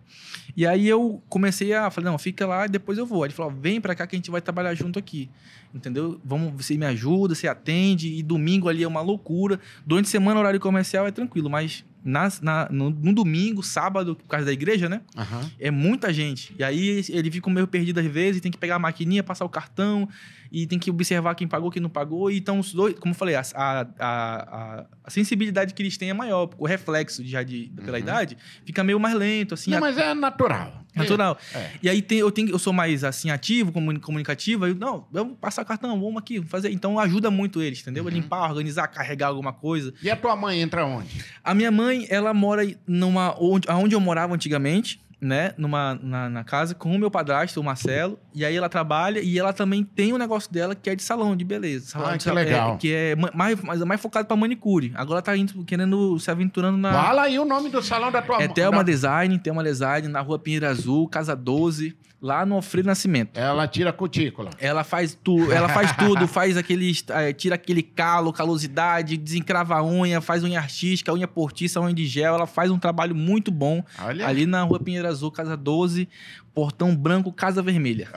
E 0.56 0.66
aí 0.66 0.86
eu 0.86 1.22
comecei 1.28 1.72
a 1.72 1.90
falei, 1.90 2.10
não, 2.10 2.18
fica 2.18 2.46
lá 2.46 2.66
e 2.66 2.68
depois 2.68 2.98
eu 2.98 3.06
vou. 3.06 3.22
Aí 3.24 3.28
ele 3.28 3.34
falou, 3.34 3.50
vem 3.50 3.80
pra 3.80 3.94
cá 3.94 4.06
que 4.06 4.14
a 4.14 4.18
gente 4.18 4.30
vai 4.30 4.40
trabalhar 4.42 4.74
junto 4.74 4.98
aqui. 4.98 5.30
Entendeu? 5.74 6.20
Vamos, 6.22 6.52
você 6.62 6.76
me 6.76 6.84
ajuda, 6.84 7.34
você 7.34 7.48
atende, 7.48 8.12
e 8.12 8.22
domingo 8.22 8.68
ali 8.68 8.82
é 8.84 8.86
uma 8.88 9.00
loucura. 9.00 9.58
Durante 9.86 10.04
a 10.06 10.10
semana, 10.10 10.38
horário 10.38 10.60
comercial 10.60 11.06
é 11.06 11.10
tranquilo, 11.10 11.48
mas 11.48 11.82
nas- 12.04 12.40
na, 12.40 12.68
no, 12.70 12.90
no 12.90 13.12
domingo, 13.12 13.62
sábado, 13.62 14.16
por 14.16 14.26
causa 14.26 14.46
da 14.46 14.52
igreja, 14.52 14.88
né? 14.88 15.00
Aham. 15.16 15.50
É 15.58 15.70
muita 15.70 16.12
gente. 16.12 16.54
E 16.58 16.64
aí 16.64 17.04
ele 17.08 17.30
fica 17.30 17.48
meio 17.50 17.66
perdido 17.66 18.00
às 18.00 18.06
vezes, 18.06 18.40
tem 18.40 18.50
que 18.52 18.58
pegar 18.58 18.76
a 18.76 18.78
maquininha, 18.78 19.22
passar 19.22 19.44
o 19.44 19.48
cartão, 19.48 20.08
e 20.52 20.66
tem 20.66 20.78
que 20.78 20.90
observar 20.90 21.34
quem 21.34 21.48
pagou, 21.48 21.70
quem 21.70 21.80
não 21.80 21.88
pagou. 21.88 22.30
E 22.30 22.36
então, 22.36 22.58
os 22.58 22.74
dois, 22.74 22.94
como 22.98 23.12
eu 23.12 23.18
falei, 23.18 23.34
a, 23.34 23.42
a, 23.54 23.80
a, 23.98 24.84
a 25.04 25.10
sensibilidade 25.10 25.72
que 25.72 25.82
eles 25.82 25.96
têm 25.96 26.10
é 26.10 26.12
maior, 26.12 26.46
porque 26.46 26.62
o 26.62 26.66
reflexo 26.66 27.24
já 27.24 27.42
de, 27.42 27.72
pela 27.82 27.92
Uhum. 27.96 28.02
idade 28.02 28.36
fica 28.64 28.84
meio 28.84 29.00
mais 29.00 29.14
lento, 29.14 29.54
assim. 29.54 29.70
Não, 29.70 29.80
mas 29.80 29.96
é 29.96 30.12
natural. 30.12 30.84
Natural. 30.94 31.38
É. 31.54 31.70
E 31.82 31.88
aí 31.88 32.02
tem, 32.02 32.18
eu, 32.18 32.30
tenho, 32.30 32.50
eu 32.50 32.58
sou 32.58 32.70
mais 32.72 33.02
assim 33.02 33.30
ativo, 33.30 33.72
comuni- 33.72 33.98
comunicativo, 33.98 34.66
aí 34.66 34.74
não, 34.74 35.06
vamos 35.10 35.38
passar 35.40 35.64
cartão, 35.64 35.98
vamos 35.98 36.18
aqui, 36.18 36.42
fazer. 36.42 36.70
Então 36.70 36.98
ajuda 36.98 37.30
muito 37.30 37.62
eles, 37.62 37.80
entendeu? 37.80 38.04
Uhum. 38.04 38.10
Limpar, 38.10 38.50
organizar, 38.50 38.86
carregar 38.88 39.28
alguma 39.28 39.54
coisa. 39.54 39.94
E 40.02 40.10
a 40.10 40.16
tua 40.16 40.36
mãe 40.36 40.60
entra 40.60 40.84
onde? 40.84 41.24
A 41.42 41.54
minha 41.54 41.70
mãe, 41.70 42.06
ela 42.10 42.34
mora 42.34 42.62
numa 42.86 43.34
onde, 43.42 43.66
onde 43.70 43.94
eu 43.94 44.00
morava 44.00 44.34
antigamente, 44.34 45.00
né, 45.22 45.54
numa 45.56 45.94
na, 46.02 46.28
na 46.28 46.42
casa 46.42 46.74
com 46.74 46.94
o 46.94 46.98
meu 46.98 47.08
padrasto, 47.10 47.60
o 47.60 47.64
Marcelo, 47.64 48.18
e 48.34 48.44
aí 48.44 48.56
ela 48.56 48.68
trabalha 48.68 49.20
e 49.20 49.38
ela 49.38 49.52
também 49.52 49.84
tem 49.84 50.12
um 50.12 50.18
negócio 50.18 50.52
dela 50.52 50.74
que 50.74 50.90
é 50.90 50.96
de 50.96 51.02
salão 51.04 51.36
de 51.36 51.44
beleza, 51.44 51.86
salão 51.90 52.08
Ah, 52.08 52.12
de 52.12 52.18
que 52.18 52.24
sal- 52.24 52.34
legal. 52.34 52.74
é, 52.74 52.76
que 52.78 52.92
é 52.92 53.14
ma- 53.14 53.30
mais 53.32 53.62
mais, 53.62 53.80
mais 53.84 54.00
focado 54.00 54.26
para 54.26 54.36
manicure. 54.36 54.90
Agora 54.96 55.18
ela 55.18 55.22
tá 55.22 55.36
indo, 55.36 55.64
querendo 55.64 56.18
se 56.18 56.28
aventurando 56.28 56.76
na 56.76 56.92
Fala 56.92 57.22
aí 57.22 57.38
o 57.38 57.44
nome 57.44 57.68
do 57.70 57.80
salão 57.80 58.10
da 58.10 58.20
tua 58.20 58.42
é. 58.42 58.48
Thelma 58.48 58.82
Design, 58.82 59.38
Thelma 59.38 59.62
Design 59.62 60.08
na 60.08 60.20
Rua 60.20 60.40
Pinheiro 60.40 60.66
Azul, 60.66 61.06
Casa 61.08 61.36
12, 61.36 61.96
lá 62.22 62.46
no 62.46 62.54
Alfredo 62.54 62.86
Nascimento. 62.86 63.36
Ela 63.36 63.66
tira 63.66 63.90
a 63.90 63.92
cutícula. 63.92 64.50
Ela 64.60 64.84
faz 64.84 65.18
tudo, 65.22 65.52
ela 65.52 65.68
faz 65.68 65.90
tudo, 65.98 66.28
faz 66.28 66.56
aqueles. 66.56 67.04
eh, 67.08 67.32
tira 67.32 67.56
aquele 67.56 67.82
calo, 67.82 68.32
calosidade, 68.32 69.16
desencrava 69.16 69.74
a 69.74 69.82
unha, 69.82 70.20
faz 70.20 70.44
unha 70.44 70.60
artística, 70.60 71.12
unha 71.12 71.26
portiça, 71.26 71.80
unha 71.80 71.92
de 71.92 72.06
gel. 72.06 72.36
Ela 72.36 72.46
faz 72.46 72.70
um 72.70 72.78
trabalho 72.78 73.14
muito 73.14 73.50
bom 73.50 73.84
Olha. 74.00 74.28
ali 74.28 74.46
na 74.46 74.62
Rua 74.62 74.78
Pinheiro 74.78 75.08
Azul, 75.08 75.32
Casa 75.32 75.56
12, 75.56 76.08
Portão 76.54 76.94
Branco, 76.94 77.32
Casa 77.32 77.60
Vermelha. 77.60 78.08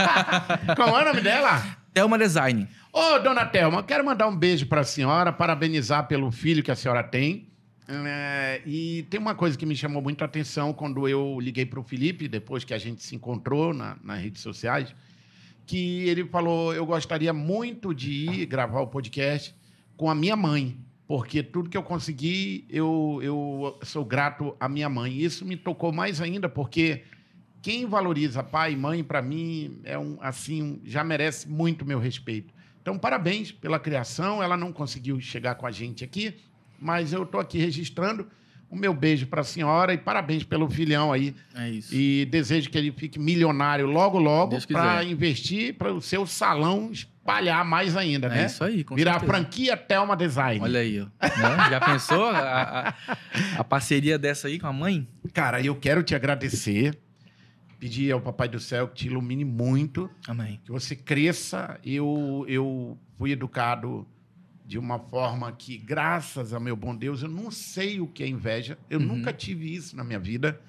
Qual 0.74 0.98
é 0.98 1.02
o 1.02 1.04
nome 1.04 1.20
dela? 1.20 1.62
Thelma 1.92 2.18
Design. 2.18 2.66
Ô, 2.92 3.18
dona 3.18 3.44
Thelma, 3.44 3.82
quero 3.82 4.04
mandar 4.04 4.26
um 4.26 4.36
beijo 4.36 4.66
para 4.66 4.80
a 4.80 4.84
senhora, 4.84 5.32
parabenizar 5.32 6.08
pelo 6.08 6.32
filho 6.32 6.62
que 6.62 6.70
a 6.70 6.76
senhora 6.76 7.02
tem. 7.02 7.48
É, 7.86 8.62
e 8.64 9.02
tem 9.10 9.20
uma 9.20 9.34
coisa 9.34 9.58
que 9.58 9.66
me 9.66 9.76
chamou 9.76 10.00
muito 10.00 10.22
a 10.22 10.24
atenção 10.24 10.72
quando 10.72 11.06
eu 11.06 11.38
liguei 11.38 11.66
para 11.66 11.78
o 11.78 11.82
Felipe, 11.82 12.28
depois 12.28 12.64
que 12.64 12.72
a 12.72 12.78
gente 12.78 13.02
se 13.02 13.14
encontrou 13.14 13.74
na, 13.74 13.96
nas 14.02 14.20
redes 14.20 14.40
sociais, 14.40 14.94
que 15.66 16.08
ele 16.08 16.24
falou: 16.24 16.74
eu 16.74 16.86
gostaria 16.86 17.32
muito 17.32 17.94
de 17.94 18.30
ir 18.30 18.46
gravar 18.46 18.80
o 18.80 18.86
podcast 18.86 19.54
com 19.96 20.08
a 20.08 20.14
minha 20.14 20.34
mãe, 20.34 20.78
porque 21.06 21.42
tudo 21.42 21.68
que 21.68 21.76
eu 21.76 21.82
consegui, 21.82 22.64
eu, 22.70 23.20
eu 23.22 23.78
sou 23.82 24.04
grato 24.04 24.56
à 24.58 24.68
minha 24.68 24.88
mãe. 24.88 25.18
Isso 25.18 25.44
me 25.44 25.56
tocou 25.56 25.92
mais 25.92 26.20
ainda, 26.20 26.48
porque 26.48 27.04
quem 27.60 27.86
valoriza 27.86 28.42
pai 28.42 28.72
e 28.72 28.76
mãe, 28.76 29.04
para 29.04 29.20
mim, 29.20 29.80
é 29.84 29.98
um 29.98 30.16
assim 30.20 30.80
já 30.84 31.04
merece 31.04 31.48
muito 31.48 31.84
meu 31.84 31.98
respeito. 31.98 32.52
Então, 32.80 32.98
parabéns 32.98 33.52
pela 33.52 33.78
criação. 33.78 34.42
Ela 34.42 34.56
não 34.56 34.72
conseguiu 34.72 35.18
chegar 35.20 35.54
com 35.54 35.66
a 35.66 35.70
gente 35.70 36.04
aqui, 36.04 36.36
mas 36.84 37.12
eu 37.12 37.22
estou 37.24 37.40
aqui 37.40 37.58
registrando 37.58 38.26
o 38.70 38.76
meu 38.76 38.92
beijo 38.92 39.26
para 39.26 39.40
a 39.40 39.44
senhora 39.44 39.94
e 39.94 39.98
parabéns 39.98 40.42
pelo 40.44 40.68
filhão 40.68 41.12
aí. 41.12 41.34
É 41.54 41.70
isso. 41.70 41.94
E 41.94 42.26
desejo 42.26 42.68
que 42.70 42.76
ele 42.76 42.90
fique 42.92 43.18
milionário 43.18 43.86
logo, 43.86 44.18
logo, 44.18 44.56
para 44.68 45.02
investir 45.04 45.74
para 45.74 45.92
o 45.92 46.00
seu 46.00 46.26
salão 46.26 46.90
espalhar 46.90 47.64
mais 47.64 47.96
ainda, 47.96 48.28
né? 48.28 48.42
É 48.42 48.46
isso 48.46 48.62
aí, 48.64 48.82
com 48.84 48.94
Virar 48.96 49.12
certeza. 49.20 49.32
franquia 49.32 49.76
Thelma 49.76 50.16
Design. 50.16 50.60
Olha 50.60 50.80
aí, 50.80 51.00
ó. 51.00 51.04
Né? 51.04 51.70
Já 51.70 51.80
pensou 51.80 52.26
a, 52.26 52.88
a- 52.88 52.94
a 53.58 53.64
parceria 53.64 54.18
dessa 54.18 54.48
aí 54.48 54.58
com 54.58 54.66
a 54.66 54.72
mãe? 54.72 55.06
Cara, 55.32 55.62
eu 55.62 55.74
quero 55.76 56.02
te 56.02 56.14
agradecer, 56.14 56.98
pedir 57.78 58.10
ao 58.12 58.20
Papai 58.20 58.48
do 58.48 58.58
Céu 58.58 58.88
que 58.88 58.94
te 58.94 59.06
ilumine 59.06 59.44
muito, 59.44 60.10
Amém. 60.26 60.60
que 60.64 60.72
você 60.72 60.96
cresça. 60.96 61.78
Eu, 61.84 62.44
eu 62.48 62.98
fui 63.16 63.30
educado 63.32 64.06
de 64.64 64.78
uma 64.78 64.98
forma 64.98 65.52
que, 65.52 65.76
graças 65.76 66.54
a 66.54 66.60
meu 66.60 66.74
bom 66.74 66.96
Deus, 66.96 67.22
eu 67.22 67.28
não 67.28 67.50
sei 67.50 68.00
o 68.00 68.06
que 68.06 68.22
é 68.22 68.26
inveja. 68.28 68.78
Eu 68.88 68.98
Uhum. 69.00 69.06
nunca 69.06 69.32
tive 69.32 69.72
isso 69.74 69.94
na 69.96 70.02
minha 70.02 70.18
vida. 70.18 70.60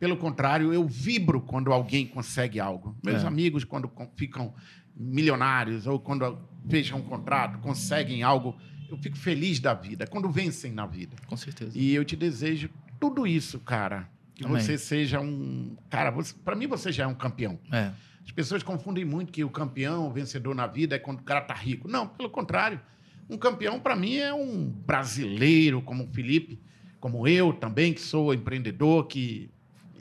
Pelo 0.00 0.16
contrário, 0.16 0.72
eu 0.74 0.86
vibro 0.86 1.40
quando 1.40 1.72
alguém 1.72 2.06
consegue 2.06 2.58
algo. 2.60 2.96
Meus 3.04 3.22
É. 3.22 3.26
amigos, 3.26 3.64
quando 3.64 3.90
ficam 4.16 4.52
milionários 4.94 5.86
ou 5.86 5.98
quando 6.00 6.38
fecham 6.68 6.98
um 6.98 7.02
contrato, 7.02 7.58
conseguem 7.60 8.22
algo, 8.22 8.56
eu 8.90 8.96
fico 8.98 9.16
feliz 9.16 9.60
da 9.60 9.74
vida. 9.74 10.06
Quando 10.06 10.28
vencem 10.30 10.72
na 10.72 10.86
vida. 10.86 11.16
Com 11.26 11.36
certeza. 11.36 11.72
E 11.78 11.94
eu 11.94 12.04
te 12.04 12.16
desejo 12.16 12.68
tudo 12.98 13.26
isso, 13.26 13.60
cara. 13.60 14.08
Que 14.34 14.44
Amém. 14.44 14.60
você 14.60 14.76
seja 14.76 15.20
um. 15.20 15.76
Cara, 15.88 16.12
para 16.44 16.54
mim 16.56 16.66
você 16.66 16.92
já 16.92 17.04
é 17.04 17.06
um 17.06 17.14
campeão. 17.14 17.58
É. 17.72 17.92
As 18.24 18.32
pessoas 18.32 18.62
confundem 18.62 19.04
muito 19.04 19.32
que 19.32 19.44
o 19.44 19.48
campeão, 19.50 20.08
o 20.08 20.12
vencedor 20.12 20.54
na 20.54 20.66
vida 20.66 20.96
é 20.96 20.98
quando 20.98 21.20
o 21.20 21.22
cara 21.22 21.40
tá 21.40 21.54
rico. 21.54 21.88
Não, 21.88 22.06
pelo 22.08 22.28
contrário. 22.28 22.80
Um 23.28 23.36
campeão, 23.36 23.80
para 23.80 23.96
mim, 23.96 24.16
é 24.16 24.32
um 24.32 24.68
brasileiro 24.68 25.82
como 25.82 26.04
o 26.04 26.08
Felipe, 26.08 26.60
como 27.00 27.26
eu 27.26 27.52
também, 27.52 27.92
que 27.92 28.00
sou 28.00 28.32
empreendedor, 28.32 29.06
que 29.06 29.50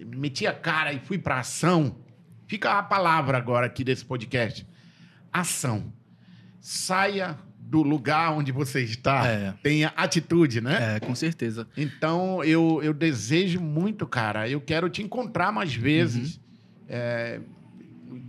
meti 0.05 0.45
a 0.45 0.53
cara 0.53 0.93
e 0.93 0.99
fui 0.99 1.17
para 1.17 1.39
ação. 1.39 1.97
Fica 2.47 2.77
a 2.77 2.83
palavra 2.83 3.37
agora 3.37 3.65
aqui 3.65 3.83
desse 3.83 4.05
podcast. 4.05 4.67
Ação. 5.33 5.91
Saia 6.61 7.37
do 7.59 7.81
lugar 7.81 8.31
onde 8.31 8.51
você 8.51 8.83
está. 8.83 9.27
É. 9.27 9.53
Tenha 9.63 9.91
atitude, 9.95 10.61
né? 10.61 10.95
É, 10.95 10.99
com 10.99 11.15
certeza. 11.15 11.67
Então, 11.75 12.43
eu, 12.43 12.81
eu 12.83 12.93
desejo 12.93 13.59
muito, 13.59 14.05
cara. 14.05 14.47
Eu 14.47 14.61
quero 14.61 14.87
te 14.87 15.01
encontrar 15.01 15.51
mais 15.51 15.73
vezes, 15.73 16.39
é, 16.87 17.39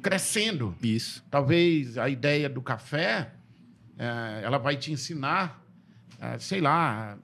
crescendo. 0.03 0.75
Isso. 0.83 1.23
Talvez 1.31 1.99
a 1.99 2.09
ideia 2.09 2.49
do 2.49 2.63
café, 2.63 3.33
ela 4.43 4.59
vai 4.59 4.77
te 4.77 4.93
ensinar, 4.93 5.63
é, 6.21 6.39
sei 6.39 6.61
lá, 6.61 7.17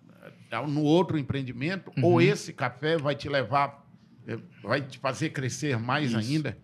é, 0.51 0.67
no 0.67 0.83
outro 0.83 1.19
empreendimento, 1.19 1.93
ou 2.03 2.21
esse 2.21 2.53
café 2.53 2.97
vai 2.97 3.15
te 3.15 3.29
levar, 3.29 3.85
é, 4.27 4.39
vai 4.63 4.81
te 4.81 4.99
fazer 4.99 5.31
crescer 5.31 5.79
mais 5.79 6.11
Isso. 6.13 6.19
ainda. 6.19 6.57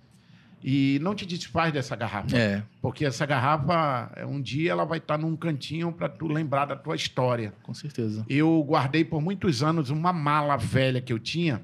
E 0.62 0.98
não 1.02 1.14
te 1.14 1.24
desfaz 1.24 1.72
dessa 1.72 1.94
garrafa. 1.94 2.36
É, 2.36 2.64
Porque 2.82 3.04
essa 3.04 3.24
garrafa, 3.24 4.10
é, 4.16 4.26
um 4.26 4.40
dia, 4.42 4.72
ela 4.72 4.84
vai 4.84 4.98
estar 4.98 5.16
num 5.16 5.36
cantinho 5.36 5.92
para 5.92 6.08
tu 6.08 6.26
lembrar 6.26 6.64
da 6.64 6.74
tua 6.74 6.96
história. 6.96 7.54
com 7.62 7.72
certeza. 7.72 8.26
Eu 8.28 8.60
guardei 8.64 9.04
por 9.04 9.20
muitos 9.22 9.62
anos 9.62 9.88
uma 9.88 10.12
mala 10.12 10.56
velha 10.56 11.00
que 11.00 11.12
eu 11.12 11.18
tinha 11.18 11.62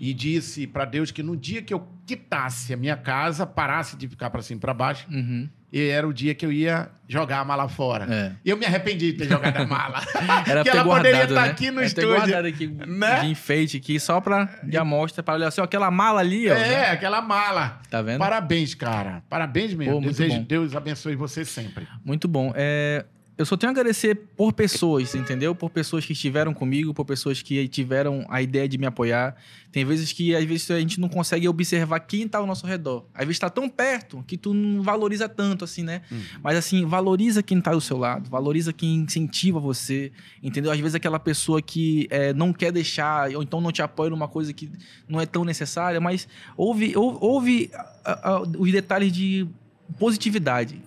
e 0.00 0.12
disse 0.12 0.66
para 0.66 0.84
Deus 0.84 1.12
que 1.12 1.22
no 1.22 1.36
dia 1.36 1.62
que 1.62 1.72
eu 1.72 1.86
quitasse 2.04 2.74
a 2.74 2.76
minha 2.76 2.96
casa, 2.96 3.46
parasse 3.46 3.96
de 3.96 4.08
ficar 4.08 4.30
para 4.30 4.42
cima 4.42 4.58
e 4.58 4.60
para 4.60 4.74
baixo, 4.74 5.06
Uhum. 5.08 5.48
E 5.72 5.88
era 5.88 6.06
o 6.06 6.12
dia 6.12 6.34
que 6.34 6.44
eu 6.44 6.52
ia 6.52 6.90
jogar 7.08 7.40
a 7.40 7.44
mala 7.44 7.68
fora. 7.68 8.06
É. 8.12 8.32
E 8.44 8.50
eu 8.50 8.56
me 8.56 8.64
arrependi 8.66 9.12
de 9.12 9.18
ter 9.18 9.28
jogado 9.28 9.56
a 9.56 9.66
mala. 9.66 10.00
Era 10.48 10.62
que 10.62 10.70
ela 10.70 10.82
guardado, 10.82 11.04
poderia 11.12 11.24
estar 11.24 11.42
né? 11.42 11.48
aqui 11.50 11.70
no 11.70 11.78
Era 11.80 11.86
estúdio. 11.86 12.08
guardado 12.10 12.46
aqui 12.46 12.66
Né? 12.66 13.20
de 13.20 13.26
enfeite 13.26 13.76
aqui, 13.76 14.00
só 14.00 14.20
pra, 14.20 14.48
de 14.62 14.76
amostra, 14.78 15.22
para 15.22 15.34
olhar 15.34 15.48
assim, 15.48 15.60
ó, 15.60 15.64
aquela 15.64 15.90
mala 15.90 16.20
ali, 16.20 16.48
ó. 16.50 16.54
É, 16.54 16.68
né? 16.68 16.90
aquela 16.90 17.20
mala. 17.20 17.80
Tá 17.90 18.00
vendo? 18.00 18.18
Parabéns, 18.18 18.74
cara. 18.74 19.22
Parabéns 19.28 19.74
mesmo. 19.74 20.00
Pô, 20.00 20.06
Desejo. 20.08 20.40
Deus 20.40 20.74
abençoe 20.76 21.14
você 21.16 21.44
sempre. 21.44 21.86
Muito 22.04 22.26
bom. 22.28 22.52
É, 22.54 23.04
eu 23.42 23.46
só 23.46 23.56
tenho 23.56 23.70
a 23.70 23.72
agradecer 23.72 24.14
por 24.36 24.52
pessoas, 24.52 25.14
entendeu? 25.14 25.54
Por 25.54 25.68
pessoas 25.70 26.06
que 26.06 26.12
estiveram 26.12 26.54
comigo, 26.54 26.94
por 26.94 27.04
pessoas 27.04 27.42
que 27.42 27.66
tiveram 27.68 28.24
a 28.28 28.40
ideia 28.40 28.68
de 28.68 28.78
me 28.78 28.86
apoiar. 28.86 29.34
Tem 29.70 29.84
vezes 29.84 30.12
que, 30.12 30.34
às 30.36 30.44
vezes, 30.44 30.70
a 30.70 30.78
gente 30.78 31.00
não 31.00 31.08
consegue 31.08 31.48
observar 31.48 31.98
quem 32.00 32.28
tá 32.28 32.38
ao 32.38 32.46
nosso 32.46 32.66
redor. 32.66 33.04
Às 33.14 33.24
vezes 33.26 33.38
tá 33.38 33.48
tão 33.50 33.68
perto 33.68 34.22
que 34.26 34.36
tu 34.36 34.52
não 34.54 34.82
valoriza 34.82 35.28
tanto, 35.28 35.64
assim, 35.64 35.82
né? 35.82 36.02
Mas, 36.42 36.56
assim, 36.56 36.84
valoriza 36.86 37.42
quem 37.42 37.60
tá 37.60 37.72
do 37.72 37.80
seu 37.80 37.96
lado, 37.96 38.28
valoriza 38.30 38.72
quem 38.72 38.96
incentiva 38.96 39.58
você, 39.58 40.12
entendeu? 40.42 40.70
Às 40.70 40.78
vezes 40.78 40.94
aquela 40.94 41.18
pessoa 41.18 41.60
que 41.62 42.06
é, 42.10 42.32
não 42.34 42.52
quer 42.52 42.70
deixar, 42.70 43.34
ou 43.34 43.42
então 43.42 43.60
não 43.60 43.72
te 43.72 43.82
apoia 43.82 44.10
numa 44.10 44.28
coisa 44.28 44.52
que 44.52 44.70
não 45.08 45.20
é 45.20 45.26
tão 45.26 45.44
necessária, 45.44 46.00
mas 46.00 46.28
ouve, 46.56 46.96
ouve, 46.96 47.18
ouve 47.20 47.70
a- 48.04 48.30
a- 48.34 48.42
os 48.42 48.70
detalhes 48.72 49.10
de 49.12 49.46
positividade. 49.92 50.80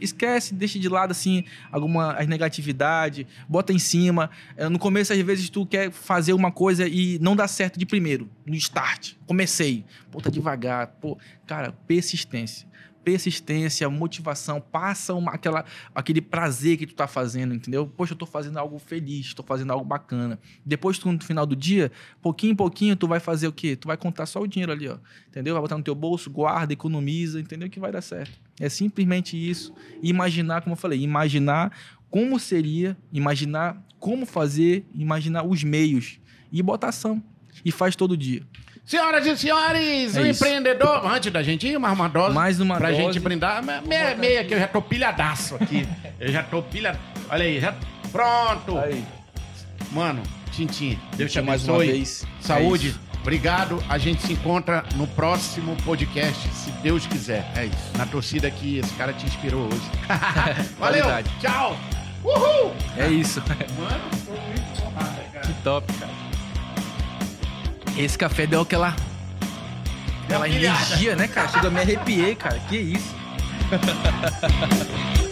Esquece, 0.00 0.54
deixa 0.54 0.78
de 0.78 0.88
lado 0.88 1.10
assim 1.10 1.44
alguma 1.70 2.12
as 2.12 2.26
negatividade, 2.26 3.26
bota 3.48 3.72
em 3.72 3.78
cima. 3.78 4.30
É, 4.56 4.68
No 4.68 4.78
começo 4.78 5.12
às 5.12 5.18
vezes 5.20 5.48
tu 5.50 5.66
quer 5.66 5.90
fazer 5.90 6.32
uma 6.32 6.50
coisa 6.52 6.86
e 6.86 7.18
não 7.20 7.34
dá 7.34 7.46
certo 7.48 7.78
de 7.78 7.86
primeiro, 7.86 8.28
no 8.46 8.54
start. 8.54 9.14
Comecei, 9.26 9.84
pô, 10.10 10.20
tá 10.20 10.30
devagar, 10.30 10.88
pô, 11.00 11.18
cara, 11.46 11.72
persistência. 11.86 12.68
Persistência, 13.02 13.88
motivação, 13.88 14.60
passa 14.60 15.14
uma, 15.14 15.32
aquela, 15.32 15.64
aquele 15.94 16.20
prazer 16.20 16.76
que 16.76 16.86
tu 16.86 16.94
tá 16.94 17.06
fazendo, 17.06 17.54
entendeu? 17.54 17.86
Poxa, 17.86 18.12
eu 18.12 18.16
tô 18.16 18.26
fazendo 18.26 18.58
algo 18.58 18.78
feliz, 18.78 19.32
tô 19.32 19.42
fazendo 19.42 19.72
algo 19.72 19.84
bacana. 19.84 20.38
Depois, 20.66 21.02
no 21.02 21.18
final 21.24 21.46
do 21.46 21.56
dia, 21.56 21.90
pouquinho 22.20 22.52
em 22.52 22.54
pouquinho, 22.54 22.94
tu 22.94 23.08
vai 23.08 23.18
fazer 23.18 23.48
o 23.48 23.52
quê? 23.52 23.74
Tu 23.74 23.88
vai 23.88 23.96
contar 23.96 24.26
só 24.26 24.42
o 24.42 24.46
dinheiro 24.46 24.70
ali, 24.70 24.86
ó. 24.86 24.98
Entendeu? 25.28 25.54
Vai 25.54 25.62
botar 25.62 25.78
no 25.78 25.82
teu 25.82 25.94
bolso, 25.94 26.30
guarda, 26.30 26.74
economiza, 26.74 27.40
entendeu? 27.40 27.70
Que 27.70 27.80
vai 27.80 27.90
dar 27.90 28.02
certo. 28.02 28.38
É 28.60 28.68
simplesmente 28.68 29.36
isso. 29.36 29.72
Imaginar, 30.02 30.60
como 30.60 30.74
eu 30.74 30.76
falei, 30.78 31.00
imaginar 31.00 31.72
como 32.10 32.38
seria, 32.38 32.96
imaginar 33.12 33.76
como 33.98 34.26
fazer, 34.26 34.84
imaginar 34.94 35.44
os 35.44 35.64
meios. 35.64 36.18
E 36.52 36.62
botar 36.62 36.88
ação. 36.88 37.22
E 37.64 37.70
faz 37.72 37.96
todo 37.96 38.16
dia. 38.16 38.42
Senhoras 38.84 39.24
e 39.24 39.36
senhores, 39.36 40.16
É 40.16 40.20
o 40.20 40.26
isso. 40.26 40.42
empreendedor. 40.44 41.06
Antes 41.06 41.32
da 41.32 41.42
gente 41.42 41.66
ir, 41.68 41.78
mais 41.78 41.94
uma 41.94 42.08
dose. 42.08 42.34
Mais 42.34 42.58
uma 42.60 42.76
pra 42.76 42.90
dose. 42.90 43.02
gente 43.02 43.20
brindar. 43.20 43.62
Me- 43.64 43.80
Meia, 43.86 44.16
meia, 44.16 44.44
que 44.44 44.52
eu 44.54 44.58
já 44.58 44.66
tô 44.66 44.82
pilhadaço 44.82 45.54
aqui. 45.56 45.86
Eu 46.18 46.32
já 46.32 46.42
tô 46.42 46.60
pilha. 46.62 46.98
Olha 47.28 47.44
aí, 47.44 47.60
já. 47.60 47.74
Pronto. 48.10 48.76
Aí, 48.78 49.04
Mano, 49.92 50.22
Tintim, 50.52 50.98
Deus 51.16 51.30
te 51.32 51.40
mais 51.40 51.66
uma 51.68 51.76
abençoe. 51.76 51.92
vez. 51.96 52.26
Saúde. 52.40 52.94
É. 53.06 53.09
Obrigado. 53.20 53.82
A 53.88 53.98
gente 53.98 54.22
se 54.22 54.32
encontra 54.32 54.84
no 54.94 55.06
próximo 55.06 55.76
podcast, 55.84 56.48
se 56.54 56.70
Deus 56.82 57.06
quiser. 57.06 57.50
É 57.54 57.66
isso. 57.66 57.90
Na 57.96 58.06
torcida 58.06 58.50
que 58.50 58.78
esse 58.78 58.92
cara 58.94 59.12
te 59.12 59.26
inspirou 59.26 59.66
hoje. 59.66 59.90
Valeu. 60.78 61.04
Qualidade. 61.04 61.30
Tchau. 61.40 61.76
Uhul. 62.24 62.72
É 62.96 63.08
isso. 63.08 63.40
Mano, 63.78 64.00
tô 64.24 64.32
muito 64.32 64.80
porrada, 64.82 65.22
cara. 65.32 65.46
Que 65.46 65.52
top, 65.62 65.92
cara. 65.94 66.12
Esse 67.96 68.16
café 68.16 68.46
deu 68.46 68.62
aquela. 68.62 68.96
Aquela 70.24 70.48
energia, 70.48 71.16
né, 71.16 71.28
cara? 71.28 71.48
Chega, 71.48 71.66
eu 71.66 71.70
me 71.70 71.80
arrepiei, 71.80 72.34
cara. 72.34 72.58
Que 72.68 72.76
isso? 72.76 73.14